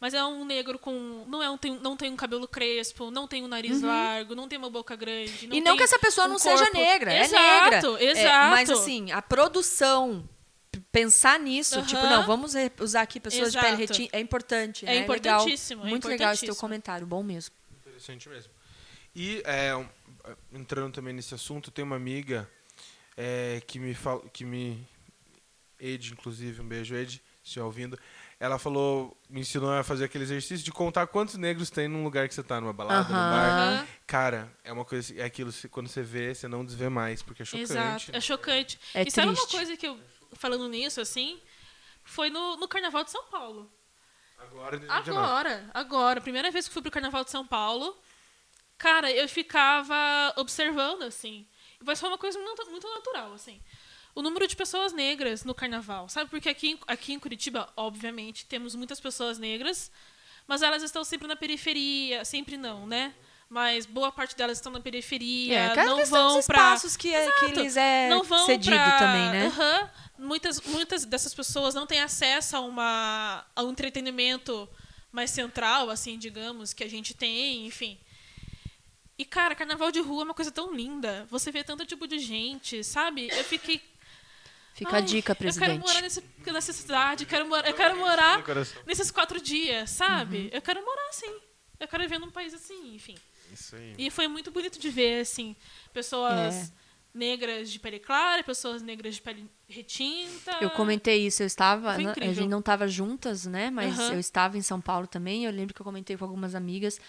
[0.00, 1.26] Mas é um negro com.
[1.28, 4.48] Não, é um, tem, não tem um cabelo crespo, não tem um nariz largo, não
[4.48, 5.46] tem uma boca grande.
[5.46, 5.58] Não Uhum.
[5.58, 8.02] e não tem que essa pessoa um não seja corpo- negra, é Exato, negra.
[8.02, 10.26] É, Exato, mas assim, a produção,
[10.90, 11.86] pensar nisso, Aham.
[11.86, 13.92] tipo, não, vamos usar aqui pessoas de pele Exato.
[13.92, 14.96] retinta, é importante, É né?
[15.00, 15.86] importantíssimo, Legal.
[15.86, 16.60] é Muito legal esse teu importantíssimo.
[16.60, 17.54] comentário, bom mesmo.
[17.86, 18.50] Interessante mesmo.
[19.14, 19.72] E é,
[20.52, 22.48] entrando também nesse assunto, tem uma amiga
[23.18, 24.88] é, que me fala, que me
[25.78, 27.98] Ed, inclusive, um beijo Ed, se estiver ouvindo.
[28.40, 32.26] Ela falou, me ensinou a fazer aquele exercício de contar quantos negros tem num lugar
[32.26, 33.76] que você tá, numa balada, num Aham.
[33.76, 33.86] bar.
[34.06, 37.44] Cara, é uma coisa, é aquilo, quando você vê, você não desvê mais, porque é
[37.44, 37.70] chocante.
[37.70, 38.16] Exato, né?
[38.16, 38.80] é chocante.
[38.94, 39.54] É e sabe uma triste.
[39.54, 40.00] coisa que eu,
[40.32, 41.38] falando nisso, assim,
[42.02, 43.70] foi no, no Carnaval de São Paulo.
[44.38, 45.18] Agora, em 2019.
[45.18, 46.20] Agora, agora.
[46.22, 47.94] Primeira vez que fui pro Carnaval de São Paulo,
[48.78, 51.46] cara, eu ficava observando, assim.
[51.84, 53.60] Mas foi uma coisa muito, muito natural, assim.
[54.20, 56.28] O número de pessoas negras no Carnaval, sabe?
[56.28, 59.90] Porque aqui, em- aqui em Curitiba, obviamente, temos muitas pessoas negras,
[60.46, 63.14] mas elas estão sempre na periferia, sempre não, né?
[63.48, 67.44] Mas boa parte delas estão na periferia, É, não vão pra espaços que, é- que
[67.46, 67.60] Exato.
[67.62, 69.46] lhes é não vão cedido pra- também, né?
[69.46, 69.90] Aham.
[70.18, 74.68] Muitas, muitas dessas pessoas não têm acesso a, uma, a um entretenimento
[75.10, 77.98] mais central, assim, digamos, que a gente tem, enfim.
[79.16, 81.26] E, cara, carnaval de rua é uma coisa tão linda.
[81.30, 83.28] Você vê tanto tipo de gente, sabe?
[83.32, 83.80] Eu fiquei.
[84.74, 85.68] Fica a "Ai, dica, Eu presidente.
[85.68, 88.42] quero morar nesse, nessa cidade, quero morar, eu quero morar
[88.86, 90.38] nesses quatro dias, sabe?
[90.44, 90.50] Uhum.
[90.52, 91.36] Eu quero morar assim.
[91.78, 93.16] Eu quero viver num país assim, enfim.
[93.52, 93.94] Isso aí.
[93.98, 95.56] E foi muito bonito de ver, assim,
[95.92, 96.72] pessoas É.
[97.12, 100.56] negras de pele clara, pessoas negras de pele retinta.
[100.60, 103.70] Eu comentei isso, eu estava, Foi na- a gente não estava juntas, né?
[103.70, 104.12] Mas Aham.
[104.14, 105.44] eu estava em São Paulo também.
[105.44, 107.00] Eu lembro que eu comentei com algumas amigas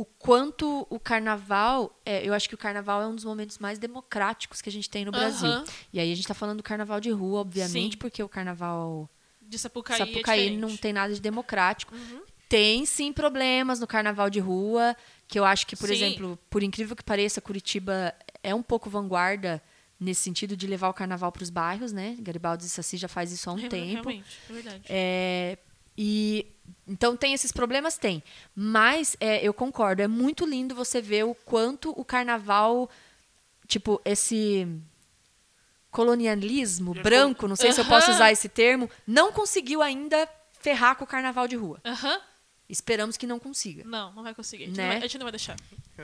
[0.00, 3.80] o quanto o carnaval, é, eu acho que o carnaval é um dos momentos mais
[3.80, 5.50] democráticos que a gente tem no Brasil.
[5.50, 5.64] Aham.
[5.92, 7.98] E aí a gente está falando do carnaval de rua, obviamente, Sim.
[7.98, 9.10] porque o carnaval
[9.42, 11.94] De Sapucaí, Sapucaí é não tem nada de democrático.
[11.94, 12.22] Uhum.
[12.48, 14.96] Tem sim problemas no carnaval de rua,
[15.26, 15.94] que eu acho que, por Sim.
[15.96, 19.60] exemplo, por incrível que pareça, Curitiba é um pouco vanguarda
[19.98, 22.16] nesse sentido de levar o carnaval para os bairros, né?
[22.20, 24.08] Garibaldi e Saci já faz isso há um Real- tempo.
[24.08, 24.82] Realmente, é verdade.
[24.88, 25.58] É,
[25.96, 26.46] e
[26.86, 28.22] então tem esses problemas, tem.
[28.54, 32.88] Mas é, eu concordo, é muito lindo você ver o quanto o carnaval,
[33.66, 34.66] tipo, esse
[35.90, 40.28] colonialismo branco, não sei se eu posso usar esse termo, não conseguiu ainda
[40.60, 41.80] ferrar com o carnaval de rua.
[41.84, 42.20] Aham.
[42.68, 43.82] Esperamos que não consiga.
[43.84, 44.64] Não, não vai conseguir.
[44.64, 44.82] A gente, Né?
[44.82, 45.56] não, vai, a gente não vai deixar.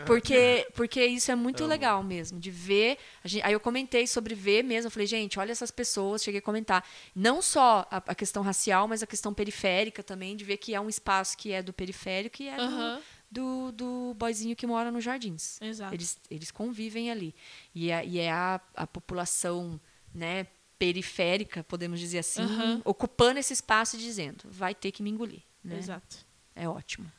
[0.06, 2.96] Porque, porque isso é muito legal mesmo, de ver.
[3.22, 4.86] a gente- aí eu comentei sobre ver mesmo.
[4.86, 6.22] Eu falei, gente, olha essas pessoas.
[6.24, 6.82] Cheguei a comentar.
[7.14, 10.80] Não só a, a questão racial, mas a questão periférica também, de ver que é
[10.80, 13.00] um espaço que é do periférico e é do- Aham.
[13.30, 15.60] do, do boyzinho que mora nos jardins.
[15.60, 15.94] Exato.
[15.94, 17.34] Eles, eles convivem ali.
[17.74, 19.78] E é, e é a, a população
[20.14, 20.46] né,
[20.78, 22.80] periférica, podemos dizer assim, Aham.
[22.84, 25.42] ocupando esse espaço e dizendo, vai ter que me engolir.
[25.62, 25.78] Né?
[25.78, 26.24] Exato.
[26.54, 27.10] É ótimo.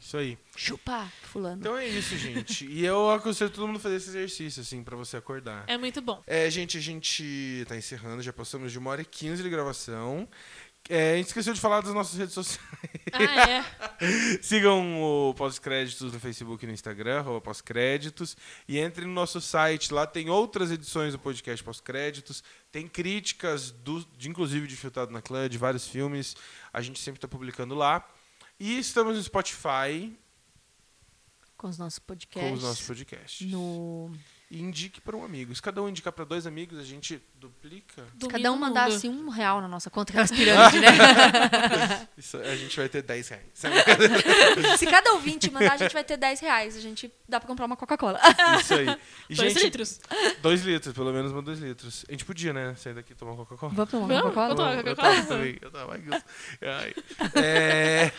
[0.00, 0.38] Isso aí.
[0.56, 1.60] Chupa, fulano.
[1.60, 2.64] Então é isso, gente.
[2.66, 5.64] E eu aconselho todo mundo a fazer esse exercício, assim, pra você acordar.
[5.66, 6.22] É muito bom.
[6.26, 10.28] É, gente, a gente tá encerrando, já passamos de uma hora e quinze de gravação.
[10.88, 12.66] É, a gente esqueceu de falar das nossas redes sociais.
[13.12, 13.64] Ah, é.
[14.40, 18.36] Sigam o Pós-Créditos no Facebook e no Instagram, Pós-Créditos.
[18.66, 22.42] E entre no nosso site, lá tem outras edições do podcast Pós-Créditos.
[22.72, 26.34] Tem críticas, do, de, inclusive de Filtrado na Clã, de vários filmes.
[26.72, 28.06] A gente sempre está publicando lá.
[28.60, 30.16] E estamos no Spotify
[31.56, 32.48] Com os nossos podcasts.
[32.50, 33.48] com os nossos podcasts.
[33.50, 34.12] No...
[34.50, 35.54] E indique para um amigo.
[35.54, 38.02] Se cada um indicar para dois amigos, a gente duplica.
[38.18, 39.26] Se cada um mandasse mundo.
[39.26, 42.08] um real na nossa conta, aquelas pirâmides, né?
[42.16, 43.44] Isso, a gente vai ter 10 reais.
[44.78, 46.76] Se cada ouvinte mandar, a gente vai ter 10 reais.
[46.76, 48.18] A gente dá pra comprar uma Coca-Cola.
[48.58, 48.86] Isso aí.
[49.28, 50.00] E, Dois gente, litros.
[50.40, 52.06] Dois litros, pelo menos uma dois litros.
[52.08, 52.74] A gente podia, né?
[52.76, 53.72] Sair daqui e tomar uma Coca-Cola.
[53.74, 54.34] Vamos tomar uma Vamos?
[54.34, 54.48] Coca-Cola?
[54.48, 55.14] Vou tomar Eu Coca-Cola?
[55.14, 55.58] tava também.
[55.60, 56.22] Eu tava, ai, Deus.
[56.62, 56.94] Ai.
[57.34, 58.10] É,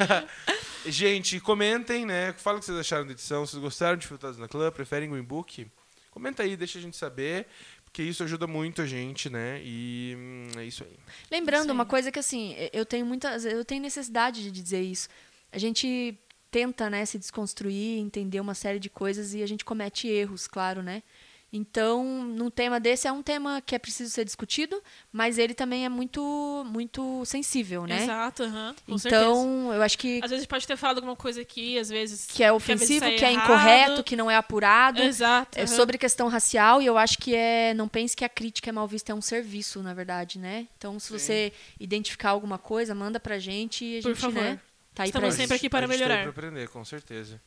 [0.86, 2.34] Gente, comentem, né?
[2.34, 3.46] Fala o que vocês acharam da edição.
[3.46, 5.68] Vocês gostaram de Filtrados na Clã, preferem Green Book?
[6.12, 7.48] Comenta aí, deixa a gente saber.
[7.84, 9.62] Porque isso ajuda muito a gente, né?
[9.64, 10.96] E hum, é isso aí.
[11.32, 11.72] Lembrando, Sim.
[11.72, 13.46] uma coisa que assim, eu tenho muitas.
[13.46, 15.10] Eu tenho necessidade de dizer isso.
[15.52, 16.18] A gente
[16.52, 20.82] tenta, né, se desconstruir, entender uma série de coisas e a gente comete erros, claro,
[20.82, 21.04] né?
[21.52, 24.82] Então, num tema desse é um tema que é preciso ser discutido,
[25.12, 28.04] mas ele também é muito muito sensível, né?
[28.04, 28.76] Exato, aham.
[28.86, 29.24] com certeza.
[29.24, 32.28] então, eu acho que Às vezes pode ter falado alguma coisa aqui, às vezes.
[32.28, 33.46] que é ofensivo, sai que é errado.
[33.46, 35.02] incorreto, que não é apurado.
[35.02, 35.58] Exato.
[35.58, 35.68] É aham.
[35.76, 37.74] sobre questão racial e eu acho que é.
[37.74, 40.68] Não pense que a crítica é mal vista, é um serviço, na verdade, né?
[40.78, 41.18] Então, se Sim.
[41.20, 44.44] você identificar alguma coisa, manda pra gente e a Por gente, favor.
[44.44, 44.60] né?
[44.94, 46.32] Tá aí Estamos pra sempre aqui para a gente tá aí melhorar.
[46.34, 47.40] pra aprender, com certeza.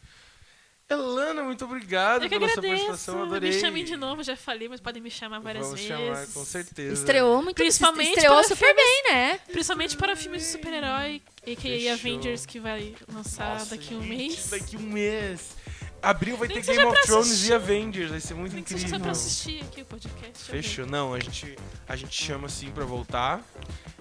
[0.89, 2.87] Elana, muito obrigado Eu que pela sua agradeço.
[2.87, 3.23] participação.
[3.23, 3.51] Adorei.
[3.51, 5.97] Me chamem de novo, já falei, mas podem me chamar várias Vamos vezes.
[5.97, 6.93] chamar, com certeza.
[6.93, 9.39] Estreou muito Principalmente Estreou para super bem, né?
[9.51, 11.57] Principalmente para filmes de super-herói, a.k.a.
[11.57, 11.93] Fechou.
[11.93, 14.49] Avengers, que vai lançar Nossa, daqui a um gente, mês.
[14.51, 15.57] Daqui um mês.
[16.03, 17.51] Abril vai Nem ter Game of Thrones assistir.
[17.51, 18.11] e Avengers.
[18.11, 19.03] Vai ser muito Nem que seja incrível.
[19.05, 20.45] pra assistir aqui o podcast.
[20.51, 20.85] Fechou.
[20.87, 21.57] Não, a gente,
[21.89, 23.41] a gente chama sim pra voltar.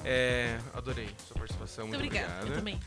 [0.03, 1.87] É, adorei sua participação.
[1.87, 2.33] Muito Muito, obrigada.
[2.33, 2.57] Eu obrigada.
[2.57, 2.79] também.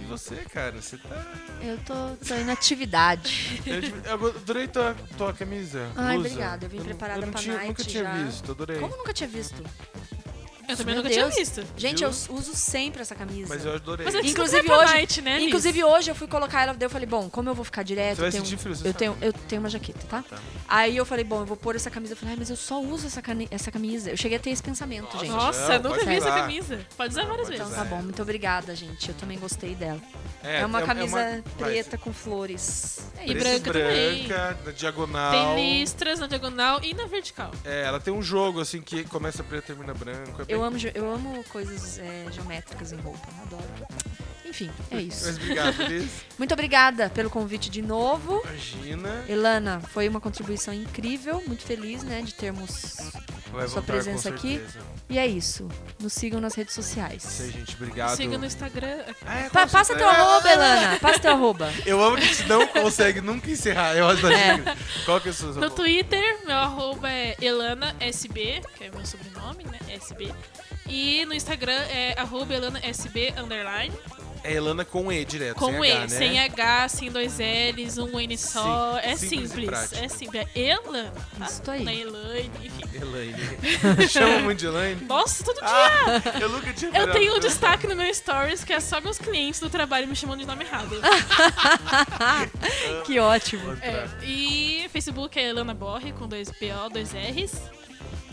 [0.00, 0.80] E você, cara?
[0.80, 1.26] Você tá.
[1.62, 3.62] Eu tô, tô em atividade.
[3.66, 5.90] Eu eu adorei tua, tua camisa.
[5.96, 6.30] Ai, blusa.
[6.30, 8.12] obrigada, eu vim não- preparada eu não pra tinha, night Nunca tinha já.
[8.24, 8.78] visto, adorei.
[8.80, 9.62] Como nunca tinha visto?
[10.68, 11.34] Eu também Meu nunca Deus.
[11.34, 11.64] tinha visto.
[11.76, 12.08] Gente, Viu?
[12.08, 13.54] eu uso sempre essa camisa.
[13.54, 14.04] Mas eu adorei.
[14.06, 15.48] Mas é que Inclusive pra hoje- night, né, Liz?
[15.48, 18.16] Inclusive hoje eu fui colocar ela, daí eu falei, bom, como eu vou ficar direto,
[18.16, 18.98] Você vai eu tenho, sentir frio, você eu sabe.
[18.98, 20.22] tenho, eu tenho uma jaqueta, tá?
[20.28, 20.38] Tá.
[20.68, 22.12] Aí eu falei, bom, eu vou pôr essa camisa.
[22.12, 24.10] Eu falei, ai, mas eu só uso essa, cani- essa camisa.
[24.10, 25.30] Eu cheguei a ter esse pensamento, Nossa, gente.
[25.30, 26.40] Nossa, Não, eu nunca pode vi essa usar.
[26.40, 26.80] camisa.
[26.96, 27.82] Pode usar Não, várias pode Então vezes.
[27.82, 29.08] tá bom, muito obrigada, gente.
[29.08, 30.00] Eu também gostei dela.
[30.42, 32.98] É, É, uma é- é camisa preta com flores.
[33.18, 33.38] É E isso.
[33.44, 34.26] branca também.
[34.28, 35.54] branca, na diagonal.
[35.54, 37.50] Tem listras na diagonal e na vertical.
[37.64, 40.42] É, ela tem um jogo assim que começa preto e termina branco.
[40.46, 43.26] É Eu amo, eu amo coisas é, geométricas em roupa.
[43.42, 43.64] Adoro.
[44.54, 45.26] Enfim, é isso.
[45.26, 46.10] Mas obrigado, Liz.
[46.38, 48.40] Muito obrigada pelo convite de novo.
[48.44, 49.24] Imagina.
[49.28, 51.42] Elana, foi uma contribuição incrível.
[51.44, 52.96] Muito feliz, né, de termos.
[53.50, 54.64] Vai Sua presença aqui.
[55.08, 55.68] E é isso.
[56.00, 57.52] Nos sigam nas redes Isso aí, sociais.
[57.52, 57.74] gente.
[57.74, 58.16] Obrigado.
[58.16, 58.98] Siga no Instagram.
[59.26, 60.98] Ah, é, Pa- passa teu arroba, Elana.
[61.00, 61.72] Passa teu arroba.
[61.84, 63.96] Eu amo que você não consegue nunca encerrar.
[63.96, 64.58] Eu acho É.
[65.04, 69.64] Qual que é o seu No Twitter, meu arroba é ElanaSB, que é meu sobrenome,
[69.64, 69.78] né?
[69.88, 70.32] SB.
[70.86, 73.94] E no Instagram é arroba ElanaSB underline.
[74.44, 76.08] É Elana com E direto, Com sem E, H, né?
[76.08, 79.00] sem H, sem dois L's, um N só.
[79.00, 79.92] Sim, é simples simples.
[79.94, 80.46] É simples.
[80.54, 81.46] É tá?
[81.46, 81.82] Isso aí.
[81.82, 82.96] Não é Elaine, enfim.
[83.00, 83.34] Elaine.
[84.08, 85.02] Chama muito de Elaine?
[85.06, 85.64] Nossa, todo dia!
[85.64, 89.18] Ah, eu nunca tinha Eu tenho um destaque no meu stories que é só meus
[89.18, 90.94] clientes do trabalho me chamando de nome errado.
[93.06, 93.72] que ótimo.
[93.80, 97.54] É, e Facebook é Elana Borre, com dois BO, dois R's.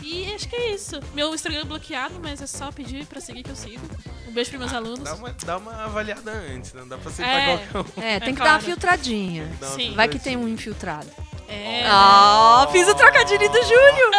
[0.02, 1.00] E acho que é isso.
[1.14, 3.82] Meu Instagram é bloqueado, mas é só pedir pra seguir que eu sigo.
[4.28, 5.04] Um beijo pros meus alunos.
[5.04, 7.56] Dá uma, dá uma avaliada antes, não dá pra aceitar É.
[7.68, 8.02] qualquer um.
[8.02, 8.64] É, tem É que dar uma claro.
[8.64, 9.50] filtradinha.
[9.60, 9.94] Dá uma Sim.
[9.94, 11.08] Vai que tem um infiltrado.
[11.48, 11.84] É.
[11.86, 14.10] Ah, fiz o trocadilho do Júlio.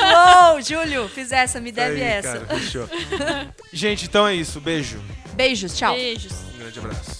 [0.52, 2.40] Uou, Júlio, fiz essa, me deve Aí, essa.
[2.40, 2.88] cara, fechou.
[3.72, 4.58] Gente, então é isso.
[4.60, 4.98] Beijo.
[5.34, 5.94] Beijos, tchau.
[5.94, 6.32] Beijos.
[6.54, 7.19] Um grande abraço.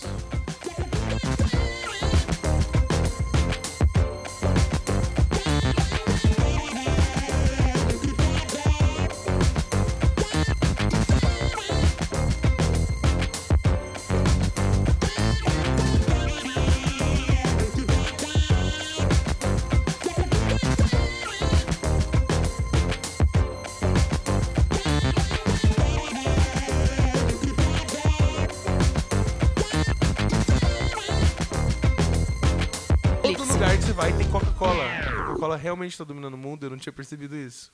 [35.81, 37.73] Realmente tá dominando o mundo, eu não tinha percebido isso.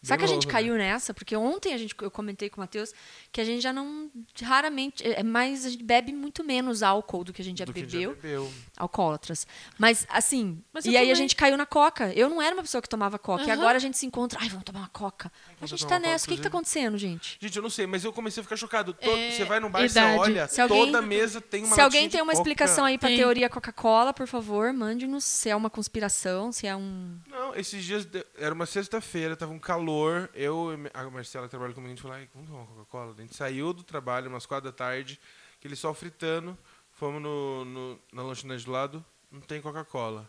[0.00, 0.52] Sabe que a Bem gente né?
[0.52, 1.12] caiu nessa?
[1.12, 2.94] Porque ontem a gente, eu comentei com o Matheus
[3.32, 4.08] que a gente já não.
[4.40, 5.02] Raramente.
[5.04, 5.66] É mais.
[5.66, 8.14] A gente bebe muito menos álcool do que a gente já Do que bebeu.
[8.14, 8.52] bebeu.
[8.78, 9.46] Alcoólatras.
[9.78, 10.62] Mas, assim.
[10.72, 11.14] Mas e aí a também.
[11.16, 12.12] gente caiu na coca.
[12.14, 13.42] Eu não era uma pessoa que tomava coca.
[13.42, 13.54] E Aham.
[13.60, 14.38] agora a gente se encontra.
[14.40, 15.30] Ai, vamos tomar uma coca.
[15.60, 16.24] A gente tá nessa.
[16.26, 17.36] O que, que tá acontecendo, gente?
[17.40, 18.96] Gente, eu não sei, mas eu comecei a ficar chocado.
[19.00, 20.18] É, você vai num bar, você idade.
[20.18, 22.40] olha, Se alguém- toda mesa tem uma Se alguém tem uma Coca.
[22.42, 23.18] explicação aí pra Tem.
[23.18, 27.18] teoria Coca-Cola, por favor, mande-nos se é uma conspiração, se é um.
[27.26, 30.30] Não, esses dias, de- era uma sexta-feira, tava um calor.
[30.34, 33.14] Eu e a Marcela que trabalha comigo, a gente falou, "Ai, vamos tomar uma Coca-Cola.
[33.16, 35.18] A gente saiu do trabalho, umas quatro da tarde,
[35.58, 36.56] aquele sol fritando,
[36.98, 40.28] fomos no, no, na lanchonete do lado, não tem Coca-Cola.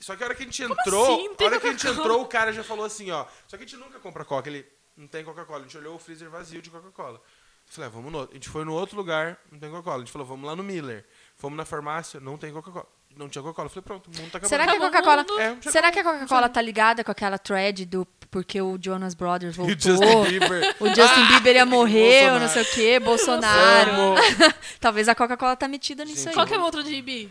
[0.00, 1.28] Só que a hora que a gente entrou, assim?
[1.38, 3.26] A hora que a gente entrou, o cara já falou assim, ó.
[3.46, 4.48] Só que a gente nunca compra Coca.
[4.48, 4.66] Ele,
[4.96, 5.60] não tem Coca-Cola.
[5.60, 7.20] A gente olhou o freezer vazio de Coca-Cola.
[7.66, 8.32] Falei, ah, vamos no outro.
[8.32, 9.96] A gente foi no outro lugar, não tem Coca-Cola.
[9.96, 11.04] A gente falou, vamos lá no Miller.
[11.36, 12.86] Fomos na farmácia, não tem Coca-Cola.
[13.18, 13.66] Não tinha Coca-Cola.
[13.66, 14.48] Eu falei, pronto, o mundo tá acabando.
[14.48, 15.26] Será que a Coca-Cola.
[15.42, 19.56] É, Será que a Coca-Cola tá ligada com aquela thread do porque o Jonas Brothers
[19.56, 19.76] E o voltou?
[19.80, 20.76] Justin Bieber.
[20.78, 24.14] O Justin Bieber ia morrer, ou não sei o quê, Bolsonaro.
[24.78, 26.34] Talvez a Coca-Cola tá metida nisso Gente, aí.
[26.34, 27.28] Qual que é o outro de IB?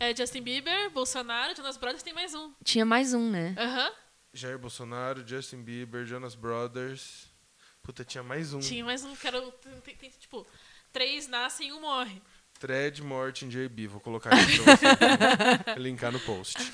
[0.00, 2.52] É Justin Bieber, Bolsonaro, Jonas Brothers, tem mais um.
[2.64, 3.54] Tinha mais um, né?
[3.56, 3.92] Aham.
[4.32, 7.28] Jair Bolsonaro, Justin Bieber, Jonas Brothers.
[7.82, 8.60] Puta, tinha mais um.
[8.60, 9.14] Tinha mais um.
[9.14, 9.52] Quero,
[9.84, 10.46] tem, tem, tipo,
[10.92, 12.20] três nascem e um morre.
[12.60, 13.86] Thread Morton JB.
[13.86, 16.72] Vou colocar aqui pra você linkar no post.